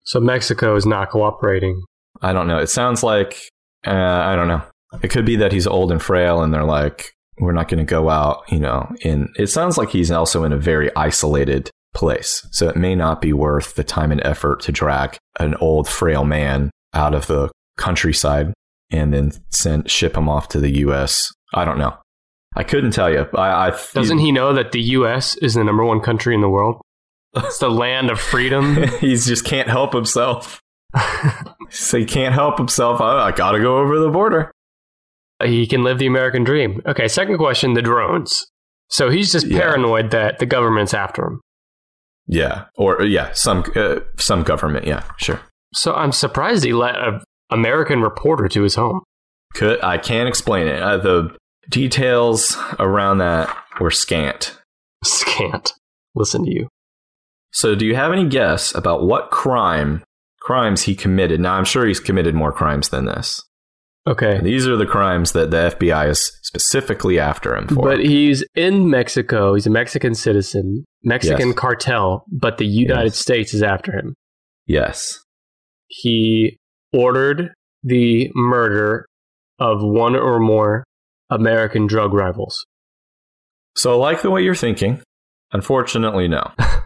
So 0.02 0.20
Mexico 0.20 0.74
is 0.74 0.86
not 0.86 1.10
cooperating. 1.10 1.82
I 2.22 2.32
don't 2.32 2.48
know. 2.48 2.58
It 2.58 2.68
sounds 2.68 3.02
like 3.02 3.38
uh, 3.86 3.90
I 3.90 4.36
don't 4.36 4.48
know. 4.48 4.62
It 5.02 5.08
could 5.08 5.26
be 5.26 5.36
that 5.36 5.52
he's 5.52 5.66
old 5.66 5.92
and 5.92 6.02
frail, 6.02 6.42
and 6.42 6.52
they're 6.52 6.64
like, 6.64 7.12
we're 7.38 7.52
not 7.52 7.68
going 7.68 7.84
to 7.84 7.90
go 7.90 8.08
out. 8.08 8.44
You 8.48 8.60
know, 8.60 8.94
in 9.00 9.28
it 9.36 9.48
sounds 9.48 9.78
like 9.78 9.90
he's 9.90 10.10
also 10.10 10.44
in 10.44 10.52
a 10.52 10.58
very 10.58 10.94
isolated 10.96 11.70
place, 11.94 12.46
so 12.50 12.68
it 12.68 12.76
may 12.76 12.94
not 12.94 13.20
be 13.20 13.32
worth 13.32 13.74
the 13.74 13.84
time 13.84 14.12
and 14.12 14.22
effort 14.24 14.60
to 14.62 14.72
drag 14.72 15.16
an 15.38 15.54
old 15.56 15.88
frail 15.88 16.24
man 16.24 16.70
out 16.94 17.14
of 17.14 17.26
the 17.26 17.50
countryside 17.76 18.54
and 18.90 19.12
then 19.12 19.32
send 19.50 19.90
ship 19.90 20.16
him 20.16 20.28
off 20.28 20.48
to 20.48 20.60
the 20.60 20.78
U.S. 20.78 21.32
I 21.54 21.64
don't 21.64 21.78
know. 21.78 21.96
I 22.54 22.62
couldn't 22.62 22.92
tell 22.92 23.10
you. 23.10 23.26
I, 23.34 23.68
I 23.68 23.78
Doesn't 23.92 24.18
he 24.18 24.32
know 24.32 24.54
that 24.54 24.72
the 24.72 24.80
U.S. 24.80 25.36
is 25.36 25.54
the 25.54 25.64
number 25.64 25.84
one 25.84 26.00
country 26.00 26.34
in 26.34 26.40
the 26.40 26.48
world? 26.48 26.80
It's 27.36 27.58
the 27.58 27.68
land 27.68 28.10
of 28.10 28.18
freedom. 28.18 28.82
he 29.00 29.14
just 29.16 29.44
can't 29.44 29.68
help 29.68 29.92
himself. 29.92 30.62
so 31.70 31.98
he 31.98 32.04
can't 32.04 32.34
help 32.34 32.58
himself. 32.58 33.00
I, 33.00 33.28
I 33.28 33.32
got 33.32 33.52
to 33.52 33.60
go 33.60 33.78
over 33.78 33.98
the 33.98 34.10
border. 34.10 34.50
he 35.44 35.66
can 35.66 35.82
live 35.82 35.98
the 35.98 36.06
American 36.06 36.44
dream. 36.44 36.80
Okay, 36.86 37.08
second 37.08 37.38
question 37.38 37.74
the 37.74 37.82
drones. 37.82 38.46
So 38.88 39.10
he's 39.10 39.32
just 39.32 39.46
Yeah. 39.46 39.60
paranoid 39.60 40.10
that 40.12 40.38
the 40.38 40.46
government's 40.46 40.94
after 40.94 41.24
him. 41.26 41.40
Yeah, 42.28 42.64
or 42.76 43.02
yeah, 43.04 43.32
some 43.32 43.64
uh, 43.76 44.00
some 44.18 44.42
government. 44.42 44.86
Yeah, 44.86 45.02
sure. 45.16 45.40
So 45.74 45.94
I'm 45.94 46.12
surprised 46.12 46.64
he 46.64 46.72
let 46.72 46.96
an 46.96 47.20
American 47.50 48.00
reporter 48.00 48.48
to 48.48 48.62
his 48.62 48.74
home. 48.74 49.02
Could 49.54 49.82
I 49.82 49.98
can't 49.98 50.28
explain 50.28 50.66
it. 50.66 50.80
Uh, 50.82 50.96
the 50.96 51.36
details 51.68 52.56
around 52.78 53.18
that 53.18 53.54
were 53.80 53.90
scant. 53.90 54.56
Scant. 55.04 55.72
Listen 56.14 56.44
to 56.44 56.50
you. 56.50 56.68
So, 57.52 57.74
do 57.74 57.86
you 57.86 57.94
have 57.94 58.12
any 58.12 58.26
guess 58.28 58.74
about 58.74 59.04
what 59.06 59.30
crime 59.30 60.02
crimes 60.46 60.82
he 60.82 60.94
committed. 60.94 61.40
Now, 61.40 61.54
I'm 61.54 61.64
sure 61.64 61.84
he's 61.84 61.98
committed 61.98 62.32
more 62.36 62.52
crimes 62.52 62.90
than 62.90 63.06
this. 63.06 63.42
Okay. 64.06 64.40
These 64.40 64.68
are 64.68 64.76
the 64.76 64.86
crimes 64.86 65.32
that 65.32 65.50
the 65.50 65.74
FBI 65.76 66.08
is 66.08 66.30
specifically 66.44 67.18
after 67.18 67.56
him 67.56 67.66
for. 67.66 67.82
But 67.82 67.98
he's 67.98 68.44
in 68.54 68.88
Mexico. 68.88 69.54
He's 69.54 69.66
a 69.66 69.70
Mexican 69.70 70.14
citizen, 70.14 70.84
Mexican 71.02 71.48
Yes. 71.48 71.56
cartel, 71.58 72.24
but 72.30 72.58
the 72.58 72.66
United 72.66 73.06
Yes. 73.06 73.18
States 73.18 73.52
is 73.54 73.62
after 73.64 73.90
him. 73.92 74.14
yes. 74.66 75.18
He 75.88 76.56
ordered 76.92 77.50
the 77.82 78.30
murder 78.34 79.06
of 79.58 79.82
one 79.82 80.14
or 80.14 80.38
more 80.38 80.84
American 81.30 81.86
drug 81.88 82.12
rivals. 82.12 82.64
So, 83.76 83.92
I 83.92 83.96
like 83.96 84.22
the 84.22 84.30
way 84.30 84.42
you're 84.42 84.54
thinking. 84.54 85.02
Unfortunately, 85.52 86.28
no. 86.28 86.50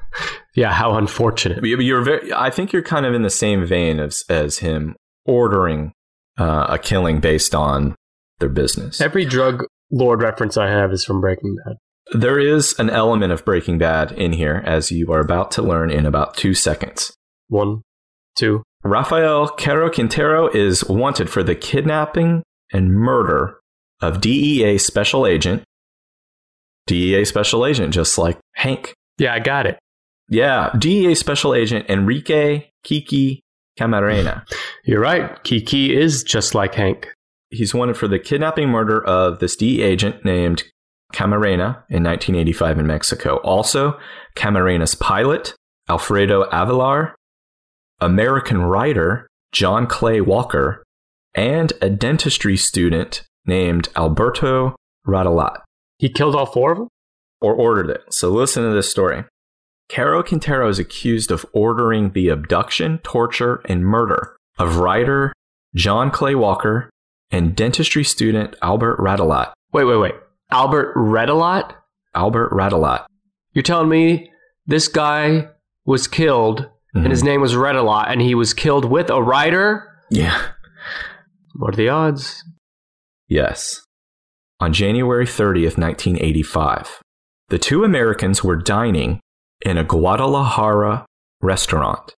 Yeah, 0.54 0.72
how 0.72 0.94
unfortunate. 0.96 1.64
You- 1.64 1.80
You're 1.80 2.02
very. 2.02 2.32
I 2.32 2.50
think 2.50 2.72
you're 2.72 2.82
kind 2.82 3.06
of 3.06 3.14
in 3.14 3.22
the 3.22 3.30
same 3.30 3.64
vein 3.64 4.00
as 4.00 4.24
as 4.28 4.58
him 4.58 4.96
ordering 5.26 5.92
uh, 6.38 6.66
a 6.70 6.78
killing 6.78 7.20
based 7.20 7.54
on 7.54 7.94
their 8.38 8.48
business. 8.48 9.00
Every 9.00 9.24
drug 9.24 9.64
lord 9.92 10.22
reference 10.22 10.56
I 10.56 10.68
have 10.68 10.92
is 10.92 11.04
from 11.04 11.20
Breaking 11.20 11.56
Bad. 11.64 11.76
There 12.18 12.40
is 12.40 12.74
an 12.78 12.90
element 12.90 13.32
of 13.32 13.44
Breaking 13.44 13.78
Bad 13.78 14.10
in 14.12 14.32
here, 14.32 14.62
as 14.66 14.90
you 14.90 15.12
are 15.12 15.20
about 15.20 15.50
to 15.52 15.62
learn 15.62 15.90
in 15.90 16.06
about 16.06 16.34
two 16.36 16.54
seconds. 16.54 17.12
One, 17.48 17.82
two. 18.36 18.62
Rafael 18.82 19.48
Caro 19.48 19.90
Quintero 19.90 20.48
is 20.48 20.82
wanted 20.84 21.28
for 21.30 21.42
the 21.44 21.54
kidnapping 21.54 22.42
and 22.72 22.92
murder 22.92 23.58
of 24.00 24.20
DEA 24.20 24.78
special 24.78 25.26
agent. 25.26 25.62
DEA 26.86 27.24
special 27.24 27.66
agent, 27.66 27.92
just 27.94 28.18
like 28.18 28.38
Hank. 28.54 28.94
Yeah, 29.18 29.34
I 29.34 29.38
got 29.38 29.66
it. 29.66 29.78
Yeah, 30.30 30.70
DEA 30.78 31.14
special 31.16 31.54
agent 31.54 31.90
Enrique 31.90 32.68
Kiki 32.84 33.42
Camarena. 33.78 34.44
You're 34.84 35.00
right. 35.00 35.42
Kiki 35.44 35.94
is 35.94 36.22
just 36.22 36.54
like 36.54 36.74
Hank. 36.74 37.08
He's 37.50 37.74
wanted 37.74 37.96
for 37.96 38.06
the 38.08 38.18
kidnapping 38.18 38.68
murder 38.68 39.04
of 39.04 39.40
this 39.40 39.56
DEA 39.56 39.82
agent 39.82 40.24
named 40.24 40.62
Camarena 41.12 41.82
in 41.90 42.04
1985 42.04 42.78
in 42.78 42.86
Mexico. 42.86 43.36
Also, 43.38 43.98
Camarena's 44.36 44.94
pilot, 44.94 45.54
Alfredo 45.88 46.44
Avelar, 46.50 47.14
American 48.00 48.62
writer, 48.62 49.26
John 49.52 49.86
Clay 49.88 50.20
Walker, 50.20 50.84
and 51.34 51.72
a 51.82 51.90
dentistry 51.90 52.56
student 52.56 53.24
named 53.46 53.88
Alberto 53.96 54.76
Radelat, 55.06 55.56
He 55.98 56.08
killed 56.08 56.36
all 56.36 56.46
four 56.46 56.72
of 56.72 56.78
them? 56.78 56.88
or 57.40 57.54
ordered 57.54 57.88
it. 57.90 58.02
So 58.10 58.30
listen 58.30 58.62
to 58.62 58.70
this 58.70 58.90
story. 58.90 59.24
Caro 59.90 60.22
Quintero 60.22 60.68
is 60.68 60.78
accused 60.78 61.32
of 61.32 61.44
ordering 61.52 62.12
the 62.12 62.28
abduction, 62.28 62.98
torture, 62.98 63.60
and 63.64 63.84
murder 63.84 64.36
of 64.58 64.76
writer 64.76 65.32
John 65.74 66.10
Clay 66.10 66.34
Walker 66.34 66.90
and 67.30 67.56
dentistry 67.56 68.04
student 68.04 68.54
Albert 68.62 68.98
Radelat. 68.98 69.52
Wait, 69.72 69.84
wait, 69.84 69.96
wait. 69.96 70.14
Albert 70.50 70.92
read? 70.94 71.30
Albert 72.14 72.50
Radelat. 72.52 73.06
You're 73.52 73.62
telling 73.62 73.88
me 73.88 74.30
this 74.66 74.86
guy 74.88 75.48
was 75.84 76.06
killed 76.06 76.68
and 76.94 77.02
mm-hmm. 77.02 77.10
his 77.10 77.24
name 77.24 77.40
was 77.40 77.56
Red 77.56 77.76
and 77.76 78.20
he 78.20 78.34
was 78.34 78.54
killed 78.54 78.84
with 78.84 79.10
a 79.10 79.22
writer? 79.22 79.88
Yeah. 80.10 80.40
What 81.54 81.74
are 81.74 81.76
the 81.76 81.88
odds? 81.88 82.44
Yes. 83.28 83.82
On 84.60 84.72
January 84.72 85.24
30th, 85.24 85.78
1985, 85.78 87.00
the 87.48 87.58
two 87.58 87.82
Americans 87.82 88.44
were 88.44 88.56
dining 88.56 89.20
in 89.64 89.76
a 89.76 89.84
Guadalajara 89.84 91.06
restaurant 91.40 92.14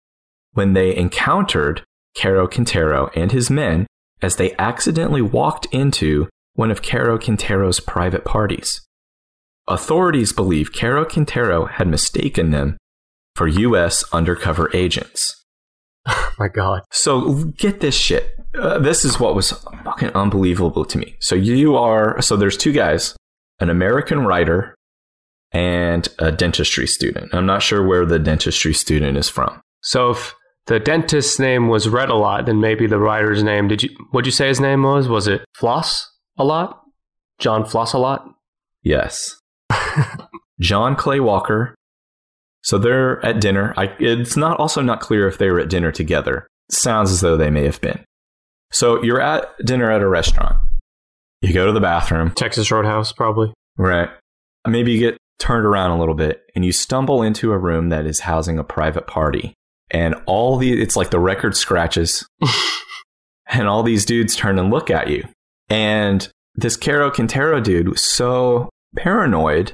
when 0.52 0.72
they 0.72 0.94
encountered 0.96 1.82
Caro 2.16 2.46
Quintero 2.48 3.10
and 3.14 3.32
his 3.32 3.50
men 3.50 3.86
as 4.22 4.36
they 4.36 4.54
accidentally 4.58 5.22
walked 5.22 5.66
into 5.66 6.28
one 6.54 6.70
of 6.70 6.82
Caro 6.82 7.18
Quintero's 7.18 7.80
private 7.80 8.24
parties. 8.24 8.82
Authorities 9.68 10.32
believe 10.32 10.72
Caro 10.72 11.04
Quintero 11.04 11.66
had 11.66 11.86
mistaken 11.86 12.50
them 12.50 12.76
for 13.36 13.46
U.S. 13.46 14.04
undercover 14.12 14.68
agents. 14.74 15.44
Oh 16.06 16.32
my 16.38 16.48
god. 16.48 16.82
So 16.90 17.44
get 17.56 17.80
this 17.80 17.94
shit. 17.94 18.36
Uh, 18.58 18.78
this 18.78 19.04
is 19.04 19.20
what 19.20 19.36
was 19.36 19.52
fucking 19.84 20.10
unbelievable 20.10 20.84
to 20.84 20.98
me. 20.98 21.14
So 21.20 21.36
you 21.36 21.76
are 21.76 22.20
so 22.20 22.36
there's 22.36 22.56
two 22.56 22.72
guys, 22.72 23.14
an 23.60 23.70
American 23.70 24.26
writer 24.26 24.74
and 25.52 26.08
a 26.18 26.30
dentistry 26.30 26.86
student. 26.86 27.34
I'm 27.34 27.46
not 27.46 27.62
sure 27.62 27.86
where 27.86 28.06
the 28.06 28.18
dentistry 28.18 28.74
student 28.74 29.16
is 29.16 29.28
from. 29.28 29.60
So 29.82 30.10
if 30.10 30.34
the 30.66 30.78
dentist's 30.78 31.38
name 31.38 31.68
was 31.68 31.88
read 31.88 32.10
a 32.10 32.14
lot, 32.14 32.46
then 32.46 32.60
maybe 32.60 32.86
the 32.86 32.98
writer's 32.98 33.42
name 33.42 33.68
did 33.68 33.82
you 33.82 33.90
what'd 34.10 34.26
you 34.26 34.32
say 34.32 34.48
his 34.48 34.60
name 34.60 34.82
was? 34.82 35.08
Was 35.08 35.26
it 35.26 35.44
Floss 35.54 36.08
a 36.38 36.44
lot? 36.44 36.82
John 37.38 37.64
Floss 37.64 37.92
a 37.92 37.98
lot? 37.98 38.26
Yes. 38.82 39.36
John 40.60 40.94
Clay 40.94 41.20
Walker. 41.20 41.74
So 42.62 42.78
they're 42.78 43.24
at 43.24 43.40
dinner. 43.40 43.72
I, 43.76 43.94
it's 43.98 44.36
not 44.36 44.60
also 44.60 44.82
not 44.82 45.00
clear 45.00 45.26
if 45.26 45.38
they 45.38 45.50
were 45.50 45.60
at 45.60 45.70
dinner 45.70 45.90
together. 45.90 46.46
Sounds 46.70 47.10
as 47.10 47.22
though 47.22 47.36
they 47.36 47.50
may 47.50 47.64
have 47.64 47.80
been. 47.80 48.04
So 48.70 49.02
you're 49.02 49.20
at 49.20 49.48
dinner 49.64 49.90
at 49.90 50.02
a 50.02 50.08
restaurant. 50.08 50.56
You 51.40 51.54
go 51.54 51.66
to 51.66 51.72
the 51.72 51.80
bathroom. 51.80 52.32
Texas 52.32 52.70
Roadhouse, 52.70 53.12
probably. 53.12 53.52
Right. 53.78 54.10
Maybe 54.68 54.92
you 54.92 54.98
get 54.98 55.16
turned 55.40 55.66
around 55.66 55.90
a 55.90 55.98
little 55.98 56.14
bit 56.14 56.42
and 56.54 56.64
you 56.64 56.70
stumble 56.70 57.22
into 57.22 57.52
a 57.52 57.58
room 57.58 57.88
that 57.88 58.06
is 58.06 58.20
housing 58.20 58.58
a 58.58 58.64
private 58.64 59.06
party. 59.06 59.54
And 59.90 60.14
all 60.26 60.56
the, 60.56 60.80
it's 60.80 60.94
like 60.94 61.10
the 61.10 61.18
record 61.18 61.56
scratches. 61.56 62.24
and 63.48 63.66
all 63.66 63.82
these 63.82 64.04
dudes 64.04 64.36
turn 64.36 64.58
and 64.58 64.70
look 64.70 64.90
at 64.90 65.08
you. 65.08 65.26
And 65.68 66.28
this 66.54 66.76
Caro 66.76 67.10
Quintero 67.10 67.60
dude 67.60 67.88
was 67.88 68.02
so 68.02 68.68
paranoid, 68.96 69.72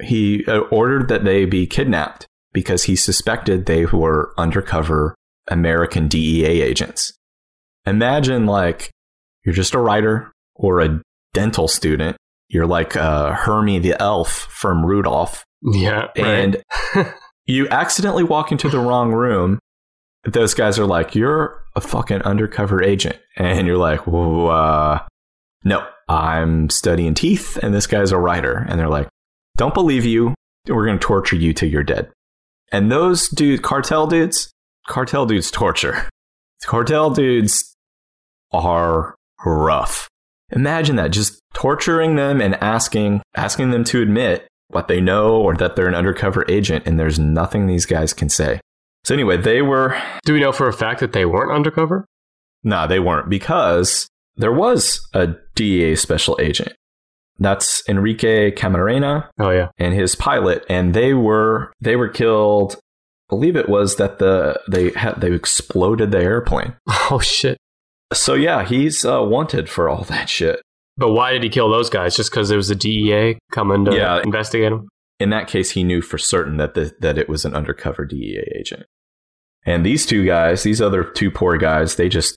he 0.00 0.44
uh, 0.46 0.60
ordered 0.70 1.08
that 1.08 1.24
they 1.24 1.44
be 1.44 1.66
kidnapped 1.66 2.26
because 2.52 2.84
he 2.84 2.96
suspected 2.96 3.66
they 3.66 3.86
were 3.86 4.32
undercover 4.36 5.14
American 5.48 6.08
DEA 6.08 6.62
agents. 6.62 7.12
Imagine 7.86 8.46
like 8.46 8.90
you're 9.44 9.54
just 9.54 9.74
a 9.74 9.78
writer 9.78 10.32
or 10.54 10.80
a 10.80 11.00
dental 11.32 11.68
student. 11.68 12.16
You're 12.52 12.66
like 12.66 12.96
uh, 12.96 13.32
Hermie 13.32 13.78
the 13.78 14.00
elf 14.00 14.28
from 14.50 14.84
Rudolph, 14.84 15.44
Yeah. 15.62 16.08
right. 16.16 16.16
and 16.18 16.64
you 17.46 17.66
accidentally 17.68 18.24
walk 18.24 18.52
into 18.52 18.68
the 18.68 18.78
wrong 18.78 19.10
room. 19.12 19.58
Those 20.24 20.52
guys 20.54 20.78
are 20.78 20.84
like, 20.86 21.14
"You're 21.14 21.64
a 21.74 21.80
fucking 21.80 22.22
undercover 22.22 22.82
agent," 22.82 23.16
and 23.36 23.66
you're 23.66 23.78
like, 23.78 24.06
"Whoa, 24.06 24.48
uh, 24.48 24.98
"No, 25.64 25.84
I'm 26.08 26.68
studying 26.70 27.14
teeth, 27.14 27.56
and 27.62 27.72
this 27.74 27.86
guy's 27.86 28.12
a 28.12 28.18
writer." 28.18 28.64
And 28.68 28.78
they're 28.78 28.88
like, 28.88 29.08
"Don't 29.56 29.74
believe 29.74 30.04
you. 30.04 30.34
We're 30.68 30.86
gonna 30.86 30.98
torture 30.98 31.36
you 31.36 31.52
till 31.54 31.70
you're 31.70 31.82
dead." 31.82 32.12
And 32.70 32.92
those 32.92 33.28
dude, 33.30 33.62
cartel 33.62 34.06
dudes, 34.06 34.52
cartel 34.86 35.24
dudes 35.26 35.50
torture. 35.50 36.08
Cartel 36.64 37.10
dudes 37.10 37.74
are 38.52 39.14
rough. 39.44 40.08
Imagine 40.52 40.96
that, 40.96 41.10
just 41.12 41.40
torturing 41.54 42.16
them 42.16 42.40
and 42.40 42.54
asking 42.62 43.22
asking 43.36 43.70
them 43.70 43.84
to 43.84 44.02
admit 44.02 44.46
what 44.68 44.88
they 44.88 45.00
know 45.00 45.36
or 45.36 45.54
that 45.56 45.76
they're 45.76 45.88
an 45.88 45.94
undercover 45.94 46.44
agent, 46.48 46.86
and 46.86 46.98
there's 46.98 47.18
nothing 47.18 47.66
these 47.66 47.86
guys 47.86 48.12
can 48.12 48.28
say. 48.28 48.60
So 49.04 49.14
anyway, 49.14 49.36
they 49.36 49.62
were 49.62 50.00
Do 50.24 50.32
we 50.34 50.40
know 50.40 50.52
for 50.52 50.68
a 50.68 50.72
fact 50.72 51.00
that 51.00 51.12
they 51.12 51.24
weren't 51.26 51.52
undercover? 51.52 52.06
no, 52.64 52.86
they 52.86 53.00
weren't 53.00 53.28
because 53.28 54.06
there 54.36 54.52
was 54.52 55.00
a 55.14 55.34
DEA 55.56 55.96
special 55.96 56.38
agent. 56.40 56.72
That's 57.38 57.82
Enrique 57.88 58.52
Camarena 58.52 59.28
Oh 59.40 59.50
yeah. 59.50 59.68
and 59.78 59.94
his 59.94 60.14
pilot, 60.14 60.64
and 60.68 60.94
they 60.94 61.12
were 61.14 61.72
they 61.80 61.96
were 61.96 62.08
killed. 62.08 62.74
I 62.76 63.34
believe 63.34 63.56
it 63.56 63.68
was 63.68 63.96
that 63.96 64.18
the 64.18 64.60
they 64.70 64.90
had 64.90 65.20
they 65.20 65.32
exploded 65.32 66.10
the 66.12 66.20
airplane. 66.22 66.74
Oh 67.10 67.18
shit. 67.18 67.58
So 68.12 68.34
yeah, 68.34 68.64
he's 68.64 69.04
uh, 69.04 69.22
wanted 69.22 69.68
for 69.68 69.88
all 69.88 70.04
that 70.04 70.28
shit. 70.28 70.60
But 70.96 71.12
why 71.12 71.32
did 71.32 71.42
he 71.42 71.48
kill 71.48 71.70
those 71.70 71.88
guys? 71.90 72.16
Just 72.16 72.30
because 72.30 72.48
there 72.48 72.58
was 72.58 72.70
a 72.70 72.74
DEA 72.74 73.38
coming 73.50 73.84
to 73.86 73.94
Yeah. 73.94 74.20
investigate 74.22 74.72
him? 74.72 74.88
In 75.18 75.30
that 75.30 75.48
case, 75.48 75.70
he 75.70 75.84
knew 75.84 76.02
for 76.02 76.18
certain 76.18 76.56
that 76.58 76.74
the, 76.74 76.94
that 77.00 77.16
it 77.18 77.28
was 77.28 77.44
an 77.44 77.54
undercover 77.54 78.04
DEA 78.04 78.44
agent. 78.58 78.84
And 79.64 79.86
these 79.86 80.04
two 80.04 80.24
guys, 80.26 80.64
these 80.64 80.82
other 80.82 81.04
two 81.04 81.30
poor 81.30 81.56
guys, 81.56 81.94
they 81.96 82.08
just 82.08 82.36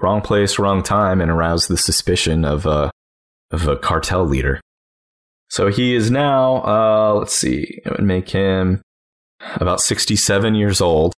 wrong 0.00 0.20
place, 0.20 0.58
wrong 0.58 0.82
time, 0.82 1.20
and 1.20 1.30
aroused 1.30 1.68
the 1.68 1.78
suspicion 1.78 2.44
of 2.44 2.66
a 2.66 2.90
of 3.50 3.66
a 3.66 3.76
cartel 3.76 4.24
leader. 4.24 4.60
So 5.48 5.68
he 5.68 5.94
is 5.94 6.10
now, 6.10 6.56
uh, 6.64 7.14
let's 7.14 7.32
see, 7.32 7.80
it 7.84 7.90
would 7.92 8.02
make 8.02 8.28
him 8.30 8.82
about 9.54 9.80
67 9.80 10.54
years 10.56 10.80
old, 10.80 11.14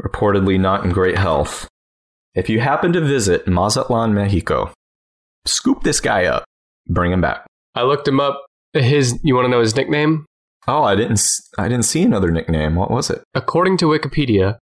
reportedly 0.00 0.58
not 0.58 0.84
in 0.84 0.92
great 0.92 1.18
health. 1.18 1.68
If 2.34 2.48
you 2.48 2.60
happen 2.60 2.92
to 2.94 3.00
visit 3.00 3.46
Mazatlan, 3.46 4.14
Mexico, 4.14 4.72
scoop 5.46 5.82
this 5.82 6.00
guy 6.00 6.24
up, 6.24 6.44
bring 6.88 7.12
him 7.12 7.20
back. 7.20 7.46
I 7.74 7.82
looked 7.82 8.08
him 8.08 8.20
up. 8.20 8.44
His 8.72 9.18
you 9.22 9.34
want 9.34 9.44
to 9.46 9.50
know 9.50 9.60
his 9.60 9.76
nickname? 9.76 10.24
Oh, 10.66 10.82
I 10.84 10.94
didn't, 10.94 11.20
I 11.58 11.68
didn't 11.68 11.84
see 11.84 12.02
another 12.02 12.30
nickname. 12.30 12.74
What 12.74 12.90
was 12.90 13.10
it? 13.10 13.22
According 13.34 13.76
to 13.78 13.86
Wikipedia, 13.86 14.58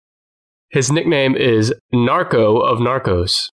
His 0.69 0.91
nickname 0.91 1.35
is 1.35 1.73
Narco 1.91 2.59
of 2.59 2.77
Narcos. 2.79 3.49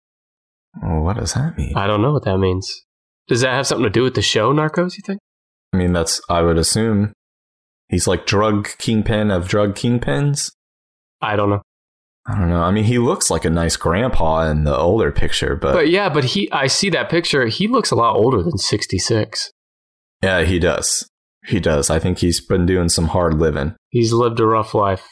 What 0.81 1.17
does 1.17 1.33
that 1.33 1.57
mean? 1.57 1.73
I 1.75 1.85
don't 1.87 2.01
know 2.01 2.11
what 2.11 2.25
that 2.25 2.37
means. 2.39 2.83
Does 3.27 3.41
that 3.41 3.51
have 3.53 3.67
something 3.67 3.83
to 3.83 3.89
do 3.89 4.03
with 4.03 4.15
the 4.15 4.21
show 4.21 4.51
Narcos, 4.51 4.97
you 4.97 5.03
think? 5.05 5.19
I 5.73 5.77
mean, 5.77 5.93
that's, 5.93 6.21
I 6.29 6.41
would 6.41 6.57
assume 6.57 7.13
he's 7.89 8.07
like 8.07 8.25
drug 8.25 8.69
kingpin 8.77 9.31
of 9.31 9.47
drug 9.47 9.75
kingpins. 9.75 10.51
I 11.21 11.35
don't 11.35 11.49
know. 11.49 11.61
I 12.25 12.37
don't 12.39 12.49
know. 12.49 12.61
I 12.63 12.71
mean, 12.71 12.85
he 12.85 12.99
looks 12.99 13.29
like 13.29 13.43
a 13.43 13.49
nice 13.49 13.75
grandpa 13.75 14.49
in 14.49 14.63
the 14.63 14.75
older 14.77 15.11
picture, 15.11 15.55
but, 15.55 15.73
But 15.73 15.89
yeah, 15.89 16.07
but 16.09 16.23
he 16.23 16.49
I 16.51 16.67
see 16.67 16.89
that 16.91 17.09
picture, 17.09 17.47
he 17.47 17.67
looks 17.67 17.91
a 17.91 17.95
lot 17.95 18.15
older 18.15 18.41
than 18.41 18.57
66. 18.57 19.51
yeah, 20.21 20.43
he 20.43 20.57
does. 20.59 21.07
He 21.47 21.59
does. 21.59 21.89
I 21.89 21.99
think 21.99 22.19
he's 22.19 22.39
been 22.39 22.65
doing 22.65 22.87
some 22.87 23.07
hard 23.07 23.33
living. 23.33 23.75
He's 23.89 24.13
lived 24.13 24.39
a 24.39 24.45
rough 24.45 24.73
life. 24.73 25.05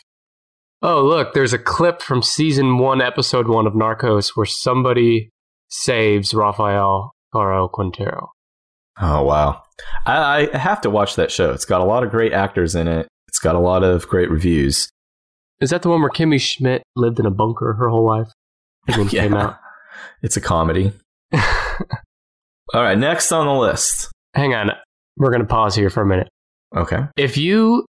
Oh, 0.82 1.04
look, 1.04 1.34
there's 1.34 1.52
a 1.54 1.60
clip 1.60 2.02
from 2.02 2.24
season 2.24 2.78
1 2.78 3.02
episode 3.02 3.48
1 3.50 3.68
of 3.68 3.74
Narcos 3.74 4.30
where 4.36 4.46
somebody 4.46 5.30
saves 5.70 6.34
Rafael 6.34 7.12
Caro 7.34 7.68
Quintero. 7.68 8.30
Oh 9.00 9.24
wow! 9.24 9.62
I, 10.06 10.50
I 10.54 10.58
have 10.58 10.82
to 10.82 10.90
watch 10.90 11.16
that 11.16 11.32
show. 11.32 11.52
It's 11.52 11.66
got 11.66 11.82
a 11.82 11.86
lot 11.86 12.04
of 12.04 12.12
great 12.12 12.34
actors 12.34 12.76
in 12.76 12.88
it. 12.88 13.08
It's 13.28 13.40
got 13.40 13.56
a 13.56 13.60
lot 13.60 13.84
of 13.84 14.08
great 14.08 14.30
reviews. 14.30 14.90
Is 15.62 15.70
that 15.70 15.84
the 15.84 15.90
one 15.90 16.02
where 16.02 16.10
Kimmy 16.10 16.40
Schmidt 16.42 16.84
lived 16.96 17.20
in 17.20 17.26
a 17.26 17.32
bunker 17.32 17.74
her 17.74 17.88
whole 17.90 18.06
life 18.06 18.30
and 18.88 18.96
then 18.98 19.08
came 19.10 19.34
out? 19.34 19.58
It's 20.22 20.36
a 20.38 20.42
comedy. 20.42 20.92
All 21.34 22.82
right, 22.82 22.98
next 22.98 23.32
on 23.32 23.46
the 23.48 23.54
list. 23.54 24.10
Hang 24.34 24.54
on. 24.54 24.72
We're 25.18 25.30
going 25.30 25.42
to 25.42 25.48
pause 25.48 25.76
here 25.76 25.90
for 25.90 26.02
a 26.02 26.06
minute. 26.06 26.30
Okay. 26.76 27.00
If 27.18 27.38
you, 27.38 27.86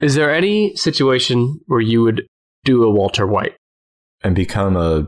is 0.00 0.14
there 0.16 0.34
any 0.34 0.74
situation 0.76 1.60
where 1.66 1.80
you 1.80 2.02
would 2.02 2.26
do 2.64 2.82
a 2.84 2.90
Walter 2.90 3.26
White? 3.26 3.56
And 4.22 4.34
become 4.34 4.76
a 4.76 5.06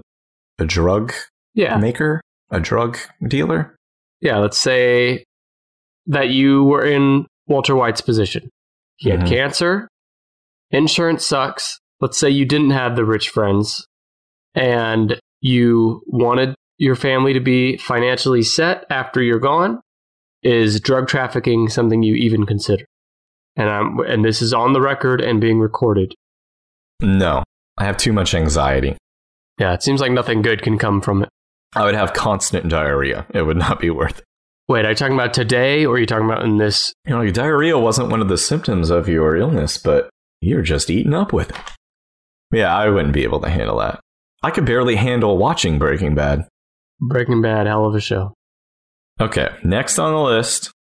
a 0.59 0.65
drug 0.65 1.13
Yeah. 1.55 1.77
maker, 1.79 2.21
a 2.51 2.61
drug 2.61 2.99
dealer. 3.27 3.75
Yeah. 4.21 4.39
Let's 4.39 4.59
say 4.59 5.25
that 6.07 6.29
you 6.29 6.63
were 6.65 6.85
in 6.85 7.27
Walter 7.47 7.75
White's 7.75 8.01
position. 8.01 8.49
He 8.97 9.11
had 9.11 9.21
Mhm. 9.21 9.29
cancer, 9.29 9.89
insurance 10.71 11.27
sucks. 11.27 11.79
Let's 12.03 12.19
say 12.19 12.29
you 12.29 12.45
didn't 12.45 12.71
have 12.71 12.97
the 12.97 13.05
rich 13.05 13.29
friends 13.29 13.87
and 14.57 15.21
you 15.41 16.03
wanted 16.09 16.57
your 16.77 16.97
family 16.97 17.33
to 17.33 17.39
be 17.39 17.77
financially 17.77 18.43
set 18.43 18.85
after 18.91 19.23
you're 19.23 19.39
gone. 19.39 19.81
Is 20.43 20.81
drug 20.81 21.07
trafficking 21.07 21.69
something 21.69 22.03
you 22.03 22.17
even 22.17 22.45
consider? 22.45 22.85
And 23.55 23.71
I'm, 23.71 24.01
and 24.01 24.25
this 24.25 24.43
is 24.43 24.53
on 24.53 24.73
the 24.73 24.81
record 24.81 25.21
and 25.21 25.41
being 25.41 25.61
recorded. 25.61 26.13
No, 27.01 27.45
I 27.79 27.85
have 27.85 27.99
too 27.99 28.13
much 28.13 28.35
anxiety. 28.35 28.97
Yeah, 29.61 29.73
it 29.73 29.85
seems 29.85 30.01
like 30.01 30.11
nothing 30.11 30.43
good 30.43 30.61
can 30.61 30.79
come 30.79 31.01
from 31.01 31.23
it. 31.23 31.29
I 31.77 31.85
would 31.85 31.95
have 31.95 32.15
constant 32.15 32.69
diarrhea. 32.69 33.27
It 33.33 33.43
would 33.43 33.57
not 33.57 33.79
be 33.79 33.91
worth 33.91 34.19
it. 34.19 34.25
Wait, 34.69 34.85
are 34.85 34.91
you 34.91 34.97
talking 34.97 35.15
about 35.15 35.35
today 35.35 35.87
or 35.87 35.95
are 35.95 35.99
you 36.01 36.07
talking 36.07 36.27
about 36.27 36.43
in 36.43 36.57
this? 36.57 36.93
You 37.07 37.15
know, 37.15 37.31
diarrhea 37.31 37.79
wasn't 37.79 38.11
one 38.11 38.21
of 38.21 38.29
the 38.29 38.39
symptoms 38.39 38.91
of 38.91 39.09
your 39.09 39.37
illness, 39.37 39.79
but 39.79 40.11
you're 40.41 40.63
just 40.63 40.91
eating 40.91 41.15
up 41.15 41.33
with 41.33 41.51
it. 41.51 41.57
Yeah, 42.53 42.75
I 42.77 42.89
wouldn't 42.89 43.15
be 43.15 43.25
able 43.25 43.41
to 43.41 43.49
handle 43.49 43.79
that. 43.79 44.01
I 44.43 44.51
could 44.51 44.67
barely 44.67 44.97
handle 44.97 45.39
watching 45.39 45.79
Breaking 45.79 46.15
Bad. 46.15 46.47
Breaking 47.01 47.41
Bad, 47.43 47.67
hell 47.67 47.87
of 47.87 47.95
a 47.95 48.01
show. 48.01 48.35
Okay, 49.21 49.49
next 49.63 49.99
on 49.99 50.13
the 50.13 50.21
list, 50.21 50.71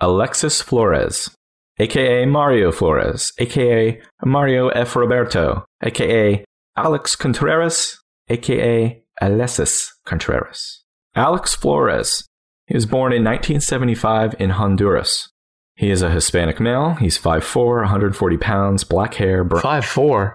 Alexis 0.00 0.60
Flores, 0.60 1.30
aka 1.78 2.26
Mario 2.26 2.72
Flores, 2.72 3.32
aka 3.38 4.00
Mario 4.24 4.68
F. 4.68 4.96
Roberto, 4.96 5.64
aka 5.82 6.44
Alex 6.76 7.16
Contreras, 7.16 7.98
aka 8.28 9.02
Alexis 9.20 9.92
Contreras. 10.04 10.82
Alex 11.14 11.54
Flores. 11.54 12.26
He 12.66 12.74
was 12.74 12.84
born 12.86 13.12
in 13.12 13.22
1975 13.22 14.34
in 14.40 14.50
Honduras. 14.50 15.28
He 15.76 15.90
is 15.90 16.02
a 16.02 16.10
Hispanic 16.10 16.58
male. 16.58 16.94
He's 16.94 17.16
5'4", 17.18 17.82
140 17.82 18.36
pounds, 18.38 18.82
black 18.82 19.14
hair. 19.14 19.44
Br- 19.44 19.58
Five 19.60 19.84
four. 19.84 20.34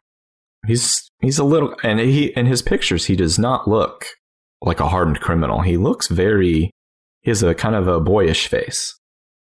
He's 0.68 1.10
he's 1.22 1.40
a 1.40 1.44
little, 1.44 1.76
and 1.84 2.00
he 2.00 2.28
in 2.28 2.46
his 2.46 2.62
pictures 2.62 3.06
he 3.06 3.16
does 3.16 3.38
not 3.40 3.68
look 3.68 4.08
like 4.62 4.80
a 4.80 4.90
hardened 4.90 5.22
criminal. 5.22 5.62
He 5.62 5.78
looks 5.78 6.08
very. 6.08 6.72
He 7.22 7.30
has 7.30 7.44
a 7.44 7.54
kind 7.54 7.76
of 7.76 7.88
a 7.88 8.00
boyish 8.00 8.48
face. 8.48 8.98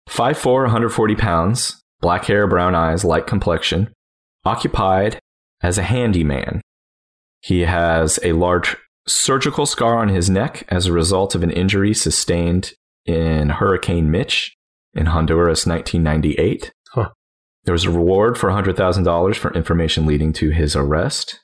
5'4", 0.08 0.62
140 0.62 1.14
pounds, 1.16 1.82
black 2.00 2.24
hair, 2.24 2.46
brown 2.46 2.74
eyes, 2.74 3.04
light 3.04 3.26
complexion, 3.26 3.92
occupied 4.44 5.18
as 5.62 5.76
a 5.76 5.82
handyman. 5.82 6.60
He 7.40 7.62
has 7.62 8.18
a 8.22 8.32
large 8.32 8.76
surgical 9.06 9.66
scar 9.66 9.98
on 9.98 10.08
his 10.08 10.30
neck 10.30 10.64
as 10.68 10.86
a 10.86 10.92
result 10.92 11.34
of 11.34 11.42
an 11.42 11.50
injury 11.50 11.92
sustained 11.92 12.72
in 13.04 13.50
Hurricane 13.50 14.10
Mitch 14.10 14.56
in 14.94 15.06
Honduras 15.06 15.66
1998. 15.66 16.72
There 17.66 17.72
was 17.72 17.84
a 17.84 17.90
reward 17.90 18.38
for 18.38 18.48
$100,000 18.48 19.36
for 19.36 19.52
information 19.52 20.06
leading 20.06 20.32
to 20.34 20.50
his 20.50 20.74
arrest. 20.74 21.40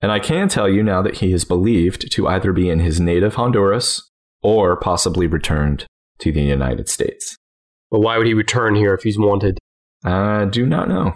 And 0.00 0.12
I 0.12 0.18
can 0.20 0.48
tell 0.48 0.68
you 0.68 0.82
now 0.82 1.02
that 1.02 1.16
he 1.16 1.32
is 1.32 1.44
believed 1.44 2.12
to 2.12 2.28
either 2.28 2.52
be 2.52 2.68
in 2.68 2.78
his 2.80 3.00
native 3.00 3.34
Honduras 3.34 4.08
or 4.42 4.76
possibly 4.76 5.26
returned 5.26 5.86
to 6.18 6.30
the 6.30 6.42
United 6.42 6.88
States. 6.88 7.36
But 7.90 8.00
why 8.00 8.18
would 8.18 8.26
he 8.26 8.34
return 8.34 8.74
here 8.74 8.94
if 8.94 9.02
he's 9.02 9.18
wanted? 9.18 9.58
I 10.04 10.44
do 10.46 10.66
not 10.66 10.88
know, 10.88 11.14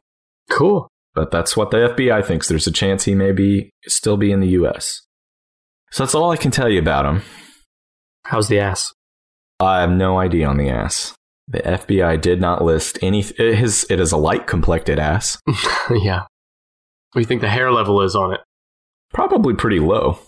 Cool. 0.51 0.88
but 1.14 1.31
that's 1.31 1.57
what 1.57 1.71
the 1.71 1.88
FBI 1.95 2.25
thinks. 2.25 2.49
There's 2.49 2.66
a 2.66 2.73
chance 2.73 3.05
he 3.05 3.14
may 3.14 3.33
be 3.33 3.71
still 3.87 4.16
be 4.16 4.31
in 4.33 4.40
the 4.40 4.49
US. 4.61 5.03
So 5.90 6.05
that's 6.05 6.14
all 6.14 6.31
I 6.31 6.37
can 6.37 6.51
tell 6.51 6.69
you 6.69 6.79
about 6.79 7.05
him. 7.07 7.23
How's 8.27 8.49
the 8.49 8.59
ass? 8.61 8.92
I 9.61 9.81
have 9.81 9.90
no 9.90 10.19
idea 10.19 10.47
on 10.47 10.57
the 10.59 10.69
ass. 10.69 11.14
The 11.49 11.59
FBI 11.61 12.21
did 12.21 12.41
not 12.41 12.65
list 12.65 12.99
any. 13.03 13.23
His 13.23 13.87
it 13.89 14.01
is 14.01 14.13
a 14.13 14.17
light 14.17 14.47
complected 14.47 14.99
ass, 14.99 15.39
yeah. 15.91 16.23
What 17.13 17.15
do 17.15 17.21
you 17.21 17.27
think 17.27 17.41
the 17.41 17.49
hair 17.49 17.71
level 17.73 18.03
is 18.03 18.15
on 18.17 18.33
it? 18.35 18.41
probably 19.13 19.55
pretty 19.55 19.79
low. 19.81 20.19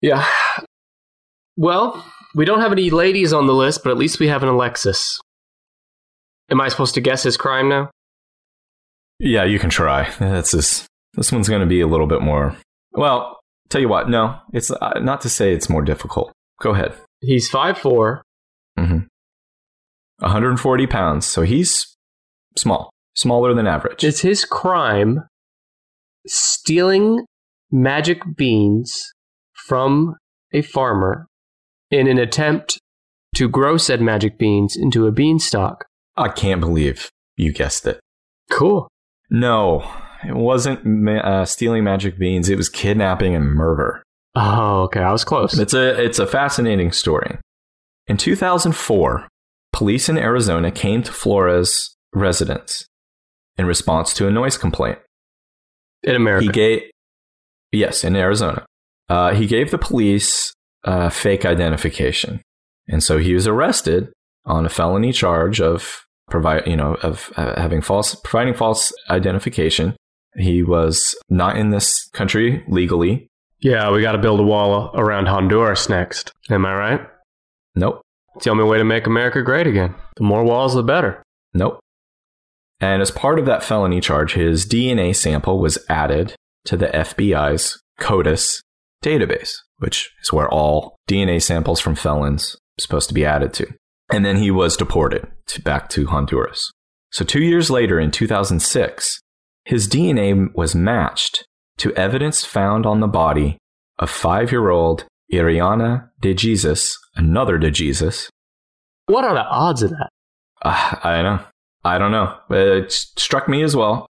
Yeah. 0.00 0.26
Well, 1.56 2.02
we 2.34 2.44
don't 2.46 2.60
have 2.60 2.72
any 2.72 2.88
ladies 2.88 3.32
on 3.34 3.46
the 3.46 3.52
list, 3.52 3.82
but 3.84 3.90
at 3.90 3.98
least 3.98 4.18
we 4.18 4.28
have 4.28 4.42
an 4.42 4.48
Alexis. 4.48 5.18
Am 6.50 6.60
I 6.60 6.68
supposed 6.68 6.94
to 6.94 7.00
guess 7.02 7.22
his 7.24 7.36
crime 7.36 7.68
now? 7.68 7.90
Yeah, 9.18 9.44
you 9.44 9.58
can 9.58 9.68
try. 9.68 10.08
That's 10.18 10.52
this. 10.52 10.86
This 11.14 11.30
one's 11.32 11.48
going 11.48 11.60
to 11.60 11.66
be 11.66 11.80
a 11.82 11.86
little 11.86 12.06
bit 12.06 12.22
more. 12.22 12.56
Well, 12.92 13.38
tell 13.68 13.80
you 13.80 13.88
what. 13.88 14.08
No, 14.08 14.38
it's 14.54 14.70
uh, 14.70 15.00
not 15.00 15.20
to 15.22 15.28
say 15.28 15.52
it's 15.52 15.68
more 15.68 15.82
difficult. 15.82 16.32
Go 16.60 16.70
ahead. 16.70 16.94
He's 17.20 17.50
5'4. 17.50 18.22
Mm-hmm. 18.78 18.98
140 20.20 20.86
pounds, 20.86 21.26
so 21.26 21.42
he's 21.42 21.96
small, 22.56 22.90
smaller 23.14 23.54
than 23.54 23.66
average. 23.66 24.04
Is 24.04 24.20
his 24.20 24.44
crime 24.44 25.20
stealing 26.26 27.24
magic 27.70 28.22
beans 28.36 29.12
from 29.54 30.16
a 30.52 30.62
farmer 30.62 31.26
in 31.90 32.06
an 32.06 32.18
attempt 32.18 32.78
to 33.36 33.48
grow 33.48 33.76
said 33.76 34.00
magic 34.00 34.38
beans 34.38 34.76
into 34.76 35.06
a 35.06 35.12
beanstalk? 35.12 35.86
I 36.16 36.28
can't 36.28 36.60
believe 36.60 37.10
you 37.36 37.52
guessed 37.52 37.86
it. 37.86 38.00
Cool. 38.50 38.88
No, 39.30 39.88
it 40.26 40.34
wasn't 40.34 40.84
ma- 40.84 41.18
uh, 41.18 41.44
stealing 41.44 41.84
magic 41.84 42.18
beans. 42.18 42.48
It 42.48 42.56
was 42.56 42.68
kidnapping 42.68 43.34
and 43.34 43.46
murder. 43.46 44.02
Oh, 44.34 44.82
okay. 44.82 45.00
I 45.00 45.12
was 45.12 45.24
close. 45.24 45.58
It's 45.58 45.74
a 45.74 46.02
it's 46.02 46.18
a 46.18 46.26
fascinating 46.26 46.92
story. 46.92 47.38
In 48.06 48.16
2004, 48.16 49.28
police 49.80 50.10
in 50.10 50.18
Arizona 50.18 50.70
came 50.70 51.02
to 51.02 51.10
Flores' 51.10 51.96
residence 52.12 52.84
in 53.56 53.64
response 53.64 54.12
to 54.12 54.28
a 54.28 54.30
noise 54.30 54.58
complaint. 54.58 54.98
In 56.02 56.14
America. 56.14 56.44
He 56.44 56.52
gave 56.52 56.82
yes 57.72 58.04
in 58.04 58.14
Arizona. 58.14 58.66
Uh, 59.08 59.32
he 59.32 59.46
gave 59.46 59.70
the 59.70 59.78
police 59.78 60.52
uh, 60.84 61.08
fake 61.08 61.46
identification, 61.46 62.42
and 62.88 63.02
so 63.02 63.16
he 63.16 63.32
was 63.32 63.46
arrested 63.46 64.12
on 64.44 64.66
a 64.66 64.68
felony 64.68 65.12
charge 65.14 65.62
of 65.62 66.04
provide 66.28 66.66
you 66.66 66.76
know 66.76 66.96
of 66.96 67.32
uh, 67.38 67.58
having 67.58 67.80
false 67.80 68.14
providing 68.16 68.52
false 68.52 68.92
identification. 69.08 69.96
He 70.36 70.62
was 70.62 71.16
not 71.30 71.56
in 71.56 71.70
this 71.70 72.06
country 72.10 72.62
legally. 72.68 73.28
yeah, 73.60 73.90
we 73.90 74.02
got 74.02 74.12
to 74.12 74.18
build 74.18 74.40
a 74.40 74.48
wall 74.52 74.90
around 74.92 75.28
Honduras 75.28 75.88
next. 75.88 76.34
Am 76.50 76.66
I 76.66 76.74
right? 76.74 77.00
Nope. 77.74 78.02
It's 78.36 78.44
the 78.44 78.50
only 78.50 78.64
way 78.64 78.78
to 78.78 78.84
make 78.84 79.06
America 79.06 79.42
great 79.42 79.66
again. 79.66 79.94
The 80.16 80.24
more 80.24 80.44
walls, 80.44 80.74
the 80.74 80.82
better. 80.82 81.22
Nope. 81.52 81.80
And 82.80 83.02
as 83.02 83.10
part 83.10 83.38
of 83.38 83.46
that 83.46 83.62
felony 83.62 84.00
charge, 84.00 84.34
his 84.34 84.66
DNA 84.66 85.14
sample 85.14 85.58
was 85.58 85.78
added 85.88 86.34
to 86.64 86.76
the 86.76 86.86
FBI's 86.88 87.80
CODIS 88.00 88.60
database, 89.04 89.52
which 89.78 90.10
is 90.22 90.32
where 90.32 90.48
all 90.48 90.96
DNA 91.08 91.42
samples 91.42 91.80
from 91.80 91.94
felons 91.94 92.54
are 92.54 92.82
supposed 92.82 93.08
to 93.08 93.14
be 93.14 93.24
added 93.24 93.52
to. 93.54 93.66
And 94.10 94.24
then 94.24 94.36
he 94.36 94.50
was 94.50 94.76
deported 94.76 95.26
to, 95.48 95.62
back 95.62 95.88
to 95.90 96.06
Honduras. 96.06 96.70
So 97.12 97.24
two 97.24 97.42
years 97.42 97.70
later, 97.70 97.98
in 97.98 98.10
2006, 98.10 99.20
his 99.64 99.88
DNA 99.88 100.48
was 100.54 100.74
matched 100.74 101.44
to 101.78 101.94
evidence 101.94 102.44
found 102.44 102.86
on 102.86 103.00
the 103.00 103.08
body 103.08 103.58
of 103.98 104.10
five 104.10 104.50
year 104.50 104.70
old 104.70 105.04
Iriana 105.32 106.10
de 106.20 106.34
Jesus, 106.34 106.98
another 107.14 107.58
de 107.58 107.70
Jesus. 107.70 108.30
What 109.06 109.24
are 109.24 109.34
the 109.34 109.44
odds 109.44 109.82
of 109.82 109.90
that? 109.90 110.08
Uh, 110.62 110.96
I 111.02 111.22
know. 111.22 111.40
I 111.84 111.98
don't 111.98 112.12
know. 112.12 112.36
It 112.50 112.92
struck 112.92 113.48
me 113.48 113.62
as 113.62 113.74
well. 113.74 114.06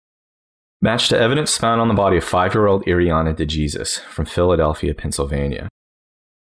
Matched 0.82 1.09
to 1.09 1.20
evidence 1.20 1.57
found 1.57 1.82
on 1.82 1.88
the 1.88 1.93
body 1.93 2.17
of 2.17 2.24
five 2.24 2.53
year 2.53 2.67
old 2.67 2.86
Iriana 2.86 3.36
de 3.36 3.45
Jesus 3.45 3.99
from 3.99 4.26
Philadelphia, 4.26 4.93
Pennsylvania. 4.93 5.67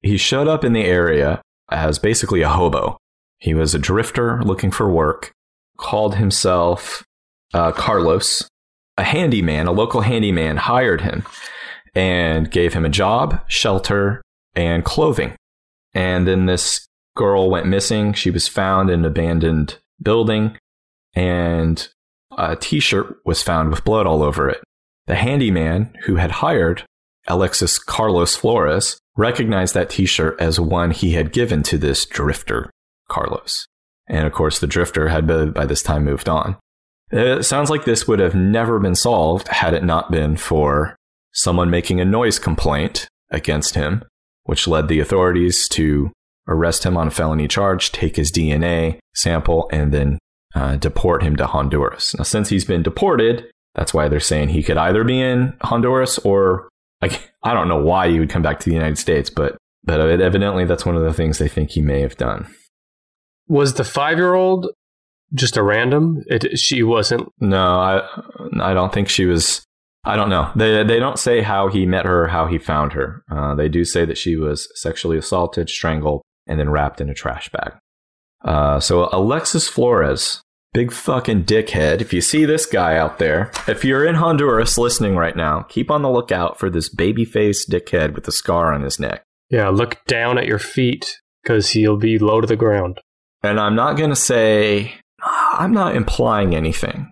He 0.02 0.18
showed 0.18 0.48
up 0.48 0.64
in 0.64 0.74
the 0.74 0.84
area 0.84 1.42
as 1.70 2.00
basically 2.00 2.42
a 2.42 2.50
hobo. 2.50 2.98
He 3.38 3.54
was 3.54 3.76
a 3.76 3.80
drifter 3.80 4.42
looking 4.44 4.72
for 4.72 4.90
work, 4.90 5.32
called 5.78 6.16
himself 6.16 7.04
uh, 7.54 7.72
Carlos. 7.72 8.48
A 8.98 9.04
handyman, 9.04 9.68
a 9.68 9.74
local 9.74 10.02
handyman, 10.02 10.58
hired 10.58 11.02
him 11.02 11.26
and 11.94 12.50
gave 12.50 12.74
him 12.74 12.86
a 12.86 12.90
job, 12.90 13.42
shelter, 13.48 14.22
and 14.56 14.84
clothing. 14.84 15.36
And 15.94 16.28
then 16.28 16.46
this 16.46 16.88
girl 17.16 17.50
went 17.50 17.68
missing. 17.68 18.14
She 18.14 18.32
was 18.32 18.48
found 18.48 18.90
in 18.90 19.02
an 19.02 19.06
abandoned 19.06 19.78
building, 20.02 20.58
and 21.14 21.88
a 22.38 22.56
t 22.56 22.80
shirt 22.80 23.18
was 23.26 23.42
found 23.42 23.70
with 23.70 23.86
blood 23.86 24.06
all 24.06 24.24
over 24.24 24.50
it. 24.50 24.62
The 25.08 25.16
handyman 25.16 25.94
who 26.06 26.16
had 26.16 26.32
hired 26.32 26.84
Alexis 27.28 27.80
Carlos 27.80 28.36
Flores 28.36 29.00
recognized 29.16 29.74
that 29.74 29.90
t 29.90 30.06
shirt 30.06 30.40
as 30.40 30.60
one 30.60 30.92
he 30.92 31.14
had 31.14 31.32
given 31.32 31.64
to 31.64 31.78
this 31.78 32.06
drifter, 32.06 32.70
Carlos. 33.10 33.66
And 34.08 34.28
of 34.28 34.34
course, 34.34 34.60
the 34.60 34.68
drifter 34.68 35.08
had 35.08 35.28
by 35.54 35.66
this 35.66 35.82
time 35.82 36.04
moved 36.04 36.30
on. 36.30 36.58
It 37.12 37.46
sounds 37.46 37.70
like 37.70 37.86
this 37.86 38.08
would 38.08 38.20
have 38.20 38.36
never 38.36 38.80
been 38.80 38.96
solved 38.96 39.48
had 39.48 39.74
it 39.74 39.84
not 39.84 40.12
been 40.12 40.38
for 40.38 40.96
someone 41.32 41.70
making 41.70 42.00
a 42.00 42.06
noise 42.06 42.40
complaint 42.40 43.08
against 43.30 43.76
him, 43.76 44.04
which 44.46 44.68
led 44.68 44.88
the 44.88 45.00
authorities 45.00 45.68
to 45.70 46.12
arrest 46.48 46.86
him 46.86 46.98
on 46.98 47.08
a 47.08 47.12
felony 47.12 47.48
charge, 47.48 47.92
take 47.92 48.16
his 48.16 48.32
DNA 48.32 49.00
sample, 49.16 49.68
and 49.72 49.94
then 49.94 50.20
uh, 50.54 50.78
deport 50.78 51.24
him 51.24 51.36
to 51.36 51.48
Honduras. 51.48 52.16
Now, 52.16 52.24
since 52.24 52.50
he's 52.50 52.66
been 52.66 52.84
deported, 52.84 53.46
that's 53.74 53.94
why 53.94 54.08
they're 54.08 54.20
saying 54.20 54.50
he 54.50 54.64
could 54.64 54.78
either 54.78 55.04
be 55.04 55.22
in 55.22 55.54
Honduras 55.62 56.18
or 56.20 56.70
like 57.02 57.32
I 57.44 57.54
don't 57.54 57.68
know 57.68 57.82
why 57.82 58.10
he 58.10 58.20
would 58.20 58.30
come 58.30 58.42
back 58.42 58.60
to 58.60 58.70
the 58.70 58.76
United 58.76 58.98
States, 58.98 59.30
but 59.30 59.58
but 59.84 60.00
evidently 60.00 60.66
that's 60.66 60.86
one 60.86 60.96
of 60.96 61.04
the 61.04 61.14
things 61.14 61.38
they 61.38 61.48
think 61.48 61.72
he 61.72 61.82
may 61.82 62.02
have 62.02 62.18
done. 62.18 62.48
Was 63.48 63.76
the 63.76 63.84
five 63.84 64.18
year 64.18 64.34
old 64.34 64.68
just 65.34 65.58
a 65.58 65.64
random? 65.64 66.24
It, 66.28 66.58
she 66.58 66.82
wasn't. 66.84 67.30
No, 67.40 67.80
I 67.80 68.02
I 68.60 68.74
don't 68.74 68.94
think 68.94 69.10
she 69.10 69.26
was. 69.26 69.64
I 70.06 70.16
don't 70.16 70.30
know. 70.30 70.52
They 70.56 70.84
they 70.84 71.00
don't 71.00 71.20
say 71.20 71.42
how 71.42 71.68
he 71.68 71.86
met 71.86 72.06
her, 72.06 72.28
how 72.28 72.46
he 72.46 72.58
found 72.58 72.94
her. 72.94 73.24
Uh, 73.30 73.56
they 73.56 73.68
do 73.68 73.84
say 73.84 74.06
that 74.06 74.18
she 74.18 74.36
was 74.36 74.70
sexually 74.80 75.18
assaulted, 75.18 75.70
strangled, 75.70 76.22
and 76.48 76.60
then 76.60 76.70
wrapped 76.70 77.02
in 77.02 77.10
a 77.10 77.14
trash 77.14 77.50
bag. 77.50 77.74
Uh, 78.44 78.80
so 78.80 79.10
Alexis 79.12 79.68
Flores, 79.68 80.42
big 80.74 80.92
fucking 80.92 81.46
dickhead. 81.46 82.02
If 82.02 82.14
you 82.14 82.22
see 82.22 82.46
this 82.46 82.68
guy 82.68 82.98
out 82.98 83.18
there, 83.18 83.52
if 83.68 83.84
you're 83.84 84.06
in 84.06 84.16
Honduras 84.16 84.78
listening 84.78 85.16
right 85.16 85.36
now, 85.36 85.64
keep 85.64 85.90
on 85.90 86.04
the 86.04 86.12
lookout 86.12 86.60
for 86.60 86.70
this 86.70 86.88
baby 86.88 87.26
face 87.26 87.66
dickhead 87.68 88.14
with 88.14 88.28
a 88.28 88.32
scar 88.32 88.72
on 88.72 88.84
his 88.84 89.00
neck. 89.00 89.24
Yeah, 89.50 89.70
look 89.70 90.04
down 90.06 90.38
at 90.38 90.46
your 90.46 90.60
feet 90.60 91.20
because 91.42 91.70
he'll 91.70 91.98
be 91.98 92.20
low 92.20 92.42
to 92.42 92.48
the 92.48 92.56
ground. 92.56 93.00
And 93.42 93.60
I'm 93.60 93.76
not 93.76 93.98
going 93.98 94.10
to 94.10 94.16
say, 94.16 94.96
I'm 95.24 95.72
not 95.72 95.96
implying 95.96 96.56
anything, 96.56 97.10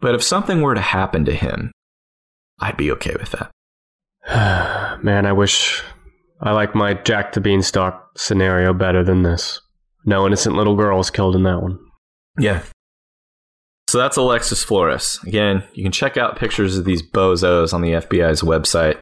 but 0.00 0.14
if 0.14 0.22
something 0.22 0.60
were 0.60 0.74
to 0.74 0.80
happen 0.80 1.24
to 1.26 1.34
him, 1.34 1.70
I'd 2.60 2.76
be 2.76 2.90
okay 2.92 3.14
with 3.18 3.32
that. 3.32 5.00
Man, 5.02 5.26
I 5.26 5.32
wish 5.32 5.82
I 6.40 6.52
like 6.52 6.74
my 6.74 6.94
Jack 6.94 7.32
the 7.32 7.40
Beanstalk 7.40 8.10
scenario 8.16 8.72
better 8.72 9.04
than 9.04 9.22
this. 9.22 9.60
No 10.04 10.26
innocent 10.26 10.56
little 10.56 10.76
girls 10.76 11.10
killed 11.10 11.36
in 11.36 11.42
that 11.44 11.62
one. 11.62 11.78
Yeah. 12.38 12.62
So 13.88 13.98
that's 13.98 14.16
Alexis 14.16 14.64
Flores. 14.64 15.18
Again, 15.26 15.62
you 15.74 15.82
can 15.82 15.92
check 15.92 16.16
out 16.16 16.38
pictures 16.38 16.76
of 16.76 16.84
these 16.84 17.02
bozos 17.02 17.72
on 17.72 17.82
the 17.82 17.92
FBI's 17.92 18.42
website. 18.42 18.98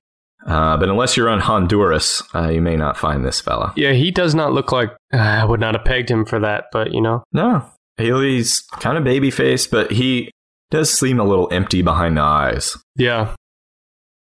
Uh, 0.46 0.76
but 0.76 0.90
unless 0.90 1.16
you're 1.16 1.30
on 1.30 1.40
Honduras, 1.40 2.22
uh, 2.34 2.48
you 2.48 2.60
may 2.60 2.76
not 2.76 2.98
find 2.98 3.24
this 3.24 3.40
fella. 3.40 3.72
Yeah, 3.76 3.92
he 3.92 4.10
does 4.10 4.34
not 4.34 4.52
look 4.52 4.72
like 4.72 4.90
uh, 5.12 5.16
I 5.18 5.44
would 5.44 5.60
not 5.60 5.74
have 5.74 5.84
pegged 5.84 6.10
him 6.10 6.26
for 6.26 6.38
that, 6.40 6.66
but 6.70 6.92
you 6.92 7.00
know. 7.00 7.24
No, 7.32 7.64
he's 7.96 8.60
kind 8.72 8.98
of 8.98 9.04
baby 9.04 9.30
faced, 9.30 9.70
but 9.70 9.90
he 9.90 10.30
does 10.70 10.92
seem 10.92 11.18
a 11.18 11.24
little 11.24 11.48
empty 11.50 11.82
behind 11.82 12.16
the 12.18 12.22
eyes. 12.22 12.76
Yeah. 12.96 13.34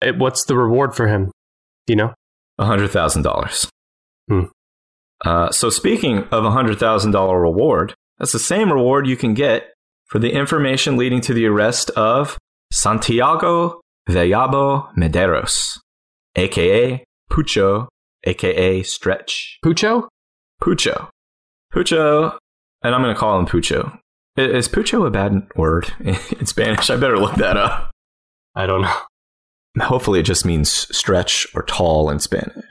It, 0.04 0.18
what's 0.18 0.44
the 0.44 0.56
reward 0.56 0.94
for 0.94 1.08
him? 1.08 1.30
Do 1.86 1.92
you 1.92 1.96
know? 1.96 2.14
$100,000. 2.60 3.68
Hmm. 4.28 4.42
Uh, 5.24 5.50
so, 5.50 5.70
speaking 5.70 6.24
of 6.30 6.44
a 6.44 6.50
$100,000 6.50 7.42
reward, 7.42 7.94
that's 8.18 8.32
the 8.32 8.38
same 8.38 8.72
reward 8.72 9.06
you 9.06 9.16
can 9.16 9.34
get 9.34 9.72
for 10.06 10.18
the 10.18 10.32
information 10.32 10.96
leading 10.96 11.20
to 11.22 11.34
the 11.34 11.46
arrest 11.46 11.90
of 11.90 12.38
Santiago 12.72 13.80
Villalba 14.08 14.94
Mederos, 14.96 15.78
aka 16.36 17.02
Pucho, 17.30 17.88
aka 18.24 18.82
Stretch. 18.82 19.58
Pucho? 19.64 20.08
Pucho. 20.62 21.08
Pucho, 21.72 22.36
and 22.82 22.94
I'm 22.94 23.02
going 23.02 23.14
to 23.14 23.18
call 23.18 23.38
him 23.38 23.46
Pucho. 23.46 23.98
Is 24.36 24.68
Pucho 24.68 25.06
a 25.06 25.10
bad 25.10 25.46
word 25.56 25.92
in 26.00 26.46
Spanish? 26.46 26.90
I 26.90 26.96
better 26.96 27.18
look 27.18 27.36
that 27.36 27.56
up. 27.56 27.90
I 28.54 28.66
don't 28.66 28.82
know. 28.82 28.96
Hopefully, 29.80 30.20
it 30.20 30.24
just 30.24 30.44
means 30.44 30.70
stretch 30.96 31.46
or 31.54 31.62
tall 31.62 32.10
in 32.10 32.18
Spanish. 32.18 32.64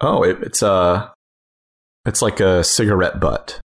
Oh, 0.00 0.22
it, 0.22 0.38
it's 0.42 0.62
a, 0.62 0.70
uh, 0.70 1.08
it's 2.06 2.22
like 2.22 2.40
a 2.40 2.64
cigarette 2.64 3.20
butt. 3.20 3.60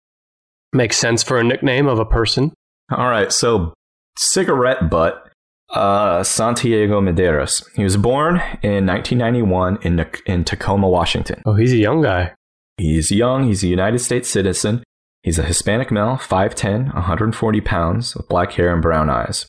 Makes 0.72 0.98
sense 0.98 1.22
for 1.22 1.38
a 1.38 1.44
nickname 1.44 1.86
of 1.86 1.98
a 1.98 2.04
person. 2.04 2.52
All 2.90 3.08
right, 3.08 3.32
so 3.32 3.72
cigarette 4.18 4.90
butt, 4.90 5.26
uh, 5.70 6.22
Santiago 6.22 7.00
Mederos. 7.00 7.64
He 7.74 7.82
was 7.82 7.96
born 7.96 8.36
in 8.62 8.86
1991 8.86 9.78
in 9.82 10.06
in 10.26 10.44
Tacoma, 10.44 10.88
Washington. 10.88 11.42
Oh, 11.46 11.54
he's 11.54 11.72
a 11.72 11.78
young 11.78 12.02
guy. 12.02 12.34
He's 12.76 13.10
young. 13.10 13.44
He's 13.44 13.64
a 13.64 13.68
United 13.68 14.00
States 14.00 14.28
citizen. 14.28 14.82
He's 15.22 15.38
a 15.38 15.42
Hispanic 15.42 15.90
male, 15.90 16.16
5'10, 16.16 16.94
140 16.94 17.60
pounds, 17.62 18.14
with 18.14 18.28
black 18.28 18.52
hair 18.52 18.72
and 18.72 18.82
brown 18.82 19.10
eyes. 19.10 19.46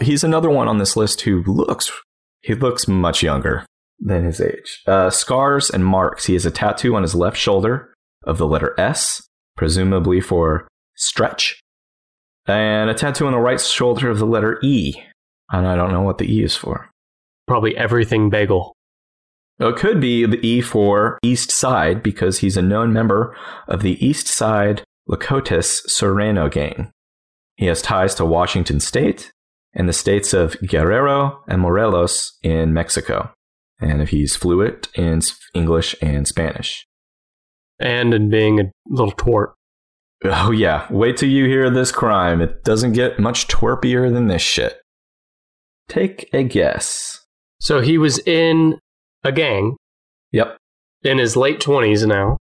He's 0.00 0.24
another 0.24 0.48
one 0.48 0.68
on 0.68 0.78
this 0.78 0.96
list 0.96 1.22
who 1.22 1.42
looks 1.42 1.92
he 2.42 2.54
looks 2.54 2.88
much 2.88 3.22
younger 3.22 3.64
than 3.98 4.24
his 4.24 4.40
age. 4.40 4.82
Uh, 4.86 5.10
scars 5.10 5.70
and 5.70 5.84
marks. 5.84 6.26
He 6.26 6.34
has 6.34 6.44
a 6.44 6.50
tattoo 6.50 6.94
on 6.96 7.02
his 7.02 7.14
left 7.14 7.36
shoulder 7.36 7.94
of 8.24 8.38
the 8.38 8.46
letter 8.46 8.74
S, 8.78 9.22
presumably 9.56 10.20
for 10.20 10.68
stretch, 10.96 11.60
and 12.46 12.90
a 12.90 12.94
tattoo 12.94 13.26
on 13.26 13.32
the 13.32 13.38
right 13.38 13.60
shoulder 13.60 14.10
of 14.10 14.18
the 14.18 14.26
letter 14.26 14.58
E. 14.62 14.94
And 15.50 15.66
I 15.66 15.76
don't 15.76 15.92
know 15.92 16.02
what 16.02 16.18
the 16.18 16.32
E 16.32 16.42
is 16.42 16.56
for. 16.56 16.90
Probably 17.46 17.76
everything 17.76 18.30
bagel. 18.30 18.74
It 19.58 19.76
could 19.76 20.00
be 20.00 20.26
the 20.26 20.44
E 20.44 20.60
for 20.60 21.18
East 21.22 21.50
Side 21.50 22.02
because 22.02 22.38
he's 22.38 22.56
a 22.56 22.62
known 22.62 22.92
member 22.92 23.36
of 23.68 23.82
the 23.82 24.04
East 24.04 24.26
Side 24.26 24.82
Locotes 25.08 25.86
Sureño 25.88 26.50
gang. 26.50 26.90
He 27.56 27.66
has 27.66 27.82
ties 27.82 28.14
to 28.16 28.24
Washington 28.24 28.80
State 28.80 29.30
and 29.74 29.88
the 29.88 29.92
states 29.92 30.34
of 30.34 30.56
Guerrero 30.66 31.42
and 31.48 31.60
Morelos 31.60 32.38
in 32.42 32.72
Mexico. 32.72 33.32
And 33.80 34.00
if 34.00 34.10
he's 34.10 34.36
fluent 34.36 34.88
in 34.94 35.22
English 35.54 35.94
and 36.00 36.28
Spanish. 36.28 36.86
And 37.80 38.14
in 38.14 38.30
being 38.30 38.60
a 38.60 38.70
little 38.88 39.12
twerp. 39.12 39.54
Oh, 40.24 40.52
yeah. 40.52 40.86
Wait 40.88 41.16
till 41.16 41.28
you 41.28 41.46
hear 41.46 41.68
this 41.68 41.90
crime. 41.90 42.40
It 42.40 42.62
doesn't 42.62 42.92
get 42.92 43.18
much 43.18 43.48
twerpier 43.48 44.12
than 44.12 44.28
this 44.28 44.42
shit. 44.42 44.80
Take 45.88 46.28
a 46.32 46.44
guess. 46.44 47.24
So 47.60 47.80
he 47.80 47.98
was 47.98 48.18
in 48.20 48.78
a 49.24 49.32
gang. 49.32 49.76
Yep. 50.30 50.56
In 51.02 51.18
his 51.18 51.36
late 51.36 51.60
20s 51.60 52.06
now. 52.06 52.36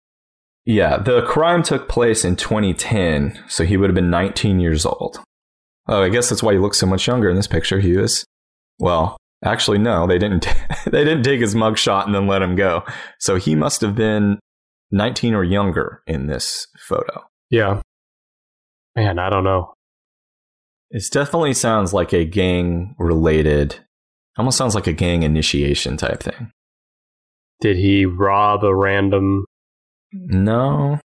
Yeah, 0.66 0.98
the 0.98 1.22
crime 1.22 1.64
took 1.64 1.88
place 1.88 2.26
in 2.26 2.36
2010, 2.36 3.40
so 3.48 3.64
he 3.64 3.78
would 3.78 3.90
have 3.90 3.96
been 3.96 4.10
19 4.10 4.60
years 4.60 4.86
old. 4.86 5.22
Oh, 5.88 6.04
I 6.04 6.10
guess 6.10 6.30
that's 6.30 6.44
why 6.44 6.54
he 6.54 6.60
looks 6.60 6.78
so 6.78 6.86
much 6.86 7.08
younger 7.08 7.30
in 7.30 7.36
this 7.36 7.48
picture. 7.48 7.80
He 7.80 7.96
was, 7.96 8.26
well, 8.80 9.18
actually, 9.44 9.78
no, 9.78 10.06
they 10.06 10.18
didn't. 10.18 10.48
they 10.86 11.04
didn't 11.04 11.24
take 11.24 11.40
his 11.40 11.56
mugshot 11.56 12.06
and 12.06 12.14
then 12.14 12.28
let 12.28 12.42
him 12.42 12.56
go. 12.56 12.84
So 13.20 13.36
he 13.36 13.56
must 13.56 13.82
have 13.82 13.96
been 13.96 14.40
19 14.92 15.34
or 15.34 15.44
younger 15.44 16.02
in 16.08 16.28
this 16.28 16.68
photo. 16.80 17.24
Yeah. 17.50 17.82
Man, 18.96 19.20
I 19.20 19.30
don't 19.30 19.44
know. 19.44 19.74
It 20.90 21.04
definitely 21.12 21.54
sounds 21.54 21.94
like 21.94 22.14
a 22.14 22.26
gang 22.26 22.96
related, 22.98 23.76
almost 24.38 24.58
sounds 24.58 24.74
like 24.74 24.88
a 24.88 24.94
gang 24.94 25.24
initiation 25.24 25.98
type 25.98 26.24
thing. 26.24 26.52
Did 27.60 27.78
he 27.78 28.06
rob 28.06 28.64
a 28.64 28.74
random? 28.74 29.46
No, 30.14 31.00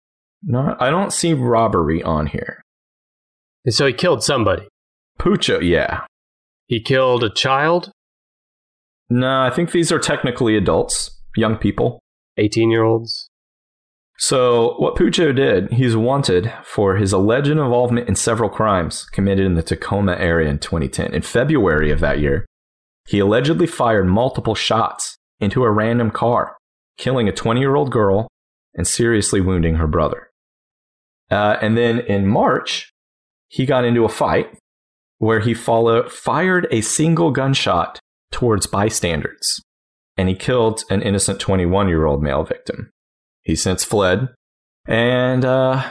no, 0.42 0.76
I 0.80 0.90
don't 0.90 1.12
see 1.12 1.32
robbery 1.32 2.02
on 2.02 2.26
here. 2.26 2.62
And 3.68 3.74
so 3.74 3.86
he 3.86 3.92
killed 3.92 4.22
somebody. 4.22 4.66
Pucho, 5.20 5.60
yeah. 5.60 6.06
He 6.68 6.80
killed 6.80 7.22
a 7.22 7.28
child? 7.28 7.92
No, 9.10 9.42
I 9.42 9.50
think 9.50 9.72
these 9.72 9.92
are 9.92 9.98
technically 9.98 10.56
adults, 10.56 11.20
young 11.36 11.58
people. 11.58 12.00
18 12.38 12.70
year 12.70 12.82
olds. 12.82 13.28
So, 14.16 14.74
what 14.78 14.96
Pucho 14.96 15.36
did, 15.36 15.70
he's 15.70 15.94
wanted 15.94 16.50
for 16.64 16.96
his 16.96 17.12
alleged 17.12 17.50
involvement 17.50 18.08
in 18.08 18.14
several 18.14 18.48
crimes 18.48 19.04
committed 19.12 19.44
in 19.44 19.52
the 19.52 19.62
Tacoma 19.62 20.16
area 20.16 20.48
in 20.48 20.60
2010. 20.60 21.12
In 21.12 21.20
February 21.20 21.90
of 21.90 22.00
that 22.00 22.20
year, 22.20 22.46
he 23.06 23.18
allegedly 23.18 23.66
fired 23.66 24.06
multiple 24.06 24.54
shots 24.54 25.18
into 25.40 25.62
a 25.62 25.70
random 25.70 26.10
car, 26.10 26.56
killing 26.96 27.28
a 27.28 27.32
20 27.32 27.60
year 27.60 27.76
old 27.76 27.92
girl 27.92 28.28
and 28.72 28.86
seriously 28.86 29.42
wounding 29.42 29.74
her 29.74 29.86
brother. 29.86 30.30
Uh, 31.30 31.58
and 31.60 31.76
then 31.76 31.98
in 31.98 32.26
March, 32.26 32.94
he 33.48 33.66
got 33.66 33.84
into 33.84 34.04
a 34.04 34.08
fight 34.08 34.56
where 35.18 35.40
he 35.40 35.54
followed, 35.54 36.12
fired 36.12 36.66
a 36.70 36.80
single 36.80 37.30
gunshot 37.30 37.98
towards 38.30 38.66
bystanders 38.66 39.60
and 40.18 40.28
he 40.28 40.34
killed 40.34 40.82
an 40.90 41.00
innocent 41.00 41.40
21 41.40 41.88
year 41.88 42.04
old 42.04 42.22
male 42.22 42.42
victim. 42.42 42.90
He 43.42 43.54
since 43.54 43.84
fled. 43.84 44.28
And 44.86 45.44
uh, 45.44 45.90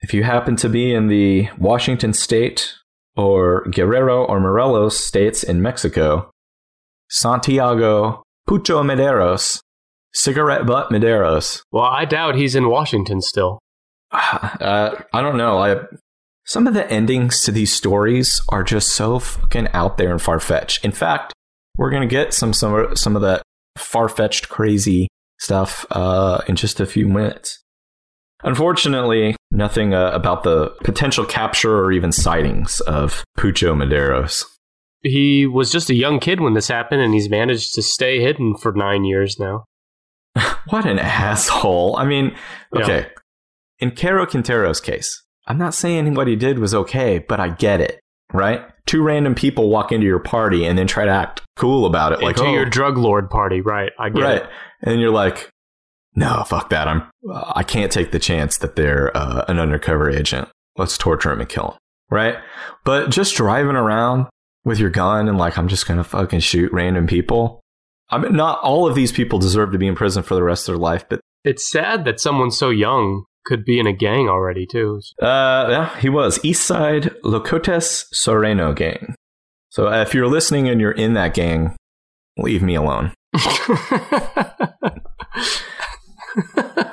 if 0.00 0.14
you 0.14 0.24
happen 0.24 0.56
to 0.56 0.68
be 0.68 0.92
in 0.92 1.08
the 1.08 1.48
Washington 1.58 2.14
state 2.14 2.74
or 3.16 3.64
Guerrero 3.70 4.24
or 4.24 4.40
Morelos 4.40 4.98
states 4.98 5.42
in 5.42 5.60
Mexico, 5.60 6.30
Santiago 7.10 8.22
Pucho 8.48 8.82
Mederos, 8.82 9.60
cigarette 10.14 10.66
butt 10.66 10.90
Mederos. 10.90 11.62
Well, 11.70 11.84
I 11.84 12.04
doubt 12.06 12.36
he's 12.36 12.54
in 12.56 12.68
Washington 12.68 13.20
still. 13.20 13.60
Uh, 14.12 15.02
I 15.14 15.22
don't 15.22 15.38
know. 15.38 15.58
I 15.58 15.76
some 16.50 16.66
of 16.66 16.74
the 16.74 16.90
endings 16.90 17.44
to 17.44 17.52
these 17.52 17.72
stories 17.72 18.42
are 18.48 18.64
just 18.64 18.88
so 18.88 19.20
fucking 19.20 19.68
out 19.68 19.98
there 19.98 20.10
and 20.10 20.20
far 20.20 20.40
fetched. 20.40 20.84
In 20.84 20.90
fact, 20.90 21.32
we're 21.78 21.90
gonna 21.90 22.08
get 22.08 22.34
some 22.34 22.52
some 22.52 22.96
some 22.96 23.14
of 23.14 23.22
that 23.22 23.42
far 23.78 24.08
fetched, 24.08 24.48
crazy 24.48 25.06
stuff 25.38 25.86
uh, 25.92 26.40
in 26.48 26.56
just 26.56 26.80
a 26.80 26.86
few 26.86 27.06
minutes. 27.06 27.62
Unfortunately, 28.42 29.36
nothing 29.52 29.94
uh, 29.94 30.10
about 30.10 30.42
the 30.42 30.70
potential 30.82 31.24
capture 31.24 31.78
or 31.78 31.92
even 31.92 32.10
sightings 32.10 32.80
of 32.80 33.22
Pucho 33.38 33.76
Mederos. 33.76 34.44
He 35.04 35.46
was 35.46 35.70
just 35.70 35.88
a 35.88 35.94
young 35.94 36.18
kid 36.18 36.40
when 36.40 36.54
this 36.54 36.66
happened, 36.66 37.00
and 37.00 37.14
he's 37.14 37.30
managed 37.30 37.74
to 37.74 37.82
stay 37.82 38.20
hidden 38.20 38.56
for 38.56 38.72
nine 38.72 39.04
years 39.04 39.38
now. 39.38 39.66
what 40.68 40.84
an 40.84 40.98
asshole. 40.98 41.96
I 41.96 42.06
mean, 42.06 42.34
okay. 42.74 43.02
Yeah. 43.02 43.08
In 43.78 43.92
Caro 43.92 44.26
Quintero's 44.26 44.80
case, 44.80 45.22
I'm 45.50 45.58
not 45.58 45.74
saying 45.74 46.14
what 46.14 46.28
he 46.28 46.36
did 46.36 46.60
was 46.60 46.76
okay, 46.76 47.18
but 47.18 47.40
I 47.40 47.48
get 47.48 47.80
it, 47.80 47.98
right? 48.32 48.62
Two 48.86 49.02
random 49.02 49.34
people 49.34 49.68
walk 49.68 49.90
into 49.90 50.06
your 50.06 50.20
party 50.20 50.64
and 50.64 50.78
then 50.78 50.86
try 50.86 51.04
to 51.04 51.10
act 51.10 51.42
cool 51.56 51.86
about 51.86 52.12
it, 52.12 52.22
like 52.22 52.36
to 52.36 52.44
oh. 52.44 52.52
your 52.52 52.64
drug 52.64 52.96
lord 52.96 53.28
party, 53.28 53.60
right? 53.60 53.90
I 53.98 54.10
get 54.10 54.22
right. 54.22 54.42
it. 54.42 54.50
And 54.82 55.00
you're 55.00 55.10
like, 55.10 55.50
no, 56.14 56.44
fuck 56.46 56.70
that. 56.70 56.86
I'm, 56.86 57.02
I 57.34 57.64
can't 57.64 57.90
take 57.90 58.12
the 58.12 58.20
chance 58.20 58.58
that 58.58 58.76
they're 58.76 59.10
uh, 59.16 59.44
an 59.48 59.58
undercover 59.58 60.08
agent. 60.08 60.46
Let's 60.76 60.96
torture 60.96 61.32
him 61.32 61.40
and 61.40 61.48
kill 61.48 61.72
him, 61.72 61.78
right? 62.12 62.36
But 62.84 63.10
just 63.10 63.34
driving 63.34 63.74
around 63.74 64.26
with 64.64 64.78
your 64.78 64.90
gun 64.90 65.26
and 65.26 65.36
like, 65.36 65.58
I'm 65.58 65.66
just 65.66 65.88
gonna 65.88 66.04
fucking 66.04 66.40
shoot 66.40 66.72
random 66.72 67.08
people. 67.08 67.60
I 68.08 68.18
mean, 68.18 68.36
not 68.36 68.60
all 68.60 68.86
of 68.86 68.94
these 68.94 69.10
people 69.10 69.40
deserve 69.40 69.72
to 69.72 69.78
be 69.78 69.88
in 69.88 69.96
prison 69.96 70.22
for 70.22 70.36
the 70.36 70.44
rest 70.44 70.68
of 70.68 70.74
their 70.74 70.80
life, 70.80 71.06
but 71.08 71.20
it's 71.42 71.68
sad 71.68 72.04
that 72.04 72.20
someone 72.20 72.52
so 72.52 72.70
young 72.70 73.24
could 73.50 73.64
be 73.64 73.80
in 73.80 73.86
a 73.88 73.92
gang 73.92 74.28
already 74.28 74.64
too. 74.64 75.00
Uh, 75.20 75.66
yeah, 75.68 75.98
he 75.98 76.08
was 76.08 76.38
East 76.44 76.62
Side 76.62 77.10
Locotes 77.24 78.06
Sureño 78.14 78.76
gang. 78.76 79.16
So 79.70 79.88
uh, 79.88 80.02
if 80.02 80.14
you're 80.14 80.28
listening 80.28 80.68
and 80.68 80.80
you're 80.80 80.92
in 80.92 81.14
that 81.14 81.34
gang, 81.34 81.74
leave 82.38 82.62
me 82.62 82.76
alone. 82.76 83.12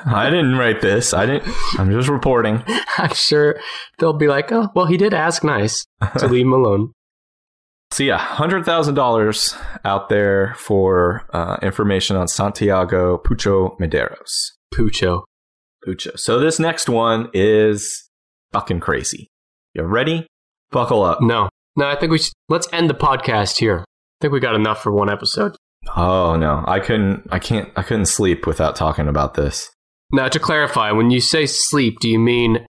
I 0.10 0.32
didn't 0.32 0.56
write 0.56 0.82
this. 0.82 1.14
I 1.14 1.28
didn't. 1.28 1.54
I'm 1.78 1.92
just 1.92 2.10
reporting. 2.10 2.64
I'm 2.98 3.14
sure 3.14 3.60
they'll 4.00 4.14
be 4.14 4.28
like, 4.28 4.52
"Oh, 4.52 4.70
well, 4.74 4.88
he 4.88 4.98
did 4.98 5.14
ask 5.14 5.44
nice 5.44 5.86
to 6.18 6.28
leave 6.32 6.46
him 6.48 6.54
alone." 6.54 6.92
So 7.92 8.04
yeah, 8.04 8.18
hundred 8.18 8.66
thousand 8.66 8.96
dollars 8.96 9.54
out 9.86 10.10
there 10.10 10.56
for 10.58 11.28
uh, 11.34 11.58
information 11.62 12.16
on 12.16 12.28
Santiago 12.28 13.20
Pucho 13.20 13.78
Mederos. 13.80 14.54
Pucho. 14.74 15.24
Pucho. 15.88 16.20
So 16.20 16.40
this 16.40 16.60
next 16.60 16.90
one 16.90 17.30
is 17.34 18.10
fucking 18.52 18.80
crazy. 18.80 19.30
You 19.74 19.84
ready? 19.84 20.28
Buckle 20.72 21.04
up. 21.04 21.22
No, 21.22 21.50
no. 21.76 21.88
I 21.88 21.96
think 21.96 22.12
we 22.12 22.18
should. 22.18 22.34
Let's 22.50 22.68
end 22.74 22.90
the 22.90 22.94
podcast 22.94 23.58
here. 23.58 23.80
I 23.80 23.86
think 24.22 24.34
we 24.34 24.40
got 24.40 24.56
enough 24.56 24.82
for 24.82 24.92
one 24.92 25.10
episode. 25.10 25.56
Oh 25.96 26.36
no, 26.36 26.64
I 26.68 26.80
couldn't. 26.80 27.28
I 27.32 27.40
can't. 27.40 27.70
I 27.76 27.84
couldn't 27.84 28.08
sleep 28.08 28.46
without 28.46 28.76
talking 28.76 29.08
about 29.08 29.36
this. 29.36 29.70
Now, 30.12 30.28
to 30.30 30.40
clarify, 30.40 30.92
when 30.92 31.12
you 31.12 31.22
say 31.22 31.46
sleep, 31.46 32.00
do 32.00 32.10
you 32.10 32.20
mean 32.20 32.66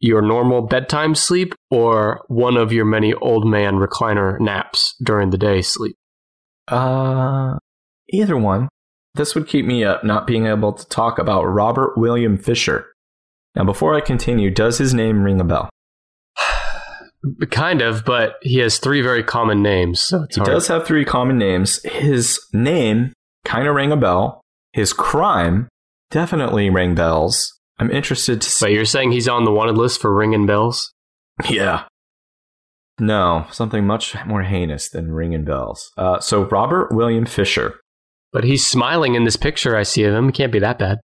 your 0.00 0.22
normal 0.22 0.62
bedtime 0.62 1.14
sleep 1.14 1.54
or 1.70 2.24
one 2.28 2.56
of 2.56 2.72
your 2.72 2.84
many 2.84 3.14
old 3.14 3.46
man 3.46 3.74
recliner 3.74 4.38
naps 4.40 4.94
during 5.02 5.30
the 5.30 5.38
day 5.38 5.62
sleep? 5.62 5.96
Uh, 6.66 7.56
either 8.10 8.36
one. 8.36 8.68
This 9.18 9.34
would 9.34 9.48
keep 9.48 9.66
me 9.66 9.82
up 9.82 10.04
not 10.04 10.28
being 10.28 10.46
able 10.46 10.72
to 10.72 10.86
talk 10.86 11.18
about 11.18 11.42
Robert 11.42 11.98
William 11.98 12.38
Fisher. 12.38 12.86
Now, 13.56 13.64
before 13.64 13.96
I 13.96 14.00
continue, 14.00 14.48
does 14.48 14.78
his 14.78 14.94
name 14.94 15.24
ring 15.24 15.40
a 15.40 15.44
bell? 15.44 15.68
kind 17.50 17.82
of, 17.82 18.04
but 18.04 18.36
he 18.42 18.58
has 18.58 18.78
three 18.78 19.02
very 19.02 19.24
common 19.24 19.60
names. 19.60 20.00
So 20.00 20.24
he 20.30 20.36
hard. 20.36 20.46
does 20.46 20.68
have 20.68 20.86
three 20.86 21.04
common 21.04 21.36
names. 21.36 21.82
His 21.82 22.40
name 22.52 23.12
kind 23.44 23.66
of 23.66 23.74
rang 23.74 23.90
a 23.90 23.96
bell. 23.96 24.40
His 24.72 24.92
crime 24.92 25.66
definitely 26.12 26.70
rang 26.70 26.94
bells. 26.94 27.58
I'm 27.80 27.90
interested 27.90 28.40
to 28.40 28.48
see. 28.48 28.66
But 28.66 28.72
you're 28.72 28.84
saying 28.84 29.10
he's 29.10 29.26
on 29.26 29.44
the 29.44 29.52
wanted 29.52 29.76
list 29.76 30.00
for 30.00 30.14
ringing 30.14 30.46
bells? 30.46 30.92
Yeah. 31.48 31.86
No, 33.00 33.46
something 33.50 33.84
much 33.84 34.14
more 34.26 34.44
heinous 34.44 34.88
than 34.88 35.10
ringing 35.10 35.44
bells. 35.44 35.90
Uh, 35.98 36.20
so, 36.20 36.44
Robert 36.44 36.94
William 36.94 37.26
Fisher. 37.26 37.80
But 38.32 38.44
he's 38.44 38.66
smiling 38.66 39.14
in 39.14 39.24
this 39.24 39.36
picture 39.36 39.76
I 39.76 39.82
see 39.82 40.04
of 40.04 40.14
him. 40.14 40.28
It 40.28 40.34
can't 40.34 40.52
be 40.52 40.58
that 40.58 40.78
bad. 40.78 40.98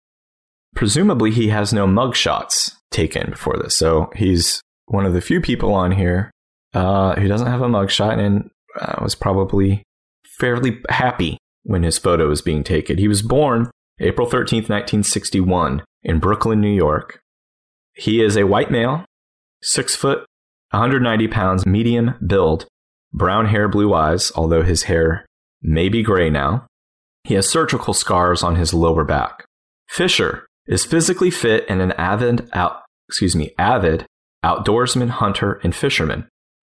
Presumably, 0.75 1.31
he 1.31 1.49
has 1.49 1.73
no 1.73 1.85
mugshots 1.85 2.71
taken 2.89 3.31
before 3.31 3.57
this. 3.57 3.75
So, 3.75 4.09
he's 4.15 4.61
one 4.85 5.05
of 5.05 5.13
the 5.13 5.21
few 5.21 5.41
people 5.41 5.73
on 5.73 5.91
here 5.91 6.31
uh, 6.73 7.15
who 7.15 7.27
doesn't 7.27 7.47
have 7.47 7.61
a 7.61 7.67
mugshot 7.67 8.19
and 8.19 8.49
uh, 8.79 8.95
was 9.01 9.15
probably 9.15 9.83
fairly 10.25 10.79
happy 10.89 11.37
when 11.63 11.83
his 11.83 11.97
photo 11.97 12.27
was 12.27 12.41
being 12.41 12.63
taken. 12.63 12.97
He 12.97 13.07
was 13.07 13.21
born 13.21 13.69
April 13.99 14.27
13th, 14.27 14.69
1961, 14.69 15.83
in 16.03 16.19
Brooklyn, 16.19 16.59
New 16.59 16.73
York. 16.73 17.19
He 17.93 18.23
is 18.23 18.35
a 18.35 18.47
white 18.47 18.71
male, 18.71 19.05
six 19.61 19.95
foot, 19.95 20.25
190 20.71 21.27
pounds, 21.27 21.65
medium 21.65 22.15
build, 22.25 22.65
brown 23.13 23.47
hair, 23.47 23.67
blue 23.67 23.93
eyes, 23.93 24.31
although 24.35 24.63
his 24.63 24.83
hair 24.83 25.25
may 25.61 25.89
be 25.89 26.01
gray 26.01 26.29
now. 26.29 26.65
He 27.31 27.35
has 27.35 27.47
surgical 27.47 27.93
scars 27.93 28.43
on 28.43 28.57
his 28.57 28.73
lower 28.73 29.05
back. 29.05 29.45
Fisher 29.87 30.47
is 30.67 30.83
physically 30.83 31.31
fit 31.31 31.63
and 31.69 31.81
an 31.81 31.93
avid 31.93 32.49
out, 32.51 32.81
excuse 33.07 33.37
me, 33.37 33.53
avid 33.57 34.05
outdoorsman, 34.43 35.11
hunter, 35.11 35.61
and 35.63 35.73
fisherman. 35.73 36.27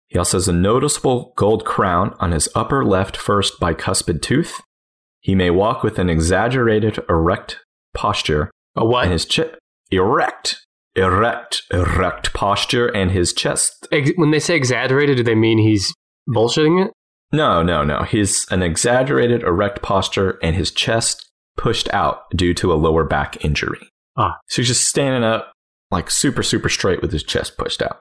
He 0.10 0.20
also 0.20 0.36
has 0.36 0.49
a 0.49 0.51
noticeable 0.51 1.32
gold 1.38 1.64
crown 1.64 2.14
on 2.20 2.34
his 2.34 2.49
upper 2.55 2.84
left 2.84 3.16
first 3.16 3.57
bicuspid 3.62 4.22
tooth. 4.22 4.60
He 5.22 5.34
may 5.34 5.49
walk 5.49 5.82
with 5.82 5.97
an 5.97 6.10
exaggerated 6.10 6.99
erect 7.07 7.62
posture. 7.93 8.51
A 8.76 8.84
what? 8.84 9.03
And 9.03 9.14
his 9.14 9.24
chest 9.24 9.51
erect, 9.91 10.66
erect, 10.93 11.62
erect 11.72 12.34
posture, 12.34 12.88
and 12.88 13.12
his 13.12 13.32
chest. 13.32 13.88
When 14.18 14.32
they 14.32 14.41
say 14.41 14.57
exaggerated, 14.57 15.16
do 15.16 15.24
they 15.24 15.36
mean 15.36 15.60
he's 15.60 15.93
bullshitting 16.28 16.86
it? 16.86 16.91
No, 17.32 17.61
no, 17.61 17.84
no. 17.84 18.03
He's 18.03 18.47
an 18.49 18.63
exaggerated 18.63 19.43
erect 19.43 19.82
posture, 19.82 20.39
and 20.41 20.55
his 20.55 20.71
chest 20.71 21.30
pushed 21.57 21.93
out 21.93 22.30
due 22.32 22.53
to 22.55 22.73
a 22.73 22.75
lower 22.75 23.03
back 23.03 23.43
injury. 23.43 23.89
Ah. 24.17 24.38
So 24.47 24.61
he's 24.61 24.69
just 24.69 24.88
standing 24.88 25.23
up, 25.23 25.51
like 25.91 26.09
super, 26.09 26.43
super 26.43 26.69
straight 26.69 27.01
with 27.01 27.11
his 27.11 27.23
chest 27.23 27.57
pushed 27.57 27.82
out. 27.82 27.99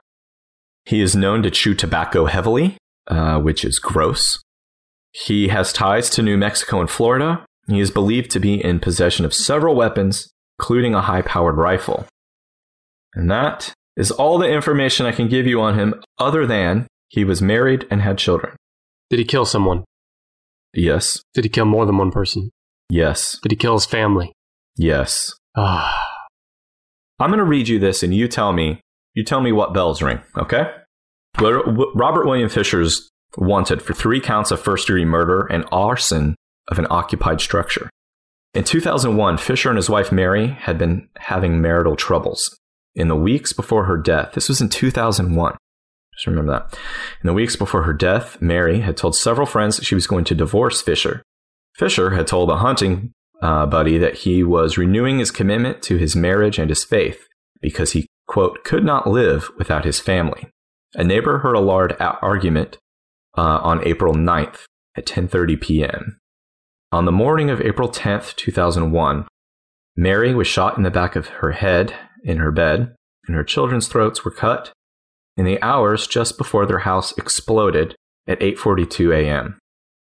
He 0.85 1.01
is 1.01 1.15
known 1.15 1.43
to 1.43 1.51
chew 1.51 1.75
tobacco 1.75 2.25
heavily, 2.25 2.77
uh, 3.07 3.39
which 3.39 3.63
is 3.63 3.79
gross. 3.79 4.41
He 5.11 5.49
has 5.49 5.73
ties 5.73 6.09
to 6.11 6.23
New 6.23 6.37
Mexico 6.37 6.79
and 6.79 6.89
Florida. 6.89 7.45
He 7.67 7.79
is 7.79 7.91
believed 7.91 8.31
to 8.31 8.39
be 8.39 8.63
in 8.63 8.79
possession 8.79 9.25
of 9.25 9.33
several 9.33 9.75
weapons, 9.75 10.29
including 10.57 10.95
a 10.95 11.01
high 11.01 11.21
powered 11.21 11.57
rifle. 11.57 12.07
And 13.13 13.29
that 13.29 13.73
is 13.95 14.11
all 14.11 14.37
the 14.37 14.49
information 14.49 15.05
I 15.05 15.11
can 15.11 15.27
give 15.27 15.45
you 15.45 15.61
on 15.61 15.77
him, 15.77 16.01
other 16.17 16.45
than 16.45 16.87
he 17.09 17.23
was 17.23 17.41
married 17.41 17.85
and 17.91 18.01
had 18.01 18.17
children. 18.17 18.55
Did 19.09 19.19
he 19.19 19.25
kill 19.25 19.45
someone? 19.45 19.83
Yes. 20.73 21.21
Did 21.33 21.45
he 21.45 21.49
kill 21.49 21.65
more 21.65 21.85
than 21.85 21.97
one 21.97 22.11
person? 22.11 22.51
Yes. 22.89 23.39
Did 23.41 23.51
he 23.51 23.55
kill 23.55 23.73
his 23.73 23.85
family? 23.85 24.33
Yes. 24.75 25.33
Ah. 25.55 26.17
I'm 27.19 27.29
going 27.29 27.39
to 27.39 27.43
read 27.43 27.67
you 27.67 27.79
this 27.79 28.03
and 28.03 28.13
you 28.13 28.27
tell 28.27 28.53
me, 28.53 28.81
you 29.13 29.23
tell 29.23 29.41
me 29.41 29.51
what 29.51 29.73
bells 29.73 30.01
ring, 30.01 30.21
okay? 30.37 30.71
Robert 31.39 32.25
William 32.25 32.49
Fisher's 32.49 33.09
wanted 33.37 33.81
for 33.81 33.93
three 33.93 34.19
counts 34.19 34.51
of 34.51 34.61
first 34.61 34.87
degree 34.87 35.05
murder 35.05 35.45
and 35.45 35.65
arson 35.71 36.35
of 36.69 36.79
an 36.79 36.87
occupied 36.89 37.41
structure. 37.41 37.89
In 38.53 38.63
2001, 38.63 39.37
Fisher 39.37 39.69
and 39.69 39.77
his 39.77 39.89
wife 39.89 40.11
Mary 40.11 40.47
had 40.47 40.77
been 40.77 41.07
having 41.17 41.61
marital 41.61 41.95
troubles. 41.95 42.57
In 42.95 43.07
the 43.07 43.15
weeks 43.15 43.53
before 43.53 43.85
her 43.85 43.97
death, 43.97 44.33
this 44.33 44.49
was 44.49 44.61
in 44.61 44.69
2001. 44.69 45.55
Just 46.19 46.27
remember 46.27 46.51
that. 46.51 46.77
In 47.23 47.27
the 47.27 47.33
weeks 47.33 47.55
before 47.55 47.83
her 47.83 47.93
death, 47.93 48.41
Mary 48.41 48.81
had 48.81 48.97
told 48.97 49.15
several 49.15 49.47
friends 49.47 49.79
she 49.81 49.95
was 49.95 50.05
going 50.05 50.25
to 50.25 50.35
divorce 50.35 50.81
Fisher. 50.81 51.23
Fisher 51.77 52.09
had 52.09 52.27
told 52.27 52.49
a 52.49 52.57
hunting 52.57 53.13
uh, 53.41 53.65
buddy 53.65 53.97
that 53.97 54.15
he 54.15 54.43
was 54.43 54.77
renewing 54.77 55.19
his 55.19 55.31
commitment 55.31 55.81
to 55.83 55.95
his 55.95 56.17
marriage 56.17 56.59
and 56.59 56.69
his 56.69 56.83
faith 56.83 57.25
because 57.61 57.93
he, 57.93 58.05
quote, 58.27 58.65
could 58.65 58.83
not 58.83 59.07
live 59.07 59.49
without 59.57 59.85
his 59.85 60.01
family. 60.01 60.49
A 60.95 61.05
neighbor 61.05 61.37
heard 61.37 61.55
a 61.55 61.61
loud 61.61 61.95
argument 62.01 62.77
uh, 63.37 63.59
on 63.63 63.87
April 63.87 64.13
9th 64.13 64.65
at 64.97 65.05
10:30 65.05 65.61
p.m. 65.61 66.17
On 66.91 67.05
the 67.05 67.13
morning 67.13 67.49
of 67.49 67.61
April 67.61 67.87
10th, 67.87 68.35
2001, 68.35 69.25
Mary 69.95 70.35
was 70.35 70.47
shot 70.47 70.75
in 70.75 70.83
the 70.83 70.91
back 70.91 71.15
of 71.15 71.27
her 71.27 71.53
head 71.53 71.95
in 72.25 72.39
her 72.39 72.51
bed, 72.51 72.93
and 73.25 73.37
her 73.37 73.43
children's 73.45 73.87
throats 73.87 74.25
were 74.25 74.31
cut 74.31 74.73
in 75.39 75.45
the 75.45 75.61
hours 75.61 76.05
just 76.05 76.37
before 76.37 76.65
their 76.65 76.79
house 76.79 77.17
exploded 77.17 77.95
at 78.27 78.41
8:42 78.41 79.15
a.m. 79.15 79.57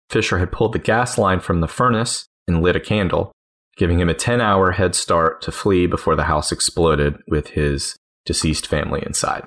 Fisher 0.10 0.38
had 0.38 0.52
pulled 0.52 0.74
the 0.74 0.80
gas 0.80 1.18
line 1.18 1.40
from 1.40 1.60
the 1.60 1.68
furnace 1.68 2.28
and 2.48 2.62
lit 2.62 2.76
a 2.76 2.80
candle, 2.80 3.32
giving 3.76 4.00
him 4.00 4.10
a 4.10 4.14
10-hour 4.14 4.74
head 4.74 4.94
start 4.94 5.42
to 5.42 5.52
flee 5.52 5.88
before 5.88 6.16
the 6.16 6.26
house 6.26 6.52
exploded 6.52 7.16
with 7.28 7.48
his 7.48 7.96
deceased 8.28 8.68
family 8.68 9.02
inside. 9.04 9.44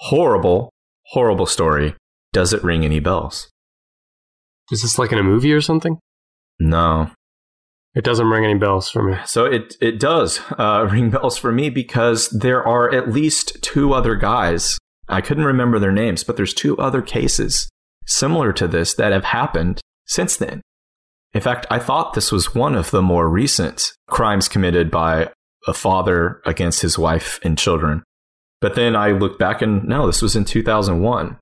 Horrible, 0.00 0.70
horrible 1.08 1.46
story. 1.46 1.94
Does 2.32 2.54
it 2.54 2.64
ring 2.64 2.82
any 2.82 3.00
bells? 3.00 3.50
Is 4.70 4.80
this 4.80 4.98
like 4.98 5.12
in 5.12 5.18
a 5.18 5.22
movie 5.22 5.52
or 5.52 5.60
something? 5.60 5.98
No. 6.58 7.10
It 7.94 8.04
doesn't 8.04 8.28
ring 8.28 8.44
any 8.44 8.58
bells 8.58 8.88
for 8.88 9.02
me. 9.02 9.16
So 9.26 9.44
it 9.44 9.76
it 9.80 9.98
does 9.98 10.40
uh, 10.58 10.88
ring 10.92 11.10
bells 11.10 11.36
for 11.36 11.52
me 11.52 11.70
because 11.70 12.28
there 12.30 12.66
are 12.66 12.92
at 12.94 13.10
least 13.10 13.60
two 13.62 13.92
other 13.92 14.14
guys. 14.14 14.78
I 15.08 15.20
couldn't 15.20 15.44
remember 15.44 15.78
their 15.78 15.92
names, 15.92 16.22
but 16.22 16.36
there's 16.36 16.54
two 16.54 16.78
other 16.78 17.02
cases 17.02 17.68
similar 18.06 18.52
to 18.52 18.68
this 18.68 18.94
that 18.94 19.12
have 19.12 19.24
happened 19.24 19.80
since 20.06 20.36
then. 20.36 20.60
In 21.32 21.40
fact, 21.40 21.66
I 21.70 21.78
thought 21.78 22.14
this 22.14 22.32
was 22.32 22.54
one 22.54 22.74
of 22.74 22.90
the 22.90 23.02
more 23.02 23.28
recent 23.28 23.92
crimes 24.08 24.48
committed 24.48 24.90
by 24.90 25.30
a 25.66 25.74
father 25.74 26.40
against 26.44 26.82
his 26.82 26.98
wife 26.98 27.38
and 27.42 27.58
children. 27.58 28.02
But 28.60 28.74
then 28.74 28.96
I 28.96 29.12
looked 29.12 29.38
back 29.38 29.62
and 29.62 29.84
no, 29.84 30.06
this 30.06 30.22
was 30.22 30.36
in 30.36 30.44
2001. 30.44 31.38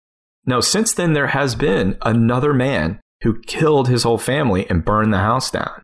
Now, 0.46 0.61
since 0.61 0.94
then, 0.94 1.12
there 1.12 1.28
has 1.28 1.55
been 1.55 1.96
another 2.03 2.55
man 2.55 3.01
who 3.22 3.40
killed 3.42 3.88
his 3.88 4.05
whole 4.05 4.18
family 4.18 4.68
and 4.70 4.84
burned 4.84 5.12
the 5.12 5.18
house 5.18 5.51
down. 5.51 5.82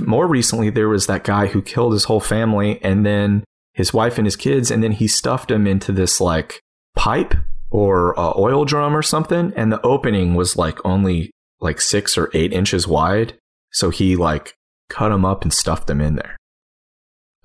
More 0.00 0.26
recently, 0.26 0.70
there 0.70 0.88
was 0.88 1.06
that 1.06 1.24
guy 1.24 1.46
who 1.46 1.60
killed 1.60 1.92
his 1.92 2.04
whole 2.04 2.20
family 2.20 2.80
and 2.82 3.04
then 3.04 3.44
his 3.72 3.92
wife 3.92 4.18
and 4.18 4.26
his 4.26 4.36
kids, 4.36 4.70
and 4.70 4.82
then 4.82 4.92
he 4.92 5.08
stuffed 5.08 5.48
them 5.48 5.66
into 5.66 5.92
this 5.92 6.20
like 6.20 6.60
pipe 6.96 7.34
or 7.70 8.18
uh, 8.18 8.32
oil 8.36 8.64
drum 8.64 8.96
or 8.96 9.02
something. 9.02 9.52
And 9.56 9.72
the 9.72 9.80
opening 9.82 10.34
was 10.34 10.56
like 10.56 10.78
only 10.84 11.30
like 11.60 11.80
six 11.80 12.16
or 12.16 12.30
eight 12.34 12.52
inches 12.52 12.86
wide. 12.86 13.36
So 13.72 13.90
he 13.90 14.16
like 14.16 14.54
cut 14.88 15.08
them 15.08 15.24
up 15.24 15.42
and 15.42 15.52
stuffed 15.52 15.86
them 15.86 16.00
in 16.00 16.16
there. 16.16 16.36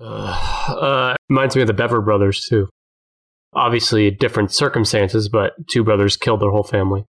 Uh, 0.00 0.64
uh, 0.68 1.16
reminds 1.28 1.56
me 1.56 1.62
of 1.62 1.68
the 1.68 1.74
Bever 1.74 2.00
brothers, 2.00 2.46
too. 2.48 2.68
Obviously, 3.52 4.10
different 4.10 4.52
circumstances, 4.52 5.28
but 5.28 5.52
two 5.68 5.82
brothers 5.82 6.16
killed 6.16 6.40
their 6.40 6.50
whole 6.50 6.62
family. 6.62 7.04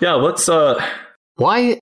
Yeah, 0.00 0.14
let's 0.14 0.48
uh, 0.48 0.84
why? 1.36 1.78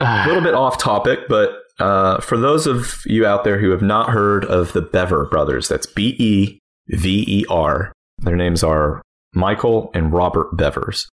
a 0.00 0.24
little 0.26 0.42
bit 0.42 0.54
off 0.54 0.78
topic, 0.78 1.20
but 1.28 1.62
uh, 1.80 2.20
for 2.20 2.36
those 2.36 2.66
of 2.66 3.02
you 3.06 3.26
out 3.26 3.44
there 3.44 3.58
who 3.58 3.70
have 3.70 3.82
not 3.82 4.10
heard 4.10 4.44
of 4.44 4.72
the 4.72 4.82
Bever 4.82 5.26
brothers, 5.26 5.68
that's 5.68 5.86
B 5.86 6.14
E 6.18 6.58
V 6.88 7.24
E 7.26 7.44
R. 7.48 7.92
Their 8.18 8.36
names 8.36 8.62
are 8.62 9.02
Michael 9.34 9.90
and 9.94 10.12
Robert 10.12 10.56
Bevers. 10.56 11.06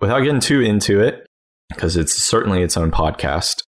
Without 0.00 0.20
getting 0.20 0.40
too 0.40 0.60
into 0.60 1.00
it, 1.00 1.26
because 1.70 1.96
it's 1.96 2.12
certainly 2.12 2.62
its 2.62 2.76
own 2.76 2.90
podcast, 2.90 3.62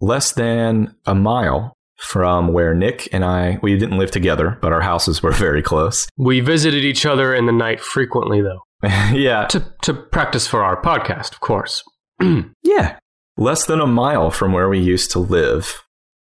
less 0.00 0.32
than 0.32 0.94
a 1.04 1.14
mile 1.14 1.74
from 1.98 2.52
where 2.52 2.74
Nick 2.74 3.08
and 3.12 3.24
I, 3.24 3.58
we 3.62 3.76
didn't 3.78 3.98
live 3.98 4.10
together, 4.10 4.58
but 4.60 4.72
our 4.72 4.80
houses 4.80 5.22
were 5.22 5.30
very 5.32 5.62
close. 5.62 6.08
We 6.16 6.40
visited 6.40 6.84
each 6.84 7.06
other 7.06 7.34
in 7.34 7.46
the 7.46 7.52
night 7.52 7.80
frequently, 7.80 8.42
though. 8.42 8.60
yeah. 9.12 9.46
To, 9.46 9.64
to 9.82 9.94
practice 9.94 10.46
for 10.46 10.62
our 10.62 10.80
podcast, 10.80 11.32
of 11.32 11.40
course. 11.40 11.82
yeah. 12.62 12.98
Less 13.36 13.66
than 13.66 13.80
a 13.80 13.86
mile 13.86 14.30
from 14.30 14.52
where 14.52 14.68
we 14.68 14.78
used 14.78 15.10
to 15.12 15.18
live, 15.18 15.82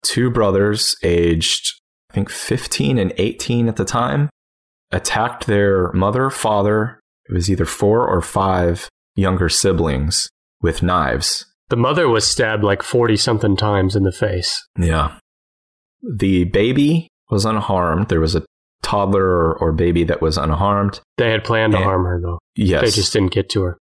two 0.03 0.30
brothers 0.30 0.95
aged, 1.03 1.72
I 2.12 2.14
think, 2.16 2.30
15 2.30 2.97
and 2.97 3.14
18 3.18 3.68
at 3.70 3.78
the 3.78 3.86
time, 3.86 4.30
attacked 4.91 5.47
their 5.47 5.91
mother, 5.93 6.30
father, 6.30 6.99
it 7.30 7.34
was 7.34 7.49
either 7.49 7.66
four 7.66 8.08
or 8.08 8.22
five 8.22 8.89
younger 9.16 9.49
siblings 9.49 10.30
with 10.62 10.82
knives. 10.84 11.45
The 11.70 11.76
mother 11.76 12.08
was 12.08 12.26
stabbed 12.26 12.64
like 12.64 12.82
40 12.84 13.18
something 13.18 13.58
times 13.58 13.95
in 13.95 14.03
the 14.03 14.12
face. 14.12 14.66
Yeah. 14.80 15.18
The 16.16 16.45
baby 16.45 17.10
was 17.30 17.43
unharmed. 17.45 18.08
There 18.08 18.22
was 18.22 18.36
a 18.36 18.45
toddler 18.82 19.26
or, 19.26 19.58
or 19.58 19.72
baby 19.74 20.05
that 20.05 20.22
was 20.22 20.38
unharmed. 20.38 21.01
They 21.18 21.32
had 21.32 21.43
planned 21.43 21.74
to 21.74 21.78
And- 21.78 21.86
harm 21.86 22.05
her, 22.05 22.22
though. 22.22 22.39
Yes. 22.55 22.82
They 22.84 22.91
just 22.91 23.12
didn't 23.12 23.34
get 23.34 23.49
to 23.49 23.64
her. 23.64 23.78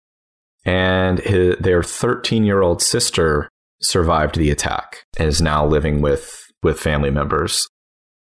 And 0.64 1.18
his, 1.20 1.56
their 1.58 1.82
13 1.82 2.44
year 2.44 2.62
old 2.62 2.82
sister 2.82 3.48
survived 3.80 4.36
the 4.36 4.50
attack 4.50 5.04
and 5.18 5.28
is 5.28 5.42
now 5.42 5.66
living 5.66 6.00
with, 6.00 6.50
with 6.62 6.80
family 6.80 7.10
members. 7.10 7.68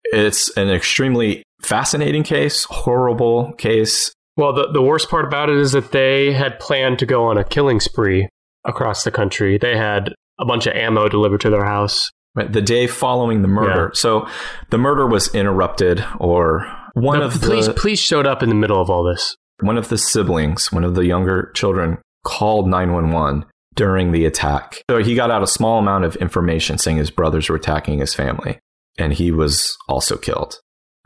It's 0.04 0.54
an 0.56 0.70
extremely 0.70 1.42
fascinating 1.62 2.22
case, 2.22 2.64
horrible 2.64 3.52
case. 3.54 4.12
Well, 4.36 4.52
the, 4.52 4.70
the 4.72 4.82
worst 4.82 5.08
part 5.08 5.24
about 5.24 5.48
it 5.48 5.56
is 5.56 5.72
that 5.72 5.92
they 5.92 6.32
had 6.32 6.58
planned 6.58 6.98
to 6.98 7.06
go 7.06 7.24
on 7.24 7.38
a 7.38 7.44
killing 7.44 7.80
spree 7.80 8.28
across 8.64 9.04
the 9.04 9.10
country. 9.10 9.58
They 9.58 9.76
had 9.76 10.12
a 10.38 10.44
bunch 10.44 10.66
of 10.66 10.74
ammo 10.74 11.08
delivered 11.08 11.40
to 11.42 11.50
their 11.50 11.64
house. 11.64 12.10
Right, 12.34 12.52
the 12.52 12.62
day 12.62 12.88
following 12.88 13.42
the 13.42 13.48
murder. 13.48 13.92
So 13.94 14.28
the 14.70 14.78
murder 14.78 15.06
was 15.06 15.32
interrupted, 15.34 16.04
or 16.18 16.66
one 16.94 17.20
the 17.20 17.26
of 17.26 17.40
police, 17.40 17.66
the 17.66 17.74
police 17.74 18.00
showed 18.00 18.26
up 18.26 18.42
in 18.42 18.48
the 18.48 18.56
middle 18.56 18.80
of 18.80 18.90
all 18.90 19.04
this. 19.04 19.36
one 19.60 19.78
of 19.78 19.88
the 19.88 19.98
siblings, 19.98 20.72
one 20.72 20.82
of 20.82 20.96
the 20.96 21.06
younger 21.06 21.52
children, 21.54 21.98
called 22.24 22.68
911 22.68 23.44
during 23.74 24.12
the 24.12 24.24
attack. 24.24 24.82
So 24.90 25.02
he 25.02 25.14
got 25.14 25.30
out 25.30 25.42
a 25.42 25.46
small 25.46 25.78
amount 25.78 26.04
of 26.04 26.16
information 26.16 26.78
saying 26.78 26.96
his 26.96 27.10
brothers 27.10 27.48
were 27.48 27.56
attacking 27.56 27.98
his 27.98 28.14
family, 28.14 28.58
and 28.98 29.12
he 29.12 29.30
was 29.30 29.76
also 29.88 30.16
killed. 30.16 30.58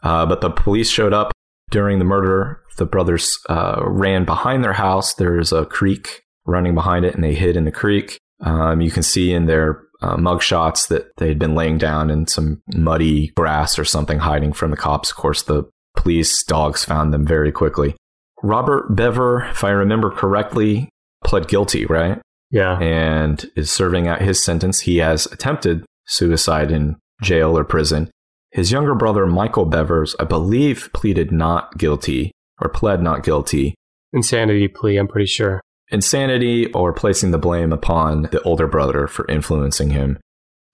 Uh, 0.03 0.27
but 0.27 0.41
the 0.41 0.51
police 0.51 0.91
showed 0.91 1.13
up 1.13 1.33
during 1.71 1.99
the 1.99 2.05
murder. 2.05 2.63
The 2.77 2.87
brothers 2.87 3.39
uh, 3.49 3.83
ran 3.85 4.25
behind 4.25 4.63
their 4.63 4.73
house. 4.73 5.15
There's 5.15 5.53
a 5.53 5.65
creek 5.65 6.23
running 6.47 6.75
behind 6.75 7.05
it, 7.05 7.15
and 7.15 7.25
they 7.25 7.35
hid 7.35 7.57
in 7.57 7.65
the 7.65 7.73
creek. 7.73 8.19
Um, 8.41 8.81
you 8.81 8.91
can 8.91 9.03
see 9.03 9.33
in 9.33 9.47
their 9.47 9.83
uh, 10.01 10.17
mug 10.17 10.43
shots 10.43 10.87
that 10.87 11.11
they 11.17 11.29
had 11.29 11.39
been 11.39 11.55
laying 11.55 11.79
down 11.79 12.11
in 12.11 12.27
some 12.27 12.63
muddy 12.75 13.29
grass 13.37 13.79
or 13.79 13.85
something, 13.85 14.19
hiding 14.19 14.53
from 14.53 14.71
the 14.71 14.77
cops. 14.77 15.11
Of 15.11 15.17
course, 15.17 15.43
the 15.43 15.65
police 15.97 16.45
dogs 16.45 16.85
found 16.85 17.13
them 17.13 17.27
very 17.27 17.51
quickly. 17.51 17.97
Robert 18.43 18.95
Bever, 18.95 19.49
if 19.51 19.65
I 19.65 19.71
remember 19.71 20.11
correctly, 20.11 20.89
pled 21.25 21.49
guilty, 21.49 21.87
right? 21.87 22.21
Yeah. 22.51 22.79
And 22.79 23.45
is 23.57 23.71
serving 23.71 24.09
out 24.09 24.23
his 24.23 24.43
sentence. 24.43 24.81
He 24.81 24.99
has 24.99 25.27
attempted 25.27 25.85
suicide 26.07 26.71
in 26.71 26.97
jail 27.23 27.57
or 27.57 27.65
prison. 27.65 28.11
His 28.51 28.73
younger 28.73 28.95
brother, 28.95 29.27
Michael 29.27 29.67
Bevers, 29.67 30.15
I 30.19 30.25
believe, 30.25 30.89
pleaded 30.95 31.31
not 31.31 31.77
guilty 31.77 32.33
or 32.61 32.69
pled 32.69 33.03
not 33.03 33.23
guilty. 33.23 33.75
Insanity 34.13 34.69
plea, 34.69 34.97
I'm 34.97 35.09
pretty 35.09 35.27
sure. 35.27 35.61
Insanity 35.91 36.73
or 36.73 36.93
placing 36.93 37.31
the 37.31 37.39
blame 37.39 37.73
upon 37.73 38.23
the 38.23 38.43
older 38.43 38.67
brother 38.67 39.07
for 39.07 39.27
influencing 39.29 39.91
him. 39.91 40.19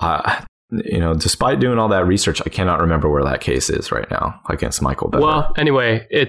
Uh, 0.00 0.42
you 0.70 0.98
know, 0.98 1.14
despite 1.14 1.60
doing 1.60 1.78
all 1.78 1.88
that 1.88 2.06
research, 2.06 2.40
I 2.44 2.48
cannot 2.48 2.80
remember 2.80 3.08
where 3.08 3.24
that 3.24 3.40
case 3.40 3.70
is 3.70 3.92
right 3.92 4.10
now 4.10 4.40
against 4.48 4.82
Michael 4.82 5.08
Bever. 5.08 5.24
Well, 5.24 5.52
anyway, 5.56 6.06
it 6.10 6.28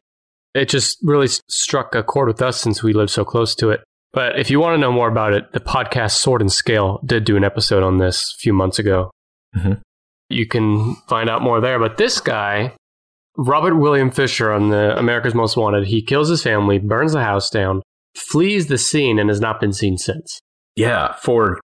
it 0.53 0.69
just 0.69 0.97
really 1.03 1.27
struck 1.49 1.95
a 1.95 2.03
chord 2.03 2.27
with 2.27 2.41
us 2.41 2.59
since 2.59 2.81
we 2.81 2.93
live 2.93 3.09
so 3.09 3.25
close 3.25 3.55
to 3.55 3.69
it. 3.71 3.81
But 4.15 4.39
if 4.39 4.49
you 4.49 4.59
want 4.59 4.73
to 4.75 4.77
know 4.79 4.91
more 4.91 5.07
about 5.09 5.33
it, 5.33 5.51
the 5.51 5.59
podcast 5.59 6.11
Sword 6.13 6.41
and 6.41 6.51
Scale 6.51 6.99
did 7.05 7.23
do 7.25 7.35
an 7.37 7.43
episode 7.43 7.83
on 7.83 7.97
this 7.99 8.33
a 8.35 8.39
few 8.39 8.53
months 8.53 8.79
ago. 8.79 9.11
Mhm. 9.55 9.81
You 10.29 10.47
can 10.47 10.95
find 11.07 11.29
out 11.29 11.41
more 11.43 11.61
there. 11.61 11.77
But 11.77 11.97
this 11.97 12.19
guy, 12.19 12.73
Robert 13.37 13.75
William 13.75 14.09
Fisher 14.09 14.51
on 14.51 14.69
the 14.69 14.97
America's 14.97 15.35
Most 15.35 15.55
Wanted, 15.57 15.85
he 15.87 16.01
kills 16.01 16.29
his 16.29 16.41
family, 16.41 16.79
burns 16.79 17.11
the 17.13 17.21
house 17.21 17.49
down, 17.49 17.81
flees 18.15 18.67
the 18.67 18.77
scene, 18.77 19.19
and 19.19 19.29
has 19.29 19.41
not 19.41 19.59
been 19.59 19.73
seen 19.73 19.97
since. 19.97 20.39
yeah, 20.75 21.13
for 21.15 21.59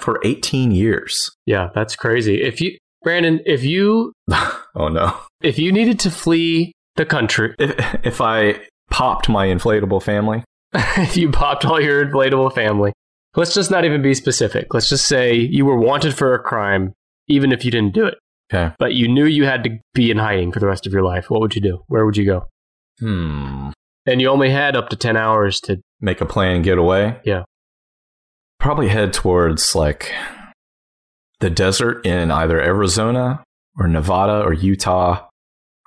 for 0.00 0.18
18 0.24 0.72
years. 0.72 1.30
Yeah, 1.46 1.68
that's 1.74 1.94
crazy. 1.94 2.42
If 2.42 2.60
you, 2.60 2.76
Brandon, 3.04 3.40
if 3.46 3.62
you 3.62 4.12
oh 4.74 4.88
no. 4.88 5.14
if 5.42 5.58
you 5.58 5.70
needed 5.72 6.00
to 6.00 6.10
flee 6.10 6.72
the 6.96 7.04
country, 7.06 7.54
If, 7.58 7.76
if 8.04 8.20
I 8.20 8.60
popped 8.90 9.28
my 9.28 9.46
inflatable 9.46 10.02
family, 10.02 10.42
you 11.12 11.30
popped 11.30 11.64
all 11.64 11.80
your 11.80 12.04
inflatable 12.04 12.52
family. 12.54 12.92
Let's 13.34 13.54
just 13.54 13.70
not 13.70 13.84
even 13.84 14.02
be 14.02 14.14
specific. 14.14 14.74
Let's 14.74 14.88
just 14.88 15.06
say 15.06 15.34
you 15.34 15.64
were 15.64 15.78
wanted 15.78 16.14
for 16.14 16.34
a 16.34 16.38
crime, 16.38 16.92
even 17.28 17.52
if 17.52 17.64
you 17.64 17.70
didn't 17.70 17.94
do 17.94 18.06
it. 18.06 18.14
Okay. 18.52 18.74
But 18.78 18.94
you 18.94 19.08
knew 19.08 19.24
you 19.24 19.44
had 19.44 19.64
to 19.64 19.78
be 19.94 20.10
in 20.10 20.18
hiding 20.18 20.52
for 20.52 20.60
the 20.60 20.66
rest 20.66 20.86
of 20.86 20.92
your 20.92 21.02
life. 21.02 21.30
What 21.30 21.40
would 21.40 21.54
you 21.54 21.62
do? 21.62 21.82
Where 21.86 22.04
would 22.04 22.16
you 22.16 22.26
go? 22.26 22.46
Hmm. 23.00 23.70
And 24.04 24.20
you 24.20 24.28
only 24.28 24.50
had 24.50 24.76
up 24.76 24.88
to 24.90 24.96
10 24.96 25.16
hours 25.16 25.60
to. 25.62 25.78
Make 26.00 26.20
a 26.20 26.26
plan 26.26 26.56
and 26.56 26.64
get 26.64 26.76
away? 26.76 27.20
Yeah. 27.24 27.44
Probably 28.58 28.88
head 28.88 29.12
towards 29.12 29.74
like 29.74 30.12
the 31.40 31.50
desert 31.50 32.04
in 32.04 32.30
either 32.30 32.60
Arizona 32.60 33.42
or 33.78 33.88
Nevada 33.88 34.42
or 34.42 34.52
Utah 34.52 35.26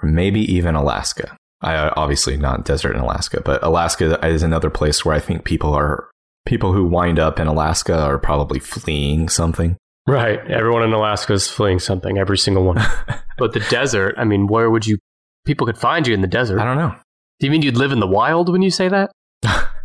or 0.02 0.10
maybe 0.10 0.42
even 0.54 0.76
Alaska. 0.76 1.38
I 1.66 1.76
uh, 1.76 1.94
obviously 1.98 2.38
not 2.38 2.66
desert 2.66 2.96
in 2.96 3.02
Alaska, 3.02 3.42
but 3.44 3.64
Alaska 3.64 4.20
is 4.26 4.44
another 4.44 4.70
place 4.70 5.04
where 5.04 5.16
I 5.16 5.20
think 5.20 5.44
people 5.44 5.74
are 5.74 6.10
people 6.46 6.74
who 6.74 6.86
wind 6.86 7.20
up 7.20 7.40
in 7.40 7.48
Alaska 7.48 7.98
are 7.98 8.20
probably 8.20 8.60
fleeing 8.60 9.30
something. 9.30 9.76
Right. 10.08 10.40
Everyone 10.50 10.84
in 10.84 10.94
Alaska 10.94 11.34
is 11.34 11.50
fleeing 11.50 11.80
something, 11.80 12.18
every 12.18 12.38
single 12.38 12.64
one. 12.64 12.78
but 13.38 13.54
the 13.54 13.62
desert, 13.72 14.14
I 14.18 14.24
mean, 14.24 14.48
where 14.48 14.70
would 14.70 14.86
you. 14.86 14.98
People 15.46 15.68
could 15.68 15.78
find 15.78 16.08
you 16.08 16.14
in 16.14 16.22
the 16.22 16.28
desert. 16.28 16.60
I 16.60 16.66
don't 16.66 16.78
know. 16.78 16.96
Do 17.40 17.46
you 17.46 17.52
mean 17.52 17.62
you'd 17.62 17.78
live 17.78 17.92
in 17.92 18.00
the 18.00 18.08
wild 18.08 18.52
when 18.52 18.64
you 18.64 18.72
say 18.72 18.88
that? 18.88 19.12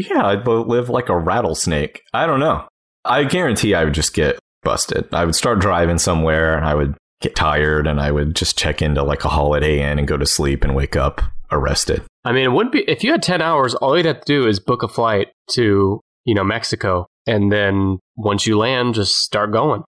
Yeah, 0.00 0.24
I'd 0.24 0.46
live 0.46 0.88
like 0.88 1.08
a 1.08 1.18
rattlesnake. 1.18 2.02
I 2.14 2.26
don't 2.26 2.40
know. 2.40 2.66
I 3.04 3.24
guarantee 3.24 3.74
I 3.74 3.84
would 3.84 3.92
just 3.92 4.14
get 4.14 4.38
busted. 4.62 5.12
I 5.12 5.24
would 5.24 5.34
start 5.34 5.60
driving 5.60 5.98
somewhere 5.98 6.56
and 6.56 6.64
I 6.64 6.74
would 6.74 6.94
get 7.20 7.36
tired 7.36 7.86
and 7.86 8.00
I 8.00 8.10
would 8.10 8.34
just 8.34 8.58
check 8.58 8.82
into 8.82 9.02
like 9.02 9.24
a 9.24 9.28
Holiday 9.28 9.82
Inn 9.82 9.98
and 9.98 10.08
go 10.08 10.16
to 10.16 10.26
sleep 10.26 10.64
and 10.64 10.74
wake 10.74 10.96
up 10.96 11.20
arrested. 11.50 12.02
I 12.24 12.32
mean, 12.32 12.44
it 12.44 12.52
wouldn't 12.52 12.72
be. 12.72 12.80
If 12.88 13.02
you 13.02 13.12
had 13.12 13.22
10 13.22 13.42
hours, 13.42 13.74
all 13.74 13.96
you'd 13.96 14.06
have 14.06 14.20
to 14.20 14.32
do 14.32 14.46
is 14.46 14.60
book 14.60 14.82
a 14.82 14.88
flight 14.88 15.28
to, 15.52 16.00
you 16.24 16.34
know, 16.34 16.44
Mexico. 16.44 17.06
And 17.26 17.52
then 17.52 17.98
once 18.16 18.46
you 18.46 18.58
land, 18.58 18.94
just 18.94 19.16
start 19.16 19.52
going. 19.52 19.82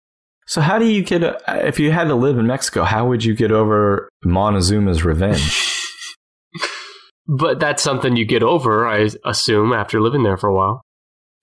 So 0.47 0.61
how 0.61 0.79
do 0.79 0.85
you 0.85 1.03
get 1.03 1.21
if 1.47 1.79
you 1.79 1.91
had 1.91 2.07
to 2.07 2.15
live 2.15 2.39
in 2.39 2.47
Mexico, 2.47 2.83
how 2.83 3.07
would 3.07 3.23
you 3.23 3.35
get 3.35 3.51
over 3.51 4.09
Montezuma's 4.25 5.03
revenge? 5.03 5.65
But 7.29 7.59
that's 7.59 7.83
something 7.83 8.15
you 8.15 8.25
get 8.25 8.41
over, 8.41 8.87
I 8.87 9.07
assume, 9.23 9.71
after 9.71 10.01
living 10.01 10.23
there 10.23 10.35
for 10.35 10.49
a 10.49 10.55
while. 10.55 10.81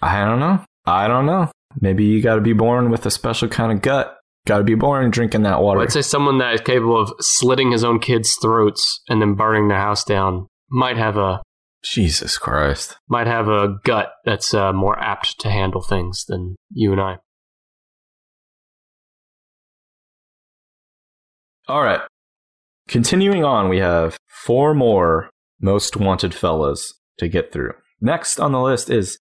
I 0.02 0.24
don't 0.24 0.40
know. 0.40 0.64
I 0.84 1.06
don't 1.06 1.26
know. 1.26 1.52
Maybe 1.80 2.04
you 2.04 2.20
got 2.20 2.34
to 2.34 2.40
be 2.40 2.52
born 2.52 2.90
with 2.90 3.06
a 3.06 3.10
special 3.10 3.48
kind 3.48 3.70
of 3.70 3.82
gut. 3.82 4.18
Got 4.46 4.58
to 4.58 4.64
be 4.64 4.76
born 4.76 5.10
drinking 5.10 5.42
that 5.42 5.60
water. 5.60 5.80
I'd 5.80 5.92
say 5.92 6.02
someone 6.02 6.38
that 6.38 6.54
is 6.54 6.60
capable 6.60 7.00
of 7.00 7.12
slitting 7.20 7.72
his 7.72 7.82
own 7.82 7.98
kids' 7.98 8.38
throats 8.40 9.02
and 9.08 9.20
then 9.20 9.34
burning 9.34 9.66
their 9.68 9.78
house 9.78 10.04
down 10.04 10.46
might 10.70 10.96
have 10.96 11.16
a 11.16 11.42
Jesus 11.82 12.38
Christ. 12.38 12.96
might 13.08 13.26
have 13.26 13.48
a 13.48 13.78
gut 13.84 14.12
that's 14.24 14.54
uh, 14.54 14.72
more 14.72 14.98
apt 14.98 15.38
to 15.40 15.50
handle 15.50 15.82
things 15.82 16.24
than 16.26 16.56
you 16.72 16.92
and 16.92 17.00
I. 17.00 17.18
All 21.68 21.82
right. 21.82 22.00
Continuing 22.88 23.44
on, 23.44 23.68
we 23.68 23.78
have 23.78 24.16
four 24.28 24.74
more 24.74 25.30
most 25.60 25.96
wanted 25.96 26.34
fellas 26.34 26.94
to 27.18 27.28
get 27.28 27.52
through. 27.52 27.72
Next 28.00 28.38
on 28.38 28.52
the 28.52 28.60
list 28.60 28.90
is 28.90 29.18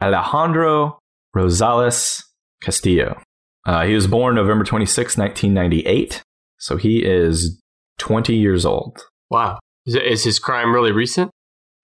Alejandro 0.00 0.98
Rosales 1.34 2.22
Castillo. 2.60 3.20
Uh, 3.66 3.84
he 3.84 3.94
was 3.94 4.06
born 4.06 4.34
November 4.34 4.64
26, 4.64 5.16
1998. 5.16 6.22
So 6.58 6.76
he 6.76 7.04
is 7.04 7.60
20 7.98 8.34
years 8.34 8.64
old. 8.64 9.04
Wow, 9.30 9.58
is, 9.86 9.94
is 9.94 10.24
his 10.24 10.38
crime 10.38 10.72
really 10.72 10.92
recent? 10.92 11.30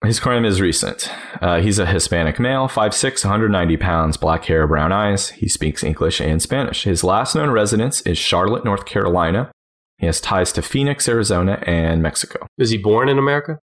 His 0.03 0.19
crime 0.19 0.45
is 0.45 0.61
recent. 0.61 1.09
Uh, 1.41 1.61
he's 1.61 1.79
a 1.79 1.85
Hispanic 1.85 2.39
male, 2.39 2.67
5'6, 2.67 3.25
190 3.25 3.77
pounds, 3.77 4.17
black 4.17 4.45
hair, 4.45 4.67
brown 4.67 4.91
eyes. 4.91 5.29
He 5.29 5.47
speaks 5.47 5.83
English 5.83 6.21
and 6.21 6.41
Spanish. 6.41 6.83
His 6.83 7.03
last 7.03 7.33
known 7.33 7.49
residence 7.49 8.01
is 8.01 8.17
Charlotte, 8.17 8.65
North 8.65 8.85
Carolina. 8.85 9.51
He 9.97 10.05
has 10.05 10.21
ties 10.21 10.51
to 10.53 10.61
Phoenix, 10.61 11.07
Arizona, 11.07 11.63
and 11.65 12.03
Mexico. 12.03 12.45
Is 12.57 12.69
he 12.69 12.77
born 12.77 13.09
in 13.09 13.17
America? 13.17 13.59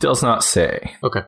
Does 0.00 0.22
not 0.22 0.42
say. 0.42 0.96
Okay. 1.02 1.22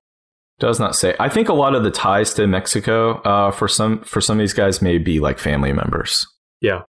Does 0.60 0.78
not 0.78 0.94
say. 0.94 1.16
I 1.18 1.28
think 1.28 1.48
a 1.48 1.54
lot 1.54 1.74
of 1.74 1.82
the 1.82 1.90
ties 1.90 2.32
to 2.34 2.46
Mexico 2.46 3.20
uh, 3.22 3.50
for 3.50 3.66
some 3.66 4.02
for 4.04 4.20
some 4.20 4.38
of 4.38 4.40
these 4.40 4.52
guys 4.52 4.80
may 4.80 4.98
be 4.98 5.18
like 5.18 5.38
family 5.38 5.72
members. 5.72 6.26
Yeah. 6.60 6.82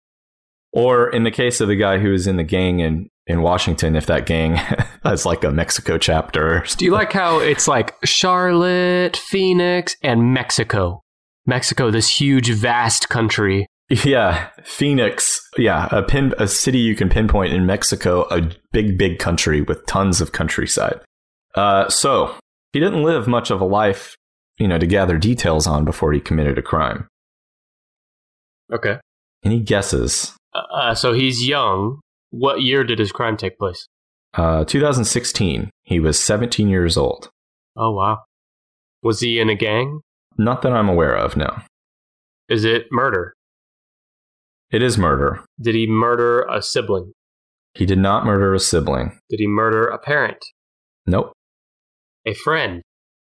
Or 0.72 1.10
in 1.10 1.24
the 1.24 1.32
case 1.32 1.62
of 1.62 1.68
the 1.68 1.76
guy 1.76 1.98
who 1.98 2.12
was 2.12 2.28
in 2.28 2.38
the 2.38 2.44
gang 2.44 2.80
in 2.80 3.10
in 3.28 3.42
Washington, 3.42 3.96
if 3.96 4.06
that 4.06 4.28
gang 4.28 4.56
has 5.04 5.26
like 5.26 5.44
a 5.44 5.52
Mexico 5.52 5.98
chapter. 5.98 6.64
Do 6.78 6.86
you 6.86 6.92
like 6.92 7.12
how 7.12 7.40
it's 7.40 7.68
like 7.68 7.96
Charlotte, 8.04 9.18
Phoenix, 9.18 9.96
and 10.04 10.34
Mexico? 10.34 11.02
Mexico, 11.48 11.92
this 11.92 12.10
huge, 12.10 12.50
vast 12.52 13.10
country. 13.10 13.68
Yeah, 13.90 14.50
Phoenix. 14.64 15.42
Yeah, 15.58 15.88
a 15.92 16.02
pin 16.02 16.34
a 16.40 16.48
city 16.48 16.80
you 16.80 16.96
can 16.96 17.10
pinpoint 17.10 17.54
in 17.54 17.66
Mexico, 17.66 18.28
a 18.30 18.50
big, 18.72 18.98
big 18.98 19.20
country 19.20 19.62
with 19.62 19.86
tons 19.86 20.22
of 20.22 20.32
countryside. 20.32 21.00
Uh, 21.54 21.88
so 21.90 22.36
he 22.76 22.82
didn't 22.82 23.04
live 23.04 23.26
much 23.26 23.52
of 23.52 23.62
a 23.62 23.66
life, 23.66 24.18
you 24.58 24.68
know, 24.68 24.78
to 24.78 24.86
gather 24.86 25.18
details 25.18 25.66
on 25.66 25.86
before 25.86 26.12
he 26.12 26.20
committed 26.20 26.58
a 26.58 26.62
crime. 26.62 27.08
Okay. 28.74 28.98
Any 29.46 29.62
guesses? 29.62 30.36
Uh, 30.54 30.94
so 30.94 31.14
he's 31.14 31.48
young. 31.48 32.02
What 32.32 32.62
year 32.64 32.84
did 32.84 33.00
his 33.00 33.14
crime 33.14 33.38
take 33.38 33.58
place? 33.58 33.88
Uh, 34.34 34.66
2016. 34.66 35.70
He 35.84 36.02
was 36.02 36.20
17 36.20 36.68
years 36.68 36.98
old. 36.98 37.30
Oh, 37.78 37.92
wow. 37.92 38.24
Was 39.02 39.22
he 39.22 39.40
in 39.40 39.50
a 39.50 39.56
gang? 39.56 40.02
Not 40.38 40.62
that 40.64 40.74
I'm 40.74 40.90
aware 40.90 41.16
of. 41.16 41.38
No, 41.38 41.56
Is 42.50 42.66
it 42.66 42.88
murder? 42.92 43.34
it 44.70 44.82
is 44.84 44.98
murder. 44.98 45.46
Did 45.62 45.76
he 45.76 45.88
murder 45.88 46.42
a 46.52 46.62
sibling? 46.62 47.14
He 47.74 47.86
did 47.86 48.00
not 48.00 48.26
murder 48.26 48.54
a 48.54 48.60
sibling. 48.60 49.18
Did 49.30 49.40
he 49.40 49.48
murder 49.48 49.88
a 49.88 49.98
parent? 49.98 50.44
Nope. 51.06 51.32
A 52.26 52.34
friend? 52.34 52.82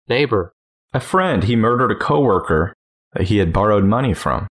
Neighbor? 0.09 0.53
A 0.93 1.01
friend. 1.01 1.45
He 1.45 1.57
murdered 1.57 1.91
a 1.91 1.97
coworker 1.97 2.75
that 3.13 3.25
he 3.25 3.39
had 3.39 3.53
borrowed 3.53 3.85
money 3.85 4.15
from. 4.15 4.47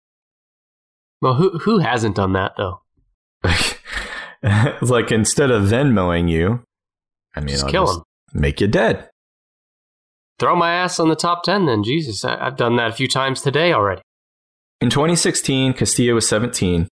Well, 1.20 1.34
who, 1.34 1.58
who 1.58 1.78
hasn't 1.78 2.16
done 2.16 2.32
that, 2.32 2.52
though? 2.56 2.80
it's 3.44 4.82
like 4.90 5.12
instead 5.12 5.50
of 5.50 5.64
Venmoing 5.64 6.30
you, 6.30 6.62
I 7.34 7.40
mean, 7.40 7.48
Just 7.50 7.64
I'll 7.64 7.70
kill 7.70 7.86
just 7.86 7.98
him. 7.98 8.04
make 8.40 8.60
you 8.60 8.66
dead. 8.68 9.08
Throw 10.38 10.56
my 10.56 10.72
ass 10.72 10.98
on 10.98 11.08
the 11.10 11.16
top 11.16 11.42
10 11.42 11.66
then. 11.66 11.82
Jesus, 11.84 12.24
I, 12.24 12.36
I've 12.46 12.56
done 12.56 12.76
that 12.76 12.90
a 12.90 12.94
few 12.94 13.06
times 13.08 13.42
today 13.42 13.72
already. 13.72 14.00
In 14.80 14.88
2016, 14.88 15.74
Castillo 15.74 16.14
was 16.14 16.26
17. 16.26 16.88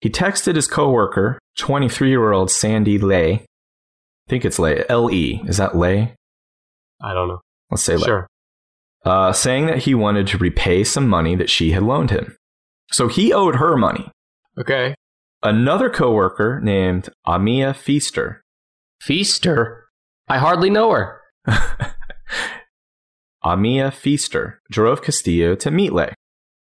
He 0.00 0.10
texted 0.10 0.56
his 0.56 0.66
coworker, 0.66 1.38
23-year-old 1.58 2.50
Sandy 2.50 2.98
Lay. 2.98 3.32
I 3.34 3.44
think 4.28 4.44
it's 4.44 4.58
Lay. 4.58 4.84
L-E. 4.88 5.42
Is 5.46 5.58
that 5.58 5.76
Lay? 5.76 6.14
I 7.02 7.14
don't 7.14 7.28
know. 7.28 7.40
Let's 7.70 7.82
say 7.82 7.96
Lay. 7.96 8.06
Sure. 8.06 8.26
Uh, 9.04 9.32
saying 9.32 9.66
that 9.66 9.78
he 9.78 9.94
wanted 9.94 10.26
to 10.28 10.38
repay 10.38 10.84
some 10.84 11.08
money 11.08 11.34
that 11.36 11.48
she 11.48 11.70
had 11.70 11.82
loaned 11.82 12.10
him. 12.10 12.36
So 12.92 13.08
he 13.08 13.32
owed 13.32 13.56
her 13.56 13.76
money. 13.76 14.10
Okay. 14.58 14.94
Another 15.42 15.88
coworker 15.88 16.60
named 16.62 17.08
Amia 17.26 17.74
Feaster. 17.74 18.42
Feaster? 19.00 19.86
I 20.28 20.38
hardly 20.38 20.68
know 20.68 20.90
her. 20.90 21.20
Amia 23.44 23.90
Feaster 23.90 24.60
drove 24.70 25.02
Castillo 25.02 25.54
to 25.56 25.70
meet 25.70 25.92
Lay. 25.92 26.12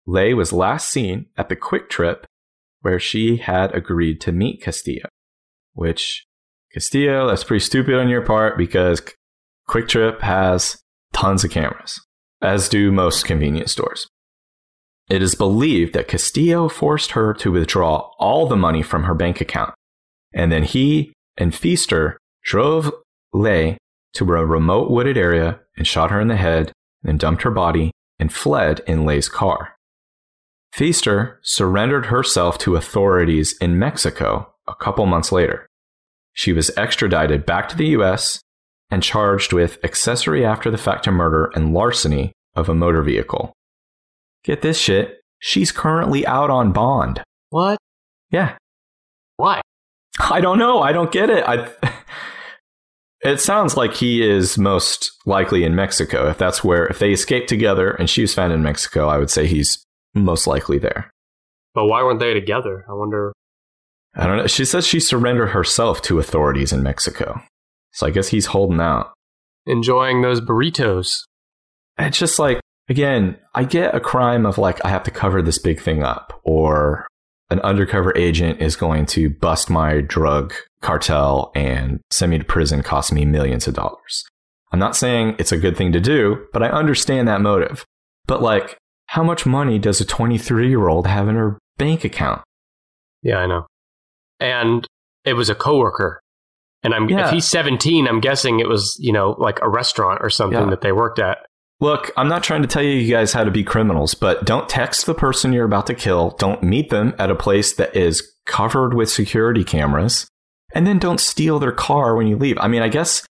Lay 0.06 0.34
was 0.34 0.52
last 0.52 0.90
seen 0.90 1.28
at 1.38 1.48
the 1.48 1.56
QuikTrip 1.56 2.24
where 2.82 3.00
she 3.00 3.38
had 3.38 3.74
agreed 3.74 4.20
to 4.22 4.32
meet 4.32 4.62
Castillo, 4.62 5.08
which 5.74 6.26
Castillo, 6.74 7.28
that's 7.28 7.44
pretty 7.44 7.64
stupid 7.64 7.96
on 7.96 8.10
your 8.10 8.22
part 8.22 8.58
because 8.58 9.02
QuikTrip 9.70 10.22
has 10.22 10.82
tons 11.14 11.44
of 11.44 11.52
cameras, 11.52 12.00
as 12.42 12.70
do 12.70 12.92
most 12.92 13.26
convenience 13.26 13.72
stores. 13.72 14.08
It 15.10 15.22
is 15.22 15.36
believed 15.36 15.94
that 15.94 16.08
Castillo 16.08 16.68
forced 16.70 17.12
her 17.12 17.34
to 17.36 17.52
withdraw 17.52 18.10
all 18.20 18.48
the 18.48 18.56
money 18.56 18.82
from 18.82 19.04
her 19.04 19.14
bank 19.14 19.42
account, 19.42 19.74
and 20.34 20.52
then 20.52 20.64
he 20.64 21.14
and 21.38 21.54
Feaster 21.54 22.18
drove 22.44 22.92
Lay 23.34 23.78
to 24.14 24.24
a 24.24 24.46
remote 24.46 24.90
wooded 24.90 25.18
area 25.18 25.60
and 25.76 25.86
shot 25.86 26.12
her 26.12 26.20
in 26.20 26.28
the 26.28 26.38
head, 26.38 26.72
then 27.04 27.18
dumped 27.18 27.44
her 27.44 27.52
body 27.52 27.92
and 28.20 28.34
fled 28.34 28.82
in 28.88 29.06
Lay's 29.06 29.30
car. 29.30 29.76
Feaster 30.74 31.40
surrendered 31.44 32.08
herself 32.08 32.58
to 32.60 32.76
authorities 32.76 33.56
in 33.60 33.80
Mexico 33.80 34.54
a 34.68 34.76
couple 34.76 35.06
months 35.06 35.32
later. 35.32 35.68
She 36.34 36.54
was 36.54 36.76
extradited 36.78 37.46
back 37.46 37.70
to 37.70 37.78
the 37.78 37.88
US 37.88 38.40
and 38.90 39.04
charged 39.04 39.54
with 39.54 39.84
accessory 39.84 40.46
after 40.46 40.72
the 40.72 40.78
fact 40.78 41.04
to 41.04 41.12
murder 41.12 41.52
and 41.56 41.74
larceny 41.74 42.32
of 42.56 42.70
a 42.70 42.76
motor 42.76 43.02
vehicle. 43.02 43.54
Get 44.44 44.62
this 44.62 44.80
shit, 44.80 45.20
she's 45.40 45.72
currently 45.72 46.26
out 46.26 46.50
on 46.50 46.72
bond. 46.72 47.22
What? 47.50 47.78
Yeah, 48.32 48.56
Why? 49.38 49.62
I 50.20 50.42
don't 50.42 50.58
know. 50.58 50.82
I 50.82 50.92
don't 50.92 51.12
get 51.12 51.30
it. 51.30 51.44
I 51.48 51.70
It 53.22 53.42
sounds 53.42 53.76
like 53.76 53.94
he 53.96 54.28
is 54.28 54.58
most 54.58 55.12
likely 55.26 55.64
in 55.64 55.76
Mexico. 55.76 56.30
If 56.30 56.38
that's 56.38 56.64
where, 56.64 56.86
if 56.86 57.00
they 57.00 57.12
escaped 57.12 57.50
together 57.50 57.92
and 57.92 58.10
she 58.10 58.22
was 58.22 58.34
found 58.34 58.54
in 58.54 58.62
Mexico, 58.62 59.08
I 59.08 59.18
would 59.18 59.32
say 59.32 59.48
he's 59.48 59.84
most 60.14 60.46
likely 60.46 60.78
there. 60.78 61.10
But 61.74 61.86
why 61.86 62.04
weren't 62.04 62.20
they 62.20 62.34
together? 62.34 62.86
I 62.88 62.94
wonder. 62.94 63.34
I 64.16 64.28
don't 64.28 64.38
know. 64.38 64.48
She 64.48 64.66
says 64.66 64.86
she 64.86 65.00
surrendered 65.00 65.50
herself 65.50 66.02
to 66.04 66.20
authorities 66.20 66.72
in 66.72 66.84
Mexico. 66.84 67.42
So 67.98 68.06
I 68.06 68.12
guess 68.12 68.28
he's 68.28 68.46
holding 68.46 68.80
out. 68.80 69.12
Enjoying 69.66 70.22
those 70.22 70.40
burritos. 70.40 71.24
It's 71.98 72.20
just 72.20 72.38
like, 72.38 72.60
again, 72.88 73.40
I 73.56 73.64
get 73.64 73.96
a 73.96 74.00
crime 74.00 74.46
of 74.46 74.60
like, 74.60 74.86
I 74.86 74.90
have 74.90 75.02
to 75.06 75.12
cover 75.12 75.42
this 75.42 75.58
big 75.58 75.82
thing 75.82 76.04
up, 76.04 76.40
or 76.44 77.08
an 77.50 77.60
undercover 77.62 78.16
agent 78.16 78.62
is 78.62 78.76
going 78.76 79.08
to 79.08 79.32
bust 79.32 79.72
my 79.72 80.02
drug 80.02 80.54
cartel 80.82 81.52
and 81.56 82.00
send 82.12 82.30
me 82.30 82.38
to 82.38 82.44
prison, 82.44 82.84
cost 82.84 83.12
me 83.12 83.26
millions 83.26 83.68
of 83.68 83.74
dollars. 83.74 84.24
I'm 84.72 84.78
not 84.78 84.96
saying 84.96 85.36
it's 85.40 85.52
a 85.52 85.58
good 85.58 85.76
thing 85.76 85.92
to 85.94 86.00
do, 86.00 86.46
but 86.54 86.62
I 86.62 86.70
understand 86.70 87.28
that 87.28 87.42
motive. 87.42 87.84
But 88.28 88.44
like, 88.44 88.78
how 89.08 89.24
much 89.24 89.48
money 89.48 89.80
does 89.80 90.00
a 90.00 90.06
23 90.06 90.70
year 90.70 90.88
old 90.88 91.08
have 91.08 91.28
in 91.28 91.34
her 91.34 91.58
bank 91.80 92.04
account? 92.04 92.44
Yeah, 93.24 93.38
I 93.38 93.48
know. 93.48 93.66
And 94.40 94.86
it 95.26 95.34
was 95.34 95.50
a 95.50 95.56
coworker. 95.56 96.22
And 96.84 96.94
I'm 96.94 97.10
Yeah. 97.10 97.26
if 97.28 97.32
he's 97.32 97.46
17, 97.46 98.08
I'm 98.08 98.20
guessing 98.20 98.60
it 98.60 98.68
was, 98.70 98.96
you 99.00 99.12
know, 99.12 99.36
like 99.40 99.60
a 99.62 99.70
restaurant 99.70 100.20
or 100.22 100.30
something 100.30 100.60
Yeah. 100.66 100.70
that 100.70 100.82
they 100.82 100.92
worked 100.92 101.20
at. 101.20 101.40
Look, 101.80 102.12
I'm 102.18 102.28
not 102.28 102.44
trying 102.44 102.64
to 102.64 102.68
tell 102.68 102.82
you 102.82 103.12
guys 103.12 103.34
how 103.34 103.44
to 103.44 103.52
be 103.52 103.64
criminals, 103.64 104.16
but 104.16 104.46
don't 104.46 104.68
text 104.68 105.06
the 105.06 105.14
person 105.14 105.54
you're 105.54 105.66
about 105.66 105.86
to 105.88 105.94
kill. 105.94 106.32
Don't 106.40 106.64
meet 106.64 106.90
them 106.90 107.14
at 107.20 107.30
a 107.30 107.36
place 107.36 107.74
that 107.74 107.96
is 107.96 108.34
covered 108.46 108.94
with 108.96 109.10
security 109.10 109.64
cameras. 109.64 110.28
And 110.74 110.88
then 110.88 110.98
don't 111.00 111.20
steal 111.20 111.60
their 111.60 111.72
car 111.72 112.16
when 112.16 112.28
you 112.28 112.36
leave. 112.36 112.58
I 112.60 112.68
mean, 112.68 112.82
I 112.82 112.88
guess 112.90 113.26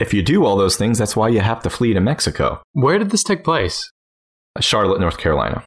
if 0.00 0.12
you 0.12 0.22
do 0.22 0.44
all 0.44 0.56
those 0.56 0.76
things, 0.76 0.98
that's 0.98 1.14
why 1.16 1.28
you 1.28 1.40
have 1.40 1.62
to 1.62 1.70
flee 1.70 1.94
to 1.94 2.00
Mexico. 2.00 2.60
Where 2.72 2.98
did 2.98 3.10
this 3.10 3.22
take 3.22 3.44
place? 3.44 3.88
Charlotte, 4.60 5.00
North 5.00 5.18
Carolina. 5.18 5.64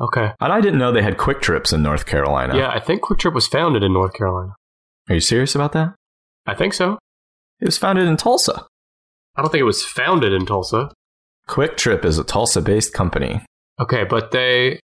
Okay. 0.00 0.32
And 0.40 0.52
I 0.52 0.60
didn't 0.60 0.78
know 0.78 0.92
they 0.92 1.02
had 1.02 1.16
QuikTrips 1.16 1.72
in 1.72 1.82
North 1.82 2.06
Carolina. 2.06 2.56
Yeah, 2.56 2.70
I 2.70 2.80
think 2.80 3.02
QuikTrip 3.02 3.34
was 3.34 3.46
founded 3.48 3.82
in 3.82 3.92
North 3.92 4.12
Carolina. 4.14 4.52
Are 5.08 5.14
you 5.14 5.20
serious 5.20 5.54
about 5.54 5.72
that? 5.72 5.94
I 6.48 6.54
think 6.54 6.72
so. 6.72 6.98
It 7.60 7.66
was 7.66 7.76
founded 7.76 8.08
in 8.08 8.16
Tulsa. 8.16 8.66
I 9.36 9.42
don't 9.42 9.50
think 9.50 9.60
it 9.60 9.64
was 9.64 9.84
founded 9.84 10.32
in 10.32 10.46
Tulsa. 10.46 10.90
QuikTrip 11.48 12.04
is 12.04 12.18
a 12.18 12.24
Tulsa 12.24 12.62
based 12.62 12.92
company. 12.94 13.44
Okay, 13.80 14.04
but 14.04 14.30
they 14.30 14.80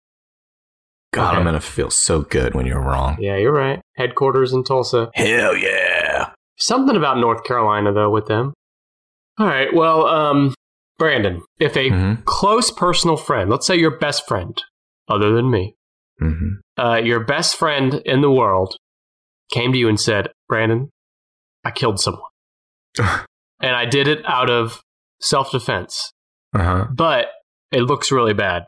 God, 1.14 1.30
Okay. 1.30 1.38
I'm 1.38 1.44
going 1.44 1.54
to 1.56 1.62
feel 1.62 1.90
so 1.90 2.22
good 2.22 2.56
when 2.56 2.66
you're 2.66 2.82
wrong. 2.82 3.18
Yeah, 3.20 3.38
you're 3.38 3.52
right. 3.54 3.82
Headquarters 3.96 4.54
in 4.54 4.64
Tulsa. 4.64 5.12
Hell 5.14 5.56
yeah. 5.56 6.32
Something 6.58 6.96
about 6.96 7.18
North 7.18 7.44
Carolina 7.44 7.94
though 7.94 8.10
with 8.10 8.28
them. 8.28 8.54
All 9.38 9.48
right. 9.48 9.74
Well, 9.74 10.06
um 10.08 10.54
Brandon, 10.98 11.42
if 11.60 11.76
a 11.78 11.90
hmm 11.90 12.14
close 12.26 12.72
personal 12.72 13.18
friend, 13.18 13.50
let's 13.50 13.66
say 13.68 13.76
your 13.78 13.98
best 13.98 14.28
friend 14.28 14.56
other 15.08 15.32
than 15.36 15.50
me, 15.52 15.76
hmm 16.20 16.56
uh, 16.78 16.96
your 17.04 17.20
best 17.20 17.58
friend 17.58 18.02
in 18.06 18.22
the 18.22 18.32
world 18.32 18.76
came 19.52 19.72
to 19.74 19.78
you 19.78 19.88
and 19.90 20.00
said, 20.00 20.30
Brandon, 20.48 20.90
I 21.64 21.72
killed 21.72 22.00
someone. 22.00 22.30
and 22.98 23.76
I 23.76 23.86
did 23.86 24.08
it 24.08 24.20
out 24.26 24.50
of 24.50 24.82
self 25.20 25.52
defense, 25.52 26.12
Uh-huh. 26.54 26.88
but 26.94 27.28
it 27.72 27.82
looks 27.82 28.12
really 28.12 28.34
bad. 28.34 28.64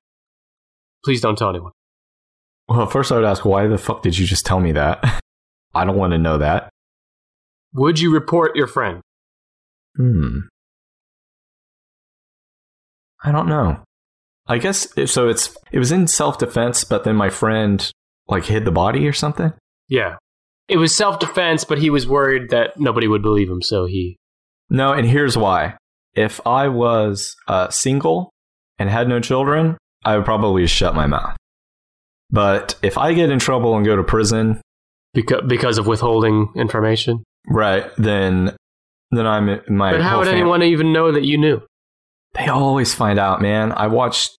Please 1.04 1.22
don't 1.22 1.38
tell 1.38 1.50
anyone. 1.50 1.72
Well, 2.68 2.86
first 2.88 3.12
I 3.12 3.16
would 3.16 3.26
ask, 3.26 3.44
why 3.44 3.68
the 3.68 3.78
fuck 3.78 4.02
did 4.04 4.18
you 4.18 4.26
just 4.26 4.46
tell 4.46 4.60
me 4.60 4.72
that? 4.74 5.22
I 5.76 5.84
don't 5.86 5.98
want 5.98 6.12
to 6.14 6.18
know 6.18 6.38
that. 6.38 6.70
Would 7.74 8.00
you 8.00 8.14
report 8.14 8.56
your 8.56 8.68
friend? 8.68 9.02
Hmm. 9.98 10.40
I 13.24 13.32
don't 13.32 13.48
know. 13.48 13.84
I 14.48 14.58
guess 14.58 14.88
if, 14.98 15.10
so. 15.10 15.30
It's 15.30 15.56
it 15.72 15.80
was 15.80 15.92
in 15.92 16.08
self 16.08 16.38
defense, 16.38 16.84
but 16.84 17.04
then 17.06 17.16
my 17.16 17.30
friend 17.30 17.90
like 18.28 18.46
hid 18.46 18.66
the 18.66 18.72
body 18.72 19.08
or 19.08 19.14
something. 19.14 19.54
Yeah. 19.88 20.16
It 20.68 20.78
was 20.78 20.96
self 20.96 21.20
defense, 21.20 21.64
but 21.66 21.78
he 21.78 21.90
was 21.90 22.08
worried 22.08 22.50
that 22.50 22.80
nobody 22.80 23.08
would 23.08 23.22
believe 23.22 23.50
him, 23.50 23.62
so 23.62 23.86
he. 23.86 24.18
No, 24.70 24.94
and 24.94 25.08
here's 25.08 25.38
why. 25.38 25.76
If 26.16 26.40
I 26.46 26.68
was 26.70 27.36
uh, 27.48 27.70
single 27.70 28.30
and 28.80 28.90
had 28.90 29.08
no 29.08 29.20
children, 29.20 29.78
I 30.06 30.16
would 30.16 30.26
probably 30.26 30.66
shut 30.68 30.96
my 30.96 31.06
mouth. 31.08 31.36
But 32.32 32.76
if 32.82 32.98
I 32.98 33.14
get 33.14 33.30
in 33.30 33.40
trouble 33.40 33.76
and 33.76 33.86
go 33.86 33.96
to 33.96 34.04
prison, 34.04 34.62
Because, 35.14 35.42
because 35.48 35.78
of 35.78 35.86
withholding 35.88 36.50
information. 36.56 37.24
right, 37.48 37.92
then 37.98 38.56
then 39.12 39.28
I'm 39.28 39.62
my. 39.68 39.92
but 39.92 40.02
how 40.02 40.18
would 40.20 40.28
fam- 40.28 40.36
anyone 40.38 40.64
even 40.64 40.92
know 40.94 41.12
that 41.12 41.24
you 41.24 41.38
knew? 41.38 41.62
They 42.34 42.48
always 42.48 42.94
find 42.96 43.20
out, 43.20 43.42
man. 43.42 43.72
I 43.74 43.88
watch 43.88 44.30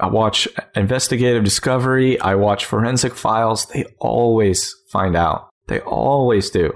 I 0.00 0.06
watch 0.06 0.48
investigative 0.74 1.44
discovery, 1.44 2.18
I 2.20 2.34
watch 2.36 2.64
forensic 2.64 3.14
files. 3.14 3.66
They 3.66 3.84
always 3.98 4.74
find 4.90 5.14
out. 5.16 5.50
They 5.66 5.80
always 5.80 6.50
do. 6.50 6.74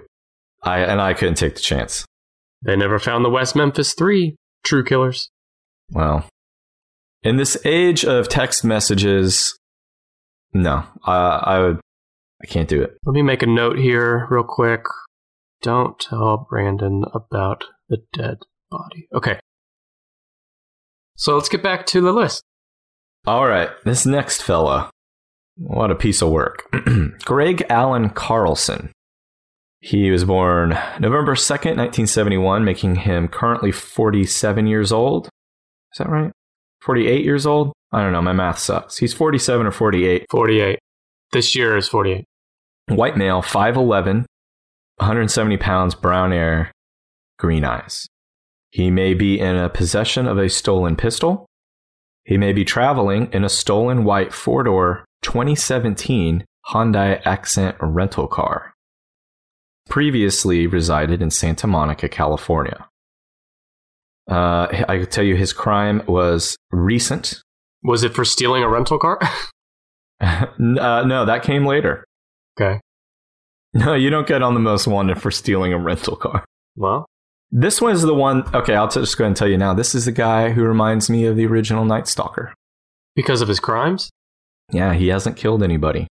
I 0.62 0.80
and 0.80 1.00
I 1.00 1.14
couldn't 1.14 1.36
take 1.36 1.54
the 1.54 1.60
chance. 1.60 2.04
They 2.62 2.76
never 2.76 2.98
found 2.98 3.24
the 3.24 3.30
West 3.30 3.54
Memphis 3.54 3.94
Three 3.94 4.36
true 4.64 4.84
killers. 4.84 5.30
Well, 5.90 6.28
in 7.22 7.36
this 7.36 7.56
age 7.64 8.04
of 8.04 8.28
text 8.28 8.64
messages, 8.64 9.56
no, 10.52 10.84
uh, 11.06 11.40
I 11.42 11.60
would 11.60 11.80
I 12.42 12.46
can't 12.46 12.68
do 12.68 12.82
it. 12.82 12.96
Let 13.04 13.14
me 13.14 13.22
make 13.22 13.42
a 13.42 13.46
note 13.46 13.78
here, 13.78 14.26
real 14.30 14.44
quick. 14.44 14.84
Don't 15.62 15.98
tell 15.98 16.46
Brandon 16.48 17.04
about 17.14 17.64
the 17.88 17.98
dead 18.12 18.38
body. 18.70 19.08
Okay. 19.14 19.38
So 21.16 21.34
let's 21.34 21.48
get 21.48 21.62
back 21.62 21.86
to 21.86 22.00
the 22.00 22.12
list. 22.12 22.42
All 23.26 23.46
right, 23.46 23.70
this 23.84 24.06
next 24.06 24.42
fella, 24.42 24.90
what 25.56 25.90
a 25.90 25.94
piece 25.94 26.22
of 26.22 26.30
work. 26.30 26.64
Greg 27.24 27.66
Alyn 27.68 28.14
Carlson. 28.14 28.92
He 29.80 30.10
was 30.10 30.24
born 30.24 30.70
November 30.98 31.34
2nd, 31.34 31.76
1971, 31.76 32.64
making 32.64 32.96
him 32.96 33.28
currently 33.28 33.70
47 33.70 34.66
years 34.66 34.92
old. 34.92 35.28
Is 35.92 35.98
that 35.98 36.08
right? 36.08 36.32
48 36.80 37.24
years 37.24 37.46
old? 37.46 37.72
I 37.92 38.02
don't 38.02 38.12
know, 38.12 38.22
my 38.22 38.32
math 38.32 38.58
sucks. 38.58 38.98
He's 38.98 39.14
47 39.14 39.66
or 39.66 39.70
48. 39.70 40.26
48. 40.30 40.78
This 41.32 41.54
year 41.54 41.76
is 41.76 41.88
48. 41.88 42.24
White 42.88 43.16
male, 43.16 43.42
5'11, 43.42 44.24
170 44.96 45.56
pounds, 45.56 45.94
brown 45.94 46.32
hair, 46.32 46.70
green 47.38 47.64
eyes. 47.64 48.06
He 48.70 48.90
may 48.90 49.14
be 49.14 49.40
in 49.40 49.56
a 49.56 49.68
possession 49.68 50.26
of 50.26 50.38
a 50.38 50.48
stolen 50.48 50.96
pistol. 50.96 51.46
He 52.24 52.36
may 52.36 52.52
be 52.52 52.64
traveling 52.64 53.28
in 53.32 53.44
a 53.44 53.48
stolen 53.48 54.04
white 54.04 54.32
four 54.32 54.62
door 54.62 55.04
2017 55.26 56.44
Hyundai 56.68 57.20
Accent 57.26 57.76
rental 57.80 58.28
car. 58.28 58.72
Previously 59.88 60.68
resided 60.68 61.20
in 61.20 61.30
Santa 61.32 61.66
Monica, 61.66 62.08
California. 62.08 62.86
Uh, 64.30 64.68
I 64.88 64.98
could 64.98 65.10
tell 65.10 65.24
you 65.24 65.34
his 65.36 65.52
crime 65.52 66.02
was 66.06 66.56
recent. 66.70 67.42
Was 67.82 68.04
it 68.04 68.14
for 68.14 68.24
stealing 68.24 68.62
a 68.62 68.68
rental 68.68 68.98
car? 68.98 69.18
Uh, 70.18 70.46
no, 70.58 71.26
that 71.26 71.42
came 71.42 71.66
later. 71.66 72.02
okay. 72.58 72.80
No, 73.74 73.92
you 73.92 74.08
don't 74.08 74.26
get 74.26 74.40
on 74.42 74.54
the 74.54 74.60
most 74.60 74.86
wanted 74.86 75.20
for 75.20 75.30
stealing 75.30 75.74
a 75.74 75.78
rental 75.78 76.16
car. 76.16 76.42
Well, 76.74 77.04
This 77.50 77.82
one 77.82 77.92
is 77.92 78.00
the 78.00 78.14
one. 78.14 78.42
Okay, 78.54 78.74
I'll 78.74 78.88
just 78.88 79.18
go 79.18 79.24
ahead 79.24 79.28
and 79.32 79.36
tell 79.36 79.46
you 79.48 79.58
now. 79.58 79.74
This 79.74 79.94
is 79.94 80.06
the 80.06 80.12
guy 80.12 80.52
who 80.52 80.62
reminds 80.64 81.10
me 81.10 81.26
of 81.26 81.36
the 81.36 81.44
original 81.44 81.84
Night 81.84 82.08
Stalker. 82.08 82.54
because 83.14 83.42
of 83.42 83.48
his 83.48 83.60
crimes? 83.60 84.08
Yeah, 84.70 84.94
he 84.94 85.08
hasn't 85.08 85.36
killed 85.36 85.62
anybody. 85.62 86.06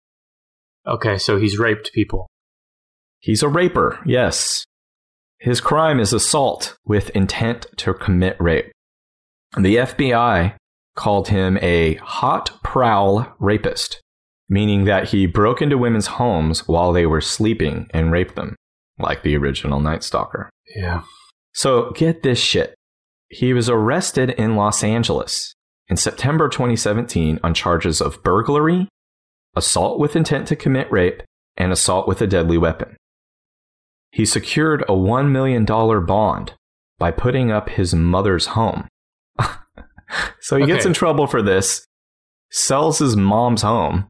Okay, 0.86 1.18
so 1.18 1.38
he's 1.38 1.58
raped 1.58 1.92
people. 1.92 2.28
He's 3.20 3.42
a 3.42 3.48
raper, 3.48 4.00
yes. 4.04 4.64
His 5.38 5.60
crime 5.60 6.00
is 6.00 6.12
assault 6.12 6.76
with 6.84 7.10
intent 7.10 7.66
to 7.78 7.94
commit 7.94 8.36
rape. 8.40 8.70
The 9.56 9.76
FBI 9.76 10.54
called 10.96 11.28
him 11.28 11.58
a 11.62 11.94
hot 11.94 12.50
prowl 12.62 13.34
rapist, 13.38 14.00
meaning 14.48 14.84
that 14.84 15.08
he 15.08 15.26
broke 15.26 15.62
into 15.62 15.78
women's 15.78 16.06
homes 16.06 16.66
while 16.68 16.92
they 16.92 17.06
were 17.06 17.20
sleeping 17.20 17.88
and 17.90 18.12
raped 18.12 18.34
them, 18.36 18.56
like 18.98 19.22
the 19.22 19.36
original 19.36 19.80
Night 19.80 20.02
Stalker. 20.02 20.50
Yeah. 20.76 21.02
So 21.52 21.92
get 21.92 22.22
this 22.22 22.38
shit. 22.38 22.74
He 23.28 23.52
was 23.52 23.68
arrested 23.68 24.30
in 24.30 24.56
Los 24.56 24.84
Angeles 24.84 25.54
in 25.92 25.96
September 25.98 26.48
2017 26.48 27.38
on 27.44 27.52
charges 27.52 28.00
of 28.00 28.22
burglary, 28.22 28.88
assault 29.54 29.98
with 29.98 30.16
intent 30.16 30.48
to 30.48 30.56
commit 30.56 30.90
rape, 30.90 31.22
and 31.54 31.70
assault 31.70 32.08
with 32.08 32.22
a 32.22 32.26
deadly 32.26 32.56
weapon. 32.56 32.96
He 34.10 34.24
secured 34.24 34.80
a 34.84 34.94
$1 34.94 35.30
million 35.30 35.66
bond 35.66 36.54
by 36.98 37.10
putting 37.10 37.50
up 37.50 37.68
his 37.68 37.94
mother's 37.94 38.46
home. 38.46 38.88
so 40.40 40.56
he 40.56 40.64
gets 40.64 40.86
in 40.86 40.94
trouble 40.94 41.26
for 41.26 41.42
this, 41.42 41.84
sells 42.50 42.98
his 42.98 43.14
mom's 43.14 43.60
home 43.60 44.08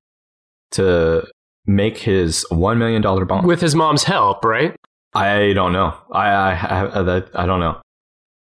to 0.71 1.27
make 1.67 1.99
his 1.99 2.47
$1 2.53 2.79
million 2.79 3.03
bond. 3.27 3.45
With 3.45 3.61
his 3.61 3.75
mom's 3.75 4.05
help, 4.05 4.45
right? 4.45 4.77
I 5.15 5.53
don't 5.53 5.73
know. 5.73 5.97
I, 6.13 6.29
I, 6.29 6.53
I, 6.53 7.23
I 7.35 7.47
don't 7.47 7.59
know. 7.59 7.83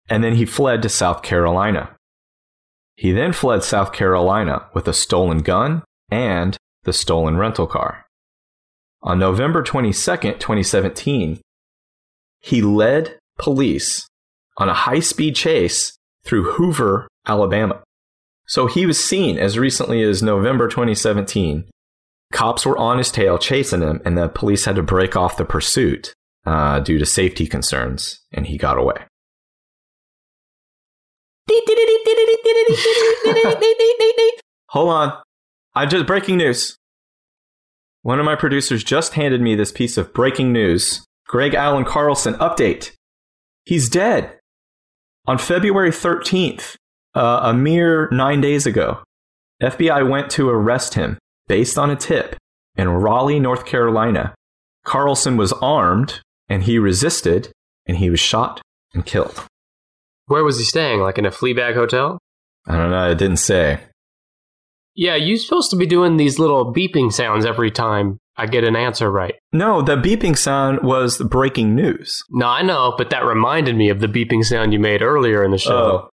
And 0.09 0.25
then 0.25 0.35
he 0.35 0.45
fled 0.45 0.81
to 0.81 0.89
South 0.89 1.21
Carolina. 1.21 1.95
He 2.99 3.13
then 3.13 3.31
fled 3.31 3.63
South 3.63 3.93
Carolina 3.93 4.67
with 4.73 4.85
a 4.85 4.93
stolen 4.93 5.37
gun 5.37 5.83
and 6.11 6.57
the 6.83 6.91
stolen 6.91 7.37
rental 7.37 7.65
car. 7.65 8.05
On 9.01 9.17
November 9.17 9.63
22, 9.63 9.93
2017, 9.93 11.39
he 12.41 12.61
led 12.61 13.17
police 13.37 14.05
on 14.57 14.67
a 14.67 14.73
high 14.73 14.99
speed 14.99 15.37
chase 15.37 15.97
through 16.25 16.51
Hoover, 16.51 17.07
Alabama. 17.25 17.81
So 18.47 18.67
he 18.67 18.85
was 18.85 19.01
seen 19.01 19.37
as 19.37 19.57
recently 19.57 20.03
as 20.03 20.21
November 20.21 20.67
2017. 20.67 21.69
Cops 22.33 22.65
were 22.65 22.77
on 22.77 22.97
his 22.97 23.11
tail 23.11 23.37
chasing 23.37 23.81
him, 23.81 24.01
and 24.03 24.17
the 24.17 24.27
police 24.27 24.65
had 24.65 24.75
to 24.75 24.83
break 24.83 25.15
off 25.15 25.37
the 25.37 25.45
pursuit 25.45 26.11
uh, 26.45 26.81
due 26.81 26.99
to 26.99 27.05
safety 27.05 27.47
concerns, 27.47 28.19
and 28.33 28.47
he 28.47 28.57
got 28.57 28.77
away. 28.77 29.05
Hold 34.69 34.89
on. 34.89 35.13
I'm 35.75 35.89
just 35.89 36.05
breaking 36.05 36.37
news. 36.37 36.77
One 38.01 38.19
of 38.19 38.25
my 38.25 38.35
producers 38.35 38.83
just 38.83 39.13
handed 39.13 39.41
me 39.41 39.55
this 39.55 39.71
piece 39.71 39.97
of 39.97 40.13
breaking 40.13 40.53
news. 40.53 41.03
Greg 41.27 41.53
Alyn 41.53 41.85
Carlson 41.85 42.35
update. 42.35 42.91
He's 43.65 43.89
dead. 43.89 44.37
On 45.27 45.37
February 45.37 45.91
13th, 45.91 46.75
uh, 47.13 47.41
a 47.43 47.53
mere 47.53 48.09
nine 48.11 48.41
days 48.41 48.65
ago, 48.65 49.03
FBI 49.61 50.09
went 50.09 50.29
to 50.31 50.49
arrest 50.49 50.93
him 50.93 51.17
based 51.47 51.77
on 51.77 51.89
a 51.89 51.95
tip 51.95 52.35
in 52.75 52.89
Raleigh, 52.89 53.39
North 53.39 53.65
Carolina. 53.65 54.33
Carlson 54.85 55.37
was 55.37 55.53
armed 55.53 56.21
and 56.47 56.63
he 56.63 56.79
resisted 56.79 57.51
and 57.85 57.97
he 57.97 58.09
was 58.09 58.19
shot 58.19 58.61
and 58.93 59.05
killed. 59.05 59.45
Where 60.29 60.43
was 60.43 60.59
he 60.59 60.63
staying? 60.63 60.99
Like 61.01 61.17
in 61.17 61.25
a 61.25 61.31
Fleabag 61.31 61.73
hotel? 61.73 62.19
I 62.67 62.77
don't 62.77 62.91
know. 62.91 63.09
It 63.09 63.17
didn't 63.17 63.37
say. 63.37 63.79
Yeah, 64.95 65.15
you're 65.15 65.37
supposed 65.37 65.71
to 65.71 65.75
be 65.75 65.87
doing 65.87 66.17
these 66.17 66.37
little 66.37 66.71
beeping 66.73 67.11
sounds 67.11 67.45
every 67.45 67.71
time 67.71 68.19
I 68.37 68.45
get 68.45 68.63
an 68.63 68.75
answer 68.75 69.09
right. 69.09 69.33
No, 69.53 69.81
the 69.81 69.95
beeping 69.95 70.37
sound 70.37 70.81
was 70.83 71.17
the 71.17 71.25
breaking 71.25 71.73
news. 71.75 72.23
No, 72.29 72.45
I 72.45 72.61
know, 72.61 72.93
but 72.95 73.09
that 73.09 73.25
reminded 73.25 73.75
me 73.75 73.89
of 73.89 74.01
the 74.01 74.07
beeping 74.07 74.43
sound 74.43 74.71
you 74.71 74.79
made 74.79 75.01
earlier 75.01 75.43
in 75.43 75.51
the 75.51 75.57
show. 75.57 75.71
Oh. 75.73 76.09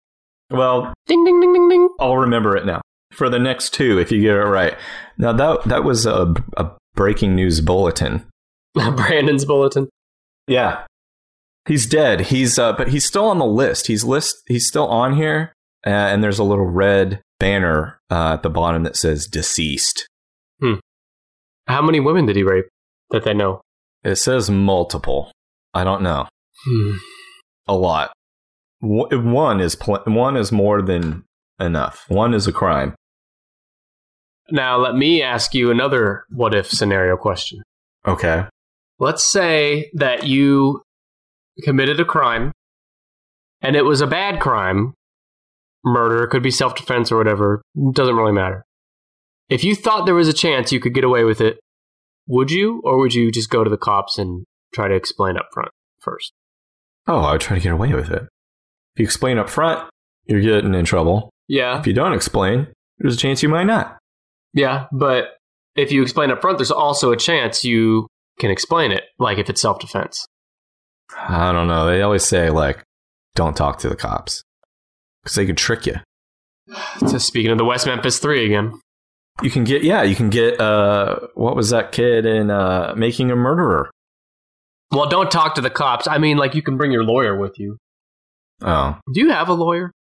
Well, 0.55 0.93
Ding, 1.07 1.23
ding, 1.23 1.39
ding, 1.39 1.53
ding, 1.53 1.69
ding. 1.69 1.89
I'll 1.99 2.17
remember 2.17 2.57
it 2.57 2.65
now. 2.65 2.81
For 3.13 3.29
the 3.29 3.39
next 3.39 3.73
two, 3.73 3.97
if 3.97 4.11
you 4.11 4.21
get 4.21 4.35
it 4.35 4.43
right. 4.43 4.77
Now, 5.17 5.31
that, 5.33 5.63
that 5.65 5.83
was 5.85 6.05
a, 6.05 6.33
a 6.57 6.71
breaking 6.95 7.35
news 7.35 7.61
bulletin. 7.61 8.25
Brandon's 8.73 9.45
bulletin. 9.45 9.87
Yeah. 10.47 10.83
He's 11.71 11.85
dead. 11.85 12.19
He's 12.19 12.59
uh, 12.59 12.73
but 12.73 12.89
he's 12.89 13.05
still 13.05 13.23
on 13.23 13.39
the 13.39 13.45
list. 13.45 13.87
He's 13.87 14.03
list. 14.03 14.43
He's 14.45 14.67
still 14.67 14.87
on 14.87 15.15
here, 15.15 15.53
uh, 15.87 15.89
and 15.89 16.21
there's 16.21 16.37
a 16.37 16.43
little 16.43 16.65
red 16.65 17.21
banner 17.39 18.01
uh, 18.09 18.33
at 18.33 18.43
the 18.43 18.49
bottom 18.49 18.83
that 18.83 18.97
says 18.97 19.25
deceased. 19.25 20.05
How 21.67 21.81
many 21.81 22.01
women 22.01 22.25
did 22.25 22.35
he 22.35 22.43
rape 22.43 22.65
that 23.11 23.23
they 23.23 23.33
know? 23.33 23.61
It 24.03 24.17
says 24.17 24.49
multiple. 24.49 25.31
I 25.73 25.85
don't 25.85 26.01
know. 26.01 26.27
Hmm. 26.65 26.95
A 27.69 27.73
lot. 27.73 28.11
One 28.81 29.61
is 29.61 29.75
pl- 29.77 30.03
one 30.07 30.35
is 30.35 30.51
more 30.51 30.81
than 30.81 31.23
enough. 31.57 32.03
One 32.09 32.33
is 32.33 32.47
a 32.47 32.51
crime. 32.51 32.95
Now, 34.49 34.75
let 34.75 34.95
me 34.95 35.21
ask 35.21 35.53
you 35.53 35.71
another 35.71 36.25
what 36.31 36.53
if 36.53 36.69
scenario 36.69 37.15
question. 37.15 37.61
Okay. 38.05 38.43
Let's 38.99 39.23
say 39.23 39.89
that 39.93 40.27
you 40.27 40.81
committed 41.63 41.99
a 41.99 42.05
crime 42.05 42.51
and 43.61 43.75
it 43.75 43.83
was 43.83 44.01
a 44.01 44.07
bad 44.07 44.39
crime. 44.39 44.93
Murder, 45.83 46.27
could 46.27 46.43
be 46.43 46.51
self 46.51 46.75
defense 46.75 47.11
or 47.11 47.17
whatever. 47.17 47.61
Doesn't 47.93 48.15
really 48.15 48.31
matter. 48.31 48.63
If 49.49 49.63
you 49.63 49.75
thought 49.75 50.05
there 50.05 50.15
was 50.15 50.27
a 50.27 50.33
chance 50.33 50.71
you 50.71 50.79
could 50.79 50.93
get 50.93 51.03
away 51.03 51.23
with 51.23 51.41
it, 51.41 51.59
would 52.27 52.51
you? 52.51 52.81
Or 52.83 52.97
would 52.99 53.13
you 53.13 53.31
just 53.31 53.49
go 53.49 53.63
to 53.63 53.69
the 53.69 53.77
cops 53.77 54.17
and 54.17 54.45
try 54.73 54.87
to 54.87 54.95
explain 54.95 55.37
up 55.37 55.47
front 55.51 55.69
first? 55.99 56.33
Oh, 57.07 57.19
I 57.19 57.31
would 57.31 57.41
try 57.41 57.57
to 57.57 57.63
get 57.63 57.73
away 57.73 57.93
with 57.93 58.11
it. 58.11 58.23
If 58.95 58.99
you 58.99 59.05
explain 59.05 59.37
up 59.37 59.49
front, 59.49 59.89
you're 60.25 60.41
getting 60.41 60.75
in 60.75 60.85
trouble. 60.85 61.31
Yeah. 61.47 61.79
If 61.79 61.87
you 61.87 61.93
don't 61.93 62.13
explain, 62.13 62.67
there's 62.99 63.15
a 63.15 63.19
chance 63.19 63.41
you 63.41 63.49
might 63.49 63.65
not. 63.65 63.97
Yeah. 64.53 64.85
But 64.91 65.29
if 65.75 65.91
you 65.91 66.01
explain 66.03 66.31
up 66.31 66.41
front, 66.41 66.57
there's 66.59 66.71
also 66.71 67.11
a 67.11 67.17
chance 67.17 67.65
you 67.65 68.07
can 68.39 68.51
explain 68.51 68.91
it, 68.91 69.03
like 69.19 69.37
if 69.39 69.49
it's 69.49 69.61
self 69.61 69.79
defense. 69.79 70.27
I 71.17 71.51
don't 71.51 71.67
know. 71.67 71.85
They 71.85 72.01
always 72.01 72.23
say 72.23 72.49
like, 72.49 72.83
don't 73.35 73.55
talk 73.55 73.79
to 73.79 73.89
the 73.89 73.95
cops 73.95 74.43
because 75.23 75.35
they 75.35 75.45
could 75.45 75.57
trick 75.57 75.85
you. 75.85 75.95
So 77.07 77.17
speaking 77.17 77.51
of 77.51 77.57
the 77.57 77.65
West 77.65 77.85
Memphis 77.85 78.19
Three 78.19 78.45
again. 78.45 78.79
You 79.41 79.49
can 79.49 79.63
get 79.63 79.83
yeah, 79.83 80.03
you 80.03 80.15
can 80.15 80.29
get 80.29 80.59
uh, 80.59 81.19
what 81.33 81.55
was 81.55 81.69
that 81.69 81.91
kid 81.91 82.25
in 82.25 82.51
uh, 82.51 82.93
Making 82.95 83.31
a 83.31 83.35
Murderer? 83.35 83.89
Well, 84.91 85.07
don't 85.07 85.31
talk 85.31 85.55
to 85.55 85.61
the 85.61 85.69
cops. 85.69 86.07
I 86.07 86.17
mean, 86.17 86.37
like 86.37 86.53
you 86.53 86.61
can 86.61 86.77
bring 86.77 86.91
your 86.91 87.03
lawyer 87.03 87.37
with 87.37 87.57
you. 87.57 87.77
Oh 88.61 88.99
Do 89.11 89.21
you 89.21 89.29
have 89.29 89.49
a 89.49 89.53
lawyer? 89.53 89.91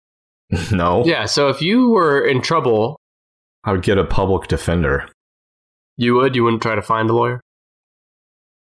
no, 0.72 1.04
Yeah. 1.04 1.26
So 1.26 1.48
if 1.48 1.60
you 1.60 1.90
were 1.90 2.24
in 2.24 2.40
trouble, 2.40 2.98
I 3.64 3.72
would 3.72 3.82
get 3.82 3.98
a 3.98 4.04
public 4.04 4.48
defender. 4.48 5.08
you 5.96 6.14
would. 6.14 6.34
You 6.34 6.44
wouldn't 6.44 6.62
try 6.62 6.74
to 6.74 6.82
find 6.82 7.10
a 7.10 7.14
lawyer. 7.14 7.40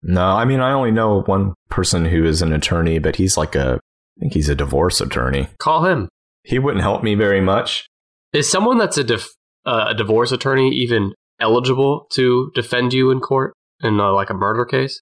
No, 0.03 0.31
I 0.31 0.45
mean 0.45 0.59
I 0.59 0.73
only 0.73 0.91
know 0.91 1.21
one 1.21 1.53
person 1.69 2.05
who 2.05 2.25
is 2.25 2.41
an 2.41 2.53
attorney, 2.53 2.99
but 2.99 3.15
he's 3.15 3.37
like 3.37 3.55
a 3.55 3.79
I 4.17 4.19
think 4.19 4.33
he's 4.33 4.49
a 4.49 4.55
divorce 4.55 5.01
attorney. 5.01 5.47
Call 5.59 5.85
him. 5.85 6.09
He 6.43 6.59
wouldn't 6.59 6.83
help 6.83 7.03
me 7.03 7.15
very 7.15 7.41
much. 7.41 7.87
Is 8.33 8.51
someone 8.51 8.77
that's 8.77 8.97
a 8.97 9.03
dif- 9.03 9.29
uh, 9.65 9.87
a 9.89 9.93
divorce 9.93 10.31
attorney 10.31 10.69
even 10.75 11.13
eligible 11.39 12.07
to 12.11 12.51
defend 12.53 12.93
you 12.93 13.11
in 13.11 13.19
court 13.19 13.53
in 13.81 13.99
uh, 13.99 14.11
like 14.11 14.29
a 14.29 14.33
murder 14.33 14.65
case? 14.65 15.01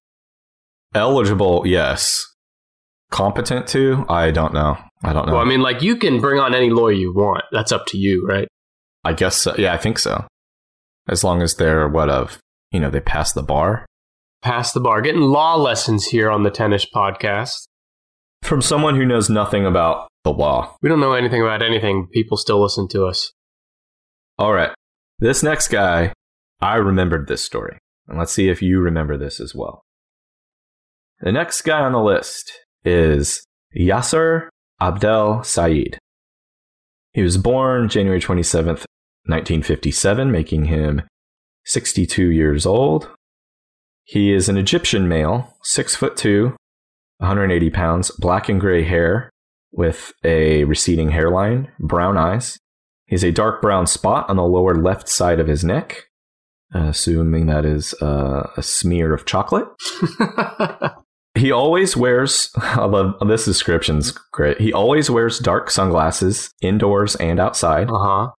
Eligible, 0.93 1.64
yes. 1.66 2.26
Competent 3.10 3.68
to? 3.68 4.06
I 4.08 4.32
don't 4.32 4.54
know. 4.54 4.78
I 5.04 5.14
don't 5.14 5.26
know. 5.26 5.34
Well, 5.34 5.41
I 5.41 5.45
mean, 5.45 5.62
like 5.62 5.82
you 5.82 5.95
can 5.95 6.22
bring 6.22 6.39
on 6.39 6.54
any 6.54 6.70
lawyer 6.70 6.93
you 6.93 7.14
want. 7.14 7.43
That's 7.52 7.72
up 7.72 7.86
to 7.88 7.97
you, 7.97 8.26
right? 8.28 8.47
I 9.04 9.14
guess 9.14 9.36
so. 9.38 9.56
Yeah, 9.58 9.74
I 9.74 9.78
think 9.78 9.97
so. 9.97 10.28
As 11.08 11.24
long 11.24 11.41
as 11.41 11.56
they're 11.56 11.88
what 11.88 12.10
of 12.10 12.38
you 12.72 12.80
know 12.80 12.89
they 12.89 13.02
pass 13.02 13.34
the 13.34 13.43
bar 13.43 13.86
Pass 14.42 14.72
the 14.72 14.80
bar. 14.80 15.02
Getting 15.02 15.22
law 15.22 15.56
lessons 15.56 16.06
here 16.06 16.30
on 16.30 16.44
the 16.44 16.50
Tennis 16.52 16.86
Podcast. 16.86 17.68
from 18.44 18.62
someone 18.62 18.96
who 18.96 19.06
knows 19.06 19.30
nothing 19.30 19.66
about 19.66 20.08
the 20.24 20.32
law. 20.32 20.76
We 20.82 20.89
don't 20.89 21.00
know 21.00 21.14
anything 21.14 21.42
about 21.42 21.62
anything. 21.62 22.08
People 22.12 22.38
still 22.38 22.62
listen 22.62 22.88
to 22.89 23.06
us. 23.06 23.32
All 24.38 24.54
right, 24.54 24.72
this 25.20 25.44
next 25.44 25.68
guy, 25.68 26.14
I 26.60 26.76
remembered 26.78 27.28
this 27.28 27.44
story, 27.44 27.78
and 28.08 28.18
let's 28.18 28.32
see 28.32 28.50
if 28.50 28.62
you 28.62 28.80
remember 28.80 29.18
this 29.18 29.39
as 29.39 29.54
well. 29.54 29.84
The 31.20 31.32
next 31.32 31.62
guy 31.62 31.82
on 31.82 31.92
the 31.92 32.02
list 32.02 32.52
is 32.84 33.44
Yasser 33.78 34.48
Abdel 34.80 35.44
Saeed. 35.44 36.00
He 37.14 37.22
was 37.22 37.38
born 37.38 37.89
January 37.89 38.20
27th, 38.20 38.86
1957, 39.28 40.32
making 40.32 40.66
him 40.66 41.04
62 41.66 42.32
years 42.32 42.66
old. 42.66 43.10
He 44.04 44.34
is 44.34 44.49
an 44.49 44.58
Egyptian 44.58 45.08
male, 45.08 45.56
6 45.64 45.95
foot 45.95 46.18
2, 46.18 46.56
180 47.18 47.70
pounds, 47.70 48.12
black 48.12 48.49
and 48.49 48.60
gray 48.60 48.84
hair 48.84 49.30
with 49.72 50.12
a 50.24 50.64
receding 50.66 51.12
hairline, 51.12 51.72
brown 51.80 52.18
eyes. 52.18 52.58
He 53.06 53.16
has 53.16 53.24
a 53.24 53.32
dark 53.32 53.62
brown 53.62 53.88
spot 53.88 54.30
on 54.30 54.36
the 54.38 54.43
lower 54.43 54.76
left 54.76 55.08
side 55.08 55.39
of 55.39 55.47
his 55.47 55.64
neck, 55.64 56.06
assuming 56.74 57.45
that 57.45 57.66
is 57.66 57.93
uh, 58.02 58.49
a 58.58 58.64
smear 58.64 59.14
of 59.14 59.26
chocolate. 59.26 59.68
He 61.36 61.52
always 61.52 61.95
wears, 61.95 62.52
I 62.58 62.84
love 62.86 63.16
this 63.26 63.45
description's 63.45 64.12
great. 64.12 64.60
He 64.60 64.74
always 64.74 65.10
wears 65.10 65.39
dark 65.39 65.72
sunglasses 65.72 66.52
indoors 66.62 67.16
and 67.16 67.39
outside. 67.39 67.89
uh 67.89 67.97
huh. 67.97 68.32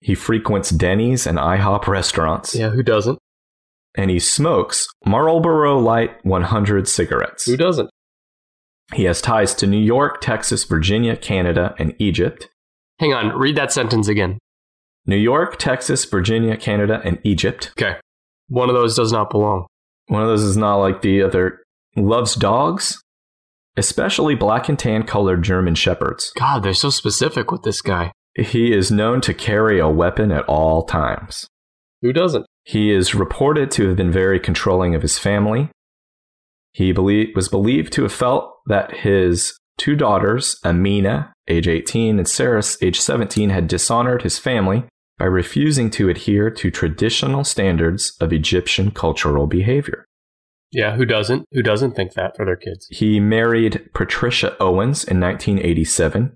He 0.00 0.14
frequents 0.14 0.68
Denny's 0.70 1.26
and 1.26 1.38
IHOP 1.38 1.86
restaurants. 1.86 2.54
Yeah, 2.54 2.68
who 2.70 2.82
doesn't? 2.82 3.18
And 3.96 4.10
he 4.10 4.18
smokes 4.18 4.86
Marlboro 5.04 5.78
Light 5.78 6.24
100 6.24 6.86
cigarettes. 6.86 7.46
Who 7.46 7.56
doesn't? 7.56 7.90
He 8.94 9.04
has 9.04 9.20
ties 9.20 9.54
to 9.54 9.66
New 9.66 9.80
York, 9.80 10.20
Texas, 10.20 10.64
Virginia, 10.64 11.16
Canada, 11.16 11.74
and 11.78 11.94
Egypt. 11.98 12.48
Hang 13.00 13.12
on, 13.12 13.36
read 13.36 13.56
that 13.56 13.72
sentence 13.72 14.06
again. 14.08 14.38
New 15.06 15.16
York, 15.16 15.58
Texas, 15.58 16.04
Virginia, 16.04 16.56
Canada, 16.56 17.00
and 17.04 17.18
Egypt. 17.24 17.72
Okay. 17.78 17.96
One 18.48 18.68
of 18.68 18.74
those 18.74 18.96
does 18.96 19.12
not 19.12 19.30
belong. 19.30 19.66
One 20.08 20.22
of 20.22 20.28
those 20.28 20.42
is 20.42 20.56
not 20.56 20.76
like 20.76 21.02
the 21.02 21.22
other. 21.22 21.62
Loves 21.96 22.34
dogs, 22.34 23.00
especially 23.76 24.34
black 24.34 24.68
and 24.68 24.78
tan 24.78 25.02
colored 25.02 25.42
German 25.42 25.74
shepherds. 25.74 26.32
God, 26.36 26.62
they're 26.62 26.74
so 26.74 26.90
specific 26.90 27.50
with 27.50 27.62
this 27.62 27.80
guy. 27.80 28.12
He 28.34 28.72
is 28.72 28.90
known 28.90 29.20
to 29.22 29.34
carry 29.34 29.78
a 29.78 29.88
weapon 29.88 30.30
at 30.30 30.44
all 30.44 30.84
times. 30.84 31.46
Who 32.02 32.12
doesn't? 32.12 32.45
He 32.66 32.92
is 32.92 33.14
reported 33.14 33.70
to 33.72 33.86
have 33.86 33.96
been 33.96 34.10
very 34.10 34.40
controlling 34.40 34.96
of 34.96 35.02
his 35.02 35.18
family. 35.20 35.70
He 36.72 36.90
belie- 36.90 37.32
was 37.34 37.48
believed 37.48 37.92
to 37.92 38.02
have 38.02 38.12
felt 38.12 38.52
that 38.66 38.96
his 38.96 39.56
two 39.78 39.94
daughters, 39.94 40.58
Amina, 40.64 41.32
age 41.46 41.68
18, 41.68 42.18
and 42.18 42.26
Saras, 42.26 42.76
age 42.82 43.00
17, 43.00 43.50
had 43.50 43.68
dishonored 43.68 44.22
his 44.22 44.40
family 44.40 44.84
by 45.16 45.26
refusing 45.26 45.90
to 45.90 46.08
adhere 46.08 46.50
to 46.50 46.70
traditional 46.72 47.44
standards 47.44 48.16
of 48.20 48.32
Egyptian 48.32 48.90
cultural 48.90 49.46
behavior. 49.46 50.04
Yeah, 50.72 50.96
who 50.96 51.04
doesn't? 51.04 51.44
Who 51.52 51.62
doesn't 51.62 51.92
think 51.92 52.14
that 52.14 52.36
for 52.36 52.44
their 52.44 52.56
kids? 52.56 52.88
He 52.90 53.20
married 53.20 53.88
Patricia 53.94 54.56
Owens 54.58 55.04
in 55.04 55.20
1987. 55.20 56.34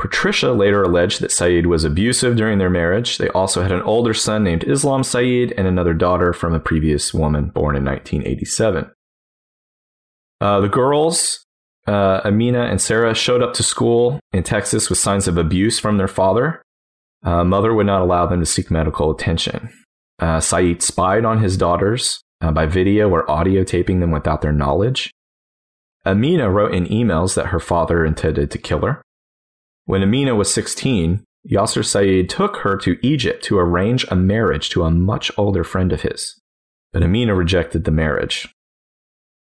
Patricia 0.00 0.52
later 0.52 0.82
alleged 0.82 1.20
that 1.20 1.30
Saeed 1.30 1.66
was 1.66 1.84
abusive 1.84 2.34
during 2.34 2.56
their 2.56 2.70
marriage. 2.70 3.18
They 3.18 3.28
also 3.28 3.60
had 3.60 3.70
an 3.70 3.82
older 3.82 4.14
son 4.14 4.42
named 4.42 4.64
Islam 4.64 5.02
Saeed 5.02 5.52
and 5.58 5.66
another 5.66 5.92
daughter 5.92 6.32
from 6.32 6.54
a 6.54 6.58
previous 6.58 7.12
woman 7.12 7.50
born 7.50 7.76
in 7.76 7.84
1987. 7.84 8.90
Uh, 10.40 10.60
the 10.60 10.70
girls, 10.70 11.44
uh, 11.86 12.22
Amina 12.24 12.62
and 12.62 12.80
Sarah, 12.80 13.14
showed 13.14 13.42
up 13.42 13.52
to 13.52 13.62
school 13.62 14.18
in 14.32 14.42
Texas 14.42 14.88
with 14.88 14.98
signs 14.98 15.28
of 15.28 15.36
abuse 15.36 15.78
from 15.78 15.98
their 15.98 16.08
father. 16.08 16.62
Uh, 17.22 17.44
mother 17.44 17.74
would 17.74 17.84
not 17.84 18.00
allow 18.00 18.24
them 18.24 18.40
to 18.40 18.46
seek 18.46 18.70
medical 18.70 19.10
attention. 19.10 19.68
Uh, 20.18 20.40
Saeed 20.40 20.80
spied 20.80 21.26
on 21.26 21.42
his 21.42 21.58
daughters 21.58 22.22
uh, 22.40 22.50
by 22.50 22.64
video 22.64 23.10
or 23.10 23.30
audio 23.30 23.64
taping 23.64 24.00
them 24.00 24.12
without 24.12 24.40
their 24.40 24.50
knowledge. 24.50 25.10
Amina 26.06 26.50
wrote 26.50 26.72
in 26.72 26.86
emails 26.86 27.34
that 27.34 27.48
her 27.48 27.60
father 27.60 28.06
intended 28.06 28.50
to 28.50 28.56
kill 28.56 28.80
her. 28.80 29.02
When 29.90 30.04
Amina 30.04 30.36
was 30.36 30.54
16, 30.54 31.24
Yasser 31.50 31.84
Saeed 31.84 32.30
took 32.30 32.58
her 32.58 32.76
to 32.76 33.04
Egypt 33.04 33.42
to 33.46 33.58
arrange 33.58 34.06
a 34.08 34.14
marriage 34.14 34.70
to 34.70 34.84
a 34.84 34.90
much 34.92 35.32
older 35.36 35.64
friend 35.64 35.92
of 35.92 36.02
his. 36.02 36.40
But 36.92 37.02
Amina 37.02 37.34
rejected 37.34 37.82
the 37.82 37.90
marriage. 37.90 38.54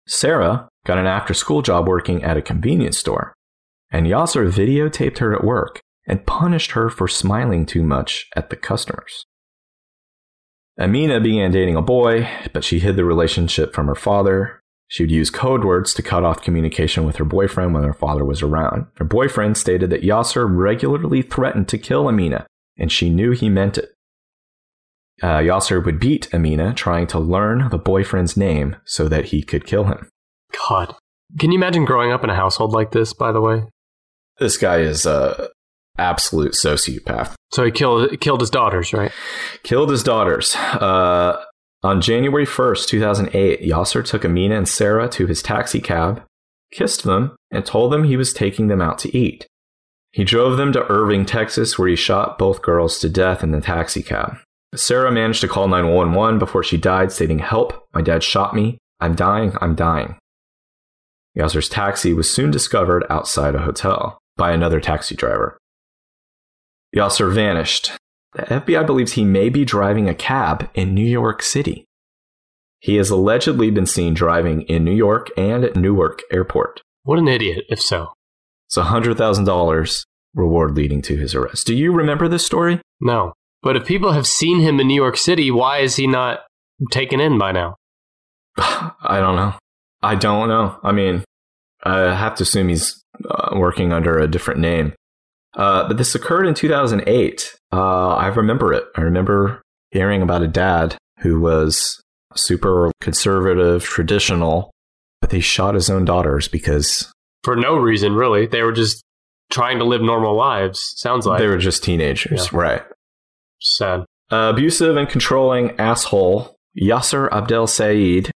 Sarah 0.07 0.69
got 0.85 0.99
an 0.99 1.05
after 1.05 1.33
school 1.33 1.61
job 1.61 1.85
working 1.85 2.23
at 2.23 2.37
a 2.37 2.41
convenience 2.41 2.97
store, 2.97 3.33
and 3.91 4.07
Yasser 4.07 4.49
videotaped 4.49 5.17
her 5.17 5.35
at 5.35 5.43
work 5.43 5.81
and 6.07 6.25
punished 6.25 6.71
her 6.71 6.89
for 6.89 7.09
smiling 7.09 7.65
too 7.65 7.83
much 7.83 8.29
at 8.33 8.49
the 8.49 8.55
customers. 8.55 9.25
Amina 10.79 11.19
began 11.19 11.51
dating 11.51 11.75
a 11.75 11.81
boy, 11.81 12.25
but 12.53 12.63
she 12.63 12.79
hid 12.79 12.95
the 12.95 13.03
relationship 13.03 13.73
from 13.73 13.87
her 13.87 13.95
father. 13.95 14.61
She 14.87 15.03
would 15.03 15.11
use 15.11 15.29
code 15.29 15.65
words 15.65 15.93
to 15.95 16.01
cut 16.01 16.23
off 16.23 16.41
communication 16.41 17.05
with 17.05 17.17
her 17.17 17.25
boyfriend 17.25 17.73
when 17.73 17.83
her 17.83 17.93
father 17.93 18.23
was 18.23 18.41
around. 18.41 18.85
Her 18.95 19.05
boyfriend 19.05 19.57
stated 19.57 19.89
that 19.89 20.03
Yasser 20.03 20.47
regularly 20.49 21.21
threatened 21.21 21.67
to 21.69 21.77
kill 21.77 22.07
Amina, 22.07 22.47
and 22.77 22.91
she 22.91 23.09
knew 23.09 23.31
he 23.31 23.49
meant 23.49 23.77
it. 23.77 23.93
Uh, 25.21 25.39
Yasser 25.39 25.83
would 25.83 25.99
beat 25.99 26.33
Amina, 26.33 26.73
trying 26.73 27.07
to 27.07 27.19
learn 27.19 27.69
the 27.69 27.77
boyfriend's 27.77 28.37
name 28.37 28.77
so 28.85 29.07
that 29.07 29.25
he 29.25 29.41
could 29.41 29.65
kill 29.65 29.85
him. 29.85 30.09
God. 30.69 30.95
Can 31.39 31.51
you 31.51 31.57
imagine 31.57 31.83
growing 31.83 32.11
up 32.11 32.23
in 32.23 32.29
a 32.29 32.35
household 32.35 32.71
like 32.71 32.91
this, 32.91 33.13
by 33.13 33.31
the 33.31 33.41
way? 33.41 33.63
This 34.39 34.57
guy 34.57 34.77
is 34.77 35.05
a 35.05 35.49
absolute 35.97 36.53
sociopath. 36.53 37.33
So 37.51 37.65
he 37.65 37.71
killed 37.71 38.19
killed 38.19 38.41
his 38.41 38.49
daughters, 38.49 38.93
right? 38.93 39.11
Killed 39.63 39.89
his 39.89 40.03
daughters. 40.03 40.55
Uh, 40.55 41.43
on 41.87 42.01
January 42.01 42.45
1st, 42.45 42.85
2008, 42.89 43.61
Yasser 43.61 44.03
took 44.03 44.25
Amina 44.25 44.57
and 44.57 44.67
Sarah 44.67 45.07
to 45.07 45.25
his 45.25 45.41
taxi 45.41 45.79
cab, 45.79 46.21
kissed 46.73 47.05
them, 47.05 47.37
and 47.49 47.65
told 47.65 47.93
them 47.93 48.03
he 48.03 48.17
was 48.17 48.33
taking 48.33 48.67
them 48.67 48.81
out 48.81 48.99
to 48.99 49.17
eat. 49.17 49.47
He 50.11 50.25
drove 50.25 50.57
them 50.57 50.73
to 50.73 50.85
Irving, 50.91 51.25
Texas, 51.25 51.79
where 51.79 51.87
he 51.87 51.95
shot 51.95 52.37
both 52.37 52.61
girls 52.61 52.99
to 52.99 53.07
death 53.07 53.41
in 53.41 53.51
the 53.51 53.61
taxi 53.61 54.03
cab. 54.03 54.35
Sarah 54.75 55.13
managed 55.13 55.39
to 55.39 55.47
call 55.47 55.69
911 55.69 56.39
before 56.39 56.61
she 56.61 56.75
died, 56.75 57.13
stating, 57.13 57.39
Help, 57.39 57.87
my 57.93 58.01
dad 58.01 58.21
shot 58.21 58.53
me. 58.53 58.77
I'm 58.99 59.15
dying, 59.15 59.53
I'm 59.61 59.73
dying. 59.73 60.17
Yasser's 61.37 61.69
taxi 61.69 62.13
was 62.13 62.29
soon 62.29 62.51
discovered 62.51 63.05
outside 63.09 63.55
a 63.55 63.59
hotel 63.59 64.19
by 64.35 64.51
another 64.51 64.81
taxi 64.81 65.15
driver. 65.15 65.57
Yasser 66.93 67.33
vanished. 67.33 67.93
The 68.33 68.43
FBI 68.43 68.85
believes 68.85 69.13
he 69.13 69.25
may 69.25 69.49
be 69.49 69.65
driving 69.65 70.07
a 70.07 70.15
cab 70.15 70.69
in 70.73 70.93
New 70.93 71.05
York 71.05 71.41
City. 71.41 71.85
He 72.79 72.95
has 72.97 73.09
allegedly 73.09 73.71
been 73.71 73.85
seen 73.85 74.13
driving 74.13 74.61
in 74.63 74.83
New 74.83 74.93
York 74.93 75.29
and 75.37 75.63
at 75.63 75.75
Newark 75.75 76.21
Airport. 76.31 76.81
What 77.03 77.19
an 77.19 77.27
idiot, 77.27 77.65
if 77.69 77.81
so. 77.81 78.13
It's 78.67 78.77
a 78.77 78.83
$100,000 78.83 80.05
reward 80.35 80.75
leading 80.75 81.01
to 81.03 81.17
his 81.17 81.33
arrest. 81.33 81.65
Do 81.65 81.75
you 81.75 81.91
remember 81.91 82.27
this 82.27 82.45
story? 82.45 82.81
No. 83.01 83.33
But 83.63 83.75
if 83.75 83.85
people 83.85 84.11
have 84.11 84.27
seen 84.27 84.59
him 84.59 84.79
in 84.79 84.87
New 84.87 84.95
York 84.95 85.17
City, 85.17 85.49
why 85.49 85.79
is 85.79 85.95
he 85.95 86.05
not 86.05 86.41
taken 86.91 87.19
in 87.19 87.37
by 87.37 87.51
now? 87.51 87.75
I 88.57 89.19
don't 89.19 89.35
know. 89.35 89.55
I 90.01 90.15
don't 90.15 90.47
know. 90.47 90.79
I 90.83 90.91
mean, 90.91 91.23
I 91.83 92.13
have 92.13 92.35
to 92.35 92.43
assume 92.43 92.69
he's 92.69 93.03
uh, 93.29 93.55
working 93.55 93.91
under 93.91 94.19
a 94.19 94.27
different 94.27 94.59
name. 94.59 94.93
Uh, 95.55 95.87
but 95.87 95.97
this 95.97 96.13
occurred 96.13 96.45
in 96.45 96.53
2008. 96.53 97.56
Uh, 97.71 98.15
I 98.15 98.27
remember 98.27 98.73
it. 98.73 98.85
I 98.95 99.01
remember 99.01 99.61
hearing 99.91 100.21
about 100.21 100.43
a 100.43 100.47
dad 100.47 100.97
who 101.19 101.39
was 101.39 102.01
super 102.35 102.91
conservative, 103.01 103.83
traditional, 103.83 104.71
but 105.21 105.29
they 105.29 105.39
shot 105.39 105.75
his 105.75 105.89
own 105.89 106.05
daughters 106.05 106.47
because. 106.47 107.11
For 107.43 107.55
no 107.55 107.77
reason, 107.77 108.13
really. 108.13 108.45
They 108.45 108.61
were 108.61 108.71
just 108.71 109.03
trying 109.49 109.79
to 109.79 109.85
live 109.85 110.01
normal 110.01 110.35
lives, 110.35 110.93
sounds 110.97 111.25
like. 111.25 111.39
They 111.39 111.47
were 111.47 111.57
just 111.57 111.83
teenagers, 111.83 112.49
yeah. 112.51 112.59
right. 112.59 112.81
Sad. 113.59 114.05
Uh, 114.31 114.51
abusive 114.53 114.97
and 114.97 115.07
controlling 115.07 115.79
asshole 115.79 116.55
Yasser 116.79 117.29
Abdel 117.31 117.67
Saeed. 117.67 118.31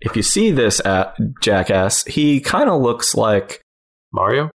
If 0.00 0.16
you 0.16 0.22
see 0.22 0.50
this 0.50 0.84
at 0.84 1.16
Jackass, 1.40 2.04
he 2.04 2.40
kind 2.40 2.68
of 2.68 2.80
looks 2.80 3.14
like 3.14 3.62
Mario. 4.12 4.50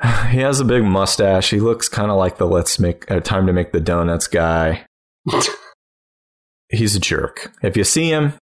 He 0.30 0.38
has 0.38 0.60
a 0.60 0.64
big 0.64 0.84
mustache. 0.84 1.50
He 1.50 1.60
looks 1.60 1.88
kind 1.88 2.10
of 2.10 2.16
like 2.16 2.38
the 2.38 2.46
let's 2.46 2.78
make 2.78 3.10
uh, 3.10 3.20
time 3.20 3.46
to 3.46 3.52
make 3.52 3.72
the 3.72 3.80
donuts 3.80 4.28
guy. 4.28 4.86
He's 6.68 6.94
a 6.94 7.00
jerk. 7.00 7.52
If 7.62 7.76
you 7.76 7.84
see 7.84 8.08
him, 8.08 8.34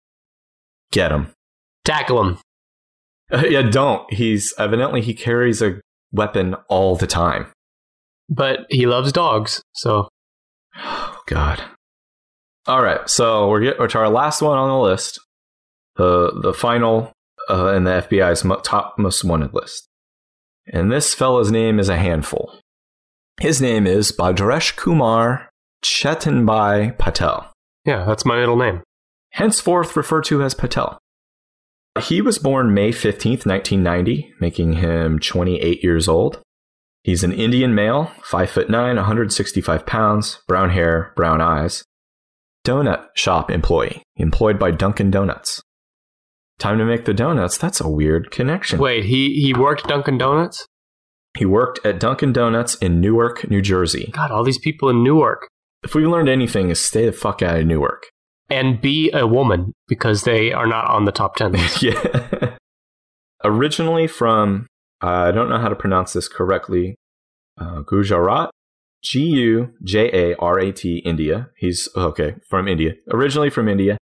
get 0.92 1.11
him. 1.11 1.32
Tackle 1.84 2.22
him. 2.22 2.38
Uh, 3.32 3.44
yeah, 3.48 3.62
don't. 3.62 4.12
He's 4.12 4.54
evidently 4.59 5.00
he 5.00 5.14
carries 5.14 5.62
a 5.62 5.80
weapon 6.12 6.54
all 6.68 6.94
the 6.96 7.06
time. 7.06 7.46
But 8.28 8.66
he 8.68 8.86
loves 8.86 9.11
dogs, 9.12 9.62
so. 9.72 10.09
Oh, 10.76 11.18
God. 11.26 11.62
All 12.66 12.82
right, 12.82 13.09
so 13.09 13.48
we're 13.48 13.61
getting 13.61 13.88
to 13.88 13.98
our 13.98 14.11
last 14.11 14.42
one 14.42 14.59
on 14.59 14.68
the 14.68 14.78
list, 14.78 15.18
the 15.96 16.38
the 16.42 16.52
final 16.52 17.12
uh, 17.48 17.72
in 17.72 17.85
the 17.85 18.02
FBI's 18.02 18.44
top 18.62 18.98
most 18.98 19.24
wanted 19.24 19.55
list. 19.55 19.88
And 20.73 20.93
this 20.93 21.15
fellow's 21.15 21.51
name 21.51 21.78
is 21.78 21.89
a 21.89 21.97
handful. 21.97 22.53
His 23.40 23.61
name 23.61 23.86
is 23.86 24.12
Bhadresh 24.12 24.77
Kumar 24.77 25.49
Chetanbhai 25.82 26.99
Patel. 26.99 27.53
Yeah, 27.85 28.05
that's 28.05 28.24
my 28.24 28.39
middle 28.39 28.57
name. 28.57 28.82
Henceforth 29.32 29.97
referred 29.97 30.24
to 30.24 30.43
as 30.43 30.55
Patel. 30.55 30.99
He 32.01 32.20
was 32.20 32.39
born 32.39 32.74
May 32.74 32.90
15th, 32.90 33.47
1990, 33.47 34.35
making 34.40 34.74
him 34.74 35.19
28 35.19 35.82
years 35.82 36.09
old. 36.09 36.40
He's 37.03 37.24
an 37.24 37.32
Indian 37.32 37.74
male, 37.74 38.11
5 38.23 38.51
foot 38.51 38.70
9, 38.70 38.97
165 38.97 39.86
pounds, 39.86 40.40
brown 40.47 40.70
hair, 40.70 41.12
brown 41.16 41.40
eyes. 41.40 41.85
Donut 42.66 43.07
shop 43.15 43.51
employee, 43.51 44.03
employed 44.16 44.59
by 44.59 44.70
Dunkin' 44.70 45.11
Donuts. 45.11 45.62
Time 46.59 46.78
to 46.78 46.85
make 46.85 47.05
the 47.05 47.14
donuts. 47.14 47.56
That's 47.56 47.80
a 47.80 47.89
weird 47.89 48.30
connection. 48.30 48.78
Wait, 48.78 49.05
he 49.05 49.40
he 49.40 49.55
worked 49.55 49.86
Dunkin' 49.86 50.18
Donuts? 50.18 50.66
He 51.36 51.44
worked 51.44 51.78
at 51.85 52.01
Dunkin' 52.01 52.32
Donuts 52.32 52.74
in 52.76 53.01
Newark, 53.01 53.48
New 53.48 53.62
Jersey. 53.62 54.10
God, 54.12 54.32
all 54.32 54.43
these 54.43 54.59
people 54.59 54.89
in 54.89 55.05
Newark. 55.05 55.48
If 55.85 55.94
we 55.94 56.05
learned 56.05 56.28
anything, 56.28 56.70
is 56.70 56.80
stay 56.80 57.06
the 57.06 57.12
fuck 57.12 57.43
out 57.43 57.60
of 57.60 57.66
Newark. 57.66 58.09
And 58.51 58.80
be 58.80 59.10
a 59.12 59.26
woman 59.26 59.72
because 59.86 60.24
they 60.24 60.52
are 60.52 60.66
not 60.66 60.89
on 60.90 61.05
the 61.05 61.12
top 61.12 61.36
10 61.36 61.55
yeah. 61.80 62.56
Originally 63.44 64.06
from, 64.09 64.66
uh, 65.02 65.06
I 65.06 65.30
don't 65.30 65.48
know 65.48 65.59
how 65.59 65.68
to 65.68 65.76
pronounce 65.76 66.14
this 66.14 66.28
correctly, 66.28 66.97
uh, 67.60 67.82
Gujarat, 67.82 68.51
G 69.05 69.20
U 69.20 69.74
J 69.85 70.10
A 70.12 70.36
R 70.39 70.59
A 70.59 70.72
T, 70.72 70.98
India. 71.05 71.51
He's, 71.56 71.89
okay, 71.94 72.35
from 72.48 72.66
India. 72.66 72.94
Originally 73.12 73.51
from 73.51 73.68
India. 73.68 73.97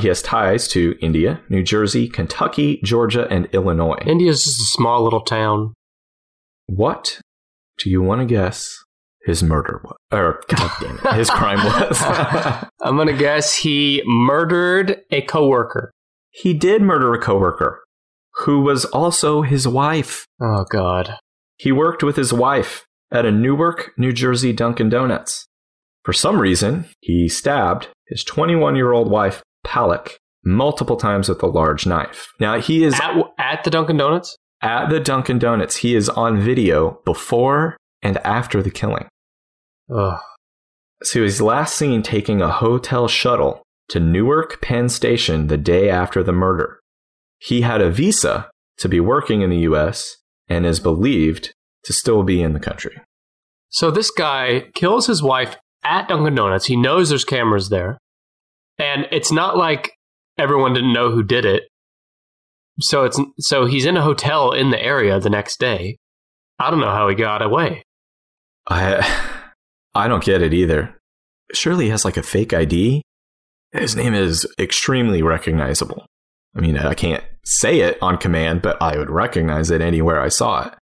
He 0.00 0.08
has 0.08 0.22
ties 0.22 0.68
to 0.68 0.96
India, 1.00 1.40
New 1.48 1.62
Jersey, 1.62 2.08
Kentucky, 2.08 2.80
Georgia, 2.82 3.26
and 3.30 3.46
Illinois. 3.52 3.98
India's 4.06 4.44
just 4.44 4.60
a 4.60 4.64
small 4.64 5.04
little 5.04 5.20
town. 5.20 5.74
What 6.66 7.20
do 7.78 7.90
you 7.90 8.02
want 8.02 8.20
to 8.20 8.26
guess 8.26 8.74
his 9.24 9.42
murder 9.42 9.80
was? 9.84 9.96
Or, 10.10 10.40
God 10.48 10.70
damn 10.80 10.98
it, 10.98 11.14
his 11.14 11.30
crime 11.30 11.58
was? 11.64 12.00
I'm 12.82 12.96
going 12.96 13.08
to 13.08 13.16
guess 13.16 13.54
he 13.56 14.02
murdered 14.06 15.02
a 15.10 15.22
coworker. 15.22 15.92
He 16.30 16.54
did 16.54 16.82
murder 16.82 17.12
a 17.12 17.20
coworker 17.20 17.82
who 18.36 18.60
was 18.60 18.84
also 18.86 19.42
his 19.42 19.68
wife. 19.68 20.24
Oh, 20.40 20.64
God. 20.70 21.16
He 21.58 21.70
worked 21.70 22.02
with 22.02 22.16
his 22.16 22.32
wife 22.32 22.86
at 23.12 23.26
a 23.26 23.30
Newark, 23.30 23.92
New 23.98 24.12
Jersey 24.12 24.52
Dunkin' 24.52 24.88
Donuts. 24.88 25.46
For 26.02 26.12
some 26.12 26.40
reason, 26.40 26.86
he 27.00 27.28
stabbed 27.28 27.88
his 28.08 28.24
21 28.24 28.74
year 28.74 28.92
old 28.92 29.10
wife, 29.10 29.42
Palak, 29.66 30.16
multiple 30.44 30.96
times 30.96 31.28
with 31.28 31.42
a 31.42 31.46
large 31.46 31.86
knife. 31.86 32.28
Now 32.40 32.60
he 32.60 32.84
is 32.84 32.94
At, 33.00 33.16
at 33.38 33.64
the 33.64 33.70
Dunkin' 33.70 33.96
Donuts? 33.96 34.36
at 34.60 34.88
the 34.90 35.00
Dunkin' 35.00 35.38
Donuts. 35.38 35.76
He 35.76 35.94
is 35.96 36.08
on 36.08 36.40
video 36.40 37.00
before 37.04 37.76
and 38.02 38.16
after 38.18 38.62
the 38.62 38.70
killing. 38.70 39.08
Ugh. 39.94 40.20
So 41.02 41.18
he 41.18 41.22
was 41.24 41.40
last 41.42 41.74
seen 41.74 42.02
taking 42.02 42.40
a 42.40 42.48
hotel 42.50 43.08
shuttle 43.08 43.62
to 43.88 43.98
Newark 43.98 44.60
Penn 44.62 44.88
Station 44.88 45.48
the 45.48 45.56
day 45.56 45.90
after 45.90 46.22
the 46.22 46.32
murder. 46.32 46.78
He 47.38 47.62
had 47.62 47.80
a 47.80 47.90
visa 47.90 48.50
to 48.78 48.88
be 48.88 49.00
working 49.00 49.42
in 49.42 49.50
the 49.50 49.58
US 49.70 50.16
and 50.48 50.64
is 50.64 50.78
believed 50.80 51.52
to 51.84 51.92
still 51.92 52.22
be 52.22 52.40
in 52.40 52.52
the 52.52 52.60
country. 52.60 53.00
So 53.68 53.90
this 53.90 54.10
guy 54.10 54.66
kills 54.74 55.06
his 55.08 55.22
wife 55.22 55.56
at 55.82 56.06
Dunkin' 56.08 56.36
Donuts. 56.36 56.66
He 56.66 56.76
knows 56.76 57.08
there's 57.08 57.24
cameras 57.24 57.68
there. 57.68 57.98
And 58.78 59.06
it's 59.12 59.32
not 59.32 59.56
like 59.56 59.92
everyone 60.38 60.72
didn't 60.72 60.92
know 60.92 61.10
who 61.10 61.22
did 61.22 61.44
it. 61.44 61.64
So 62.80 63.04
it's 63.04 63.20
so 63.38 63.66
he's 63.66 63.84
in 63.84 63.96
a 63.96 64.02
hotel 64.02 64.52
in 64.52 64.70
the 64.70 64.82
area 64.82 65.20
the 65.20 65.30
next 65.30 65.60
day. 65.60 65.98
I 66.58 66.70
don't 66.70 66.80
know 66.80 66.90
how 66.90 67.08
he 67.08 67.14
got 67.14 67.42
away. 67.42 67.82
I 68.68 69.38
I 69.94 70.08
don't 70.08 70.24
get 70.24 70.42
it 70.42 70.54
either. 70.54 70.98
Surely 71.52 71.86
he 71.86 71.90
has 71.90 72.04
like 72.04 72.16
a 72.16 72.22
fake 72.22 72.54
ID. 72.54 73.02
His 73.72 73.96
name 73.96 74.14
is 74.14 74.46
extremely 74.58 75.22
recognizable. 75.22 76.06
I 76.56 76.60
mean, 76.60 76.76
I 76.76 76.94
can't 76.94 77.24
say 77.44 77.80
it 77.80 77.98
on 78.02 78.18
command, 78.18 78.62
but 78.62 78.80
I 78.80 78.98
would 78.98 79.10
recognize 79.10 79.70
it 79.70 79.80
anywhere 79.80 80.20
I 80.20 80.28
saw 80.28 80.66
it. 80.66 80.74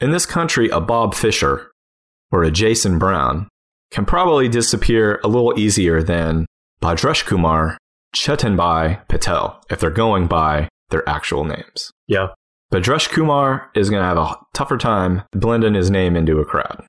In 0.00 0.10
this 0.10 0.26
country, 0.26 0.68
a 0.68 0.80
Bob 0.80 1.14
Fisher 1.14 1.70
or 2.30 2.42
a 2.42 2.50
Jason 2.50 2.98
Brown 2.98 3.48
can 3.90 4.04
probably 4.04 4.48
disappear 4.48 5.20
a 5.24 5.28
little 5.28 5.58
easier 5.58 6.02
than 6.02 6.46
Bhadresh 6.82 7.26
Kumar, 7.26 7.76
Chetanbhai 8.16 9.06
Patel, 9.08 9.62
if 9.70 9.80
they're 9.80 9.90
going 9.90 10.26
by 10.26 10.68
their 10.88 11.06
actual 11.08 11.44
names. 11.44 11.92
Yeah. 12.06 12.28
Bhadresh 12.72 13.10
Kumar 13.10 13.70
is 13.74 13.90
going 13.90 14.00
to 14.00 14.06
have 14.06 14.16
a 14.16 14.36
tougher 14.54 14.78
time 14.78 15.22
blending 15.32 15.74
his 15.74 15.90
name 15.90 16.16
into 16.16 16.38
a 16.38 16.44
crowd. 16.44 16.84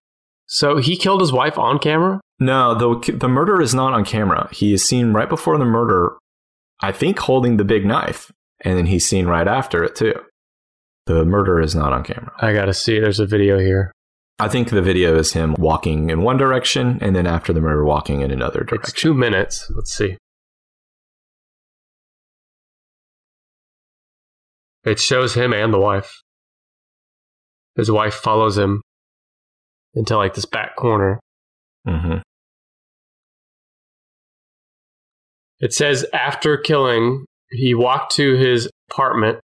So 0.48 0.78
he 0.78 0.98
killed 0.98 1.22
his 1.22 1.32
wife 1.32 1.58
on 1.58 1.80
camera? 1.80 2.20
No, 2.40 2.74
the 2.76 3.14
the 3.14 3.30
murder 3.30 3.62
is 3.62 3.74
not 3.74 3.94
on 3.94 4.04
camera. 4.04 4.50
He 4.52 4.74
is 4.74 4.84
seen 4.84 5.14
right 5.14 5.30
before 5.30 5.58
the 5.58 5.66
murder, 5.66 6.18
I 6.82 6.92
think, 6.92 7.20
holding 7.20 7.58
the 7.58 7.64
big 7.64 7.86
knife, 7.86 8.32
and 8.62 8.78
then 8.78 8.88
he's 8.88 9.08
seen 9.08 9.28
right 9.28 9.48
after 9.48 9.84
it 9.84 9.96
too. 9.96 10.16
The 11.06 11.24
murder 11.24 11.62
is 11.62 11.76
not 11.76 11.94
on 11.94 12.04
camera. 12.04 12.32
I 12.40 12.54
gotta 12.54 12.74
see. 12.74 13.00
There's 13.00 13.20
a 13.20 13.26
video 13.26 13.60
here. 13.60 13.92
I 14.42 14.48
think 14.48 14.72
the 14.72 14.82
video 14.82 15.20
is 15.20 15.34
him 15.34 15.54
walking 15.60 16.10
in 16.10 16.24
one 16.24 16.38
direction, 16.38 16.98
and 17.00 17.16
then 17.16 17.28
after 17.28 17.54
the 17.54 17.62
murder, 17.62 17.86
walking 17.86 18.22
in 18.22 18.32
another 18.32 18.62
direction. 18.64 18.80
It's 18.82 18.92
two 18.92 19.14
minutes. 19.14 19.72
Let's 19.76 19.96
see. 19.96 20.18
It 24.84 25.00
shows 25.00 25.36
him 25.36 25.54
and 25.54 25.72
the 25.72 25.78
wife. 25.78 26.12
His 27.76 27.92
wife 27.92 28.16
follows 28.16 28.58
him 28.58 28.82
into 29.94 30.18
like 30.18 30.34
this 30.34 30.48
back 30.48 30.76
corner. 30.76 31.20
hmm 31.86 32.18
It 35.60 35.72
says 35.72 36.04
after 36.14 36.58
killing, 36.58 37.26
he 37.52 37.76
walked 37.76 38.16
to 38.16 38.38
his 38.38 38.68
apartment 38.90 39.40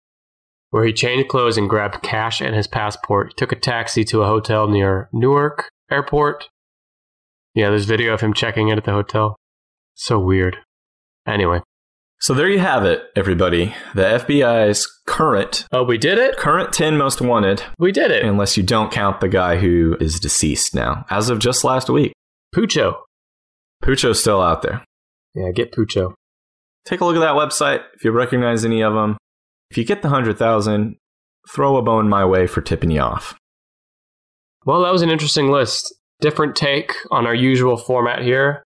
where 0.75 0.85
he 0.85 0.93
changed 0.93 1.29
clothes 1.29 1.57
and 1.57 1.71
grabbed 1.71 2.03
cash 2.03 2.41
and 2.41 2.53
his 2.57 2.67
passport. 2.67 3.29
He 3.29 3.35
took 3.35 3.53
a 3.53 3.57
taxi 3.57 4.03
to 4.07 4.23
a 4.23 4.27
hotel 4.27 4.67
near 4.67 5.09
Newark 5.13 5.69
Airport. 5.89 6.49
Yeah, 7.55 7.69
there's 7.69 7.85
video 7.85 8.13
of 8.13 8.21
him 8.21 8.35
checking 8.35 8.71
in 8.71 8.77
at 8.79 8.83
the 8.83 8.91
hotel. 8.91 9.37
So 9.95 10.19
weird. 10.19 10.57
Anyway. 11.29 11.61
So 12.19 12.35
there 12.35 12.49
you 12.51 12.59
have 12.59 12.85
it, 12.85 13.05
everybody. 13.15 13.73
The 13.95 14.03
FBI's 14.03 14.89
current 15.07 15.65
Oh, 15.71 15.85
we 15.85 15.97
did 15.97 16.19
it? 16.19 16.37
current 16.39 16.73
ten 16.73 16.97
most 16.99 17.21
wanted, 17.21 17.63
We 17.79 17.93
did 17.93 18.11
it. 18.11 18.25
unless 18.25 18.57
you 18.57 18.65
don't 18.65 18.91
count 18.91 19.21
the 19.21 19.29
guy 19.29 19.59
who 19.59 19.97
is 20.01 20.19
deceased 20.19 20.75
now, 20.75 21.05
as 21.09 21.31
of 21.31 21.39
just 21.39 21.63
last 21.63 21.89
week. 21.89 22.15
Pucho. 22.53 22.97
Pucho's 23.85 24.19
still 24.21 24.41
out 24.43 24.63
there. 24.63 24.83
Yeah, 25.37 25.53
get 25.55 25.71
Pucho. 25.73 26.15
take 26.85 27.01
a 27.01 27.05
look 27.05 27.15
at 27.15 27.21
that 27.21 27.37
website 27.37 27.83
if 27.95 28.03
you 28.05 28.11
recognize 28.11 28.65
any 28.65 28.83
of 28.83 28.93
them. 28.95 29.17
If 29.75 29.79
you 29.79 29.85
get 29.85 30.03
the 30.03 30.09
100,000, 30.09 30.95
throw 31.51 31.77
a 31.77 31.83
bone 31.83 32.09
my 32.09 32.25
way 32.25 32.47
for 32.47 32.61
tipping 32.61 32.93
you 32.93 33.01
off. 33.01 33.35
Well, 34.65 34.83
that 34.85 34.93
was 34.93 35.03
an 35.03 35.11
interesting 35.11 35.51
list. 35.51 35.93
Different 36.21 36.55
take 36.55 36.93
on 37.11 37.27
our 37.27 37.35
usual 37.35 37.77
format 37.77 38.23
here, 38.23 38.63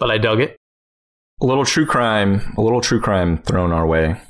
but 0.00 0.10
I 0.10 0.18
dug 0.18 0.40
it. 0.40 0.56
A 1.40 1.46
little 1.46 1.64
true 1.64 1.86
crime, 1.86 2.54
a 2.58 2.60
little 2.60 2.80
true 2.80 3.00
crime 3.00 3.40
thrown 3.44 3.70
our 3.70 3.86
way. 3.86 4.20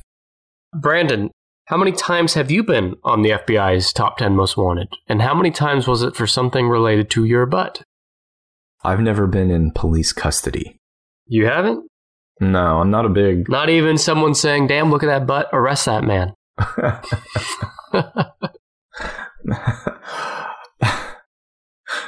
Brandon, 0.78 1.30
how 1.68 1.78
many 1.78 1.93
times 1.93 2.34
have 2.34 2.51
you 2.51 2.62
been 2.62 2.97
on 3.05 3.22
the 3.22 3.30
FBI's 3.30 3.90
top 3.90 4.18
10 4.18 4.36
most 4.36 4.59
wanted? 4.59 4.89
And 5.09 5.22
how 5.22 5.34
many 5.34 5.51
times 5.51 5.89
was 5.89 6.02
it 6.02 6.14
for 6.14 6.26
something 6.26 6.68
related 6.68 7.09
to 7.12 7.24
your 7.24 7.47
butt? 7.47 7.80
I've 8.84 9.01
never 9.01 9.26
been 9.26 9.51
in 9.51 9.70
police 9.70 10.12
custody. 10.12 10.76
You 11.24 11.47
haven't? 11.47 11.89
No, 12.43 12.81
I'm 12.81 12.90
not 12.90 13.06
a 13.06 13.09
big. 13.09 13.48
Not 13.48 13.69
even 13.69 13.97
someone 13.97 14.35
saying, 14.35 14.66
damn, 14.66 14.90
look 14.90 15.05
at 15.05 15.06
that 15.06 15.28
butt, 15.28 15.48
arrest 15.52 15.86
that 15.86 16.02
man. 16.02 16.35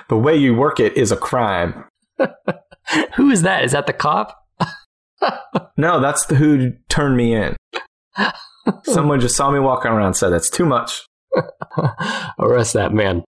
the 0.09 0.17
way 0.17 0.35
you 0.35 0.57
work 0.57 0.81
it 0.81 0.97
is 0.97 1.13
a 1.13 1.17
crime. 1.17 1.85
Who 3.15 3.31
is 3.31 3.43
that? 3.43 3.63
Is 3.63 3.71
that 3.73 3.87
the 3.87 3.93
cop? 3.93 4.37
No, 5.77 6.01
that's 6.01 6.27
the 6.27 6.35
who 6.35 6.73
turned 6.89 7.17
me 7.17 7.35
in. 7.35 7.57
Someone 8.85 9.21
just 9.21 9.35
saw 9.35 9.51
me 9.51 9.59
walking 9.59 9.91
around 9.91 10.07
and 10.07 10.17
said, 10.17 10.29
that's 10.29 10.51
too 10.51 10.67
much. 10.67 11.03
arrest 12.39 12.75
that 12.75 12.93
man. 12.93 13.25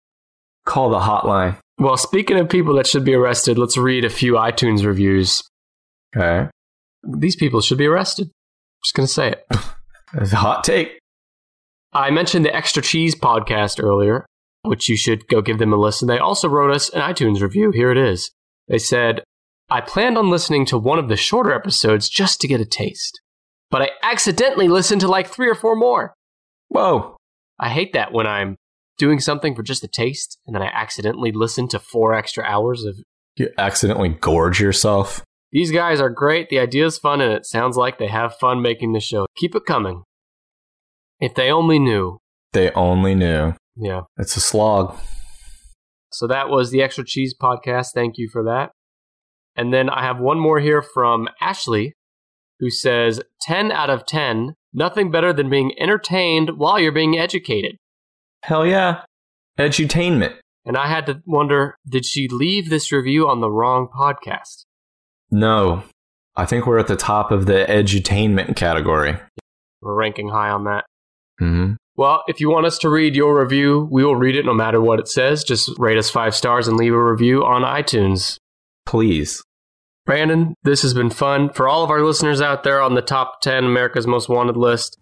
Call 0.66 0.90
the 0.90 1.00
hotline. 1.00 1.58
Well, 1.78 1.98
speaking 1.98 2.40
of 2.40 2.50
people 2.50 2.76
that 2.76 2.88
should 2.88 3.04
be 3.04 3.14
arrested, 3.14 3.60
let's 3.60 3.78
read 3.78 4.06
a 4.06 4.10
few 4.10 4.34
iTunes 4.34 4.86
reviews. 4.86 5.44
Okay. 6.16 6.50
These 7.04 7.36
people 7.36 7.62
should 7.62 7.78
be 7.78 7.88
arrested. 7.88 8.30
Just 8.84 8.96
going 8.96 9.08
to 9.08 9.14
say 9.14 9.32
it. 9.32 9.46
It's 10.14 10.34
a 10.34 10.36
hot 10.36 10.66
take. 10.66 11.00
I 11.94 12.10
mentioned 12.12 12.44
the 12.44 12.54
Extra 12.54 12.84
Cheese 12.84 13.16
podcast 13.16 13.82
earlier, 13.82 14.26
which 14.64 14.90
you 14.90 14.98
should 14.98 15.26
go 15.28 15.42
give 15.42 15.58
them 15.58 15.72
a 15.72 15.78
listen. 15.78 16.10
They 16.10 16.18
also 16.18 16.50
wrote 16.50 16.76
us 16.76 16.90
an 16.90 17.02
iTunes 17.02 17.42
review. 17.42 17.72
Here 17.72 17.92
it 17.92 17.98
is. 17.98 18.30
They 18.68 18.78
said, 18.78 19.24
I 19.70 19.80
planned 19.80 20.18
on 20.18 20.30
listening 20.30 20.66
to 20.68 20.78
one 20.78 21.00
of 21.00 21.08
the 21.08 21.16
shorter 21.16 21.54
episodes 21.54 22.10
just 22.10 22.42
to 22.42 22.48
get 22.50 22.60
a 22.60 22.66
taste, 22.66 23.22
but 23.70 23.82
I 23.82 23.90
accidentally 24.04 24.68
listened 24.68 25.00
to 25.00 25.08
like 25.08 25.28
three 25.28 25.50
or 25.50 25.56
four 25.56 25.78
more. 25.78 26.14
Whoa. 26.68 27.16
I 27.58 27.70
hate 27.70 27.94
that 27.94 28.12
when 28.12 28.28
I'm 28.28 28.58
doing 28.98 29.20
something 29.20 29.56
for 29.56 29.64
just 29.64 29.84
a 29.84 29.88
taste 29.88 30.38
and 30.46 30.56
then 30.56 30.62
I 30.62 30.70
accidentally 30.74 31.32
listen 31.32 31.68
to 31.70 31.80
four 31.80 32.14
extra 32.14 32.44
hours 32.44 32.84
of. 32.84 33.00
You 33.38 33.50
accidentally 33.58 34.10
gorge 34.10 34.60
yourself. 34.60 35.24
These 35.52 35.72
guys 35.72 36.00
are 36.00 36.10
great. 36.10 36.50
The 36.50 36.60
idea 36.60 36.86
is 36.86 36.98
fun 36.98 37.20
and 37.20 37.34
it 37.34 37.46
sounds 37.46 37.76
like 37.76 37.98
they 37.98 38.08
have 38.08 38.38
fun 38.40 38.62
making 38.62 38.94
the 38.94 39.00
show. 39.00 39.26
Keep 39.36 39.56
it 39.56 39.66
coming. 39.66 40.04
If 41.20 41.36
they 41.36 41.52
only 41.52 41.78
knew. 41.78 42.20
They 42.54 42.72
only 42.72 43.16
knew. 43.16 43.54
Yeah. 43.76 44.02
It's 44.18 44.38
a 44.38 44.42
slog. 44.42 44.98
So 46.12 46.28
that 46.28 46.50
was 46.50 46.72
the 46.72 46.82
Extra 46.82 47.06
Cheese 47.06 47.36
podcast. 47.40 47.90
Thank 47.94 48.18
you 48.18 48.30
for 48.32 48.44
that. 48.44 48.72
And 49.56 49.74
then 49.74 49.90
I 49.90 50.04
have 50.04 50.20
one 50.20 50.40
more 50.40 50.60
here 50.60 50.82
from 50.82 51.28
Ashley, 51.42 51.94
who 52.60 52.70
says 52.70 53.22
10 53.42 53.72
out 53.72 53.90
of 53.90 54.06
10. 54.06 54.56
Nothing 54.74 55.12
better 55.12 55.34
than 55.34 55.50
being 55.50 55.74
entertained 55.78 56.52
while 56.58 56.80
you're 56.80 56.94
being 56.94 57.18
educated. 57.18 57.76
Hell 58.44 58.66
yeah. 58.66 59.04
Edutainment. 59.60 60.36
And 60.66 60.78
I 60.78 60.88
had 60.88 61.06
to 61.08 61.22
wonder 61.26 61.76
did 61.88 62.06
she 62.06 62.28
leave 62.30 62.70
this 62.70 62.92
review 62.92 63.28
on 63.28 63.42
the 63.42 63.52
wrong 63.52 63.88
podcast? 63.94 64.66
No. 65.32 65.84
I 66.36 66.46
think 66.46 66.66
we're 66.66 66.80
at 66.80 66.88
the 66.88 66.96
top 66.96 67.32
of 67.32 67.46
the 67.46 67.66
edutainment 67.68 68.56
category. 68.56 69.18
We're 69.82 69.96
ranking 69.96 70.30
high 70.30 70.50
on 70.50 70.66
that. 70.66 70.86
hmm 71.40 71.74
Well, 71.96 72.24
if 72.28 72.40
you 72.40 72.50
want 72.50 72.66
us 72.66 72.78
to 72.80 72.90
read 72.90 73.16
your 73.16 73.40
review, 73.42 73.88
we 73.92 74.04
will 74.06 74.16
read 74.16 74.36
it 74.36 74.46
no 74.46 74.54
matter 74.54 74.80
what 74.80 75.00
it 75.00 75.08
says. 75.08 75.44
Just 75.44 75.72
rate 75.78 75.98
us 75.98 76.10
five 76.10 76.36
stars 76.36 76.68
and 76.68 76.78
leave 76.78 76.94
a 76.94 77.04
review 77.04 77.44
on 77.44 77.64
iTunes. 77.64 78.38
Please. 78.86 79.44
Brandon, 80.06 80.56
this 80.64 80.82
has 80.82 80.94
been 80.94 81.10
fun. 81.10 81.50
For 81.54 81.68
all 81.68 81.84
of 81.84 81.90
our 81.92 82.02
listeners 82.04 82.42
out 82.42 82.64
there 82.64 82.82
on 82.82 82.96
the 82.96 83.02
top 83.02 83.42
10 83.42 83.64
America's 83.64 84.08
Most 84.08 84.30
Wanted 84.30 84.58
list, 84.58 84.98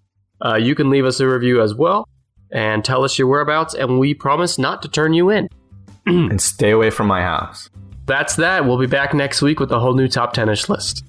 uh, 0.46 0.56
you 0.56 0.76
can 0.76 0.90
leave 0.90 1.06
us 1.06 1.20
a 1.20 1.28
review 1.28 1.62
as 1.62 1.74
well 1.74 2.08
and 2.52 2.84
tell 2.84 3.04
us 3.04 3.18
your 3.20 3.28
whereabouts, 3.28 3.74
and 3.76 4.00
we 4.00 4.14
promise 4.14 4.58
not 4.58 4.82
to 4.82 4.90
turn 4.90 5.14
you 5.14 5.30
in. 5.30 5.48
And 6.06 6.42
stay 6.42 6.72
away 6.72 6.90
from 6.90 7.06
my 7.08 7.22
house. 7.22 7.70
That's 8.10 8.38
that. 8.38 8.66
We'll 8.66 8.80
be 8.80 8.88
back 8.88 9.14
next 9.14 9.40
week 9.44 9.60
with 9.60 9.72
a 9.72 9.80
whole 9.80 9.94
new 9.94 10.08
top 10.08 10.34
10 10.34 10.50
ish 10.50 10.68
list. 10.68 11.06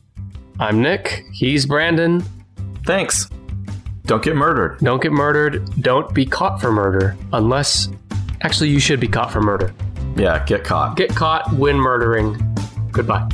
I'm 0.59 0.83
Nick. 0.83 1.25
He's 1.33 1.65
Brandon. 1.65 2.23
Thanks. 2.85 3.27
Don't 4.05 4.23
get 4.23 4.37
murdered. 4.37 4.79
Don't 4.81 5.03
get 5.03 5.11
murdered. 5.11 5.65
Don't 5.81 6.13
be 6.13 6.27
caught 6.27 6.61
for 6.61 6.71
murder. 6.71 7.17
Unless, 7.33 7.89
actually, 8.43 8.69
you 8.69 8.81
should 8.81 9.01
be 9.01 9.09
caught 9.09 9.33
for 9.33 9.41
murder. 9.41 9.73
Yeah, 10.15 10.45
get 10.45 10.63
caught. 10.63 10.99
Get 10.99 11.09
caught 11.17 11.51
when 11.55 11.77
murdering. 11.77 12.37
Goodbye. 12.93 13.27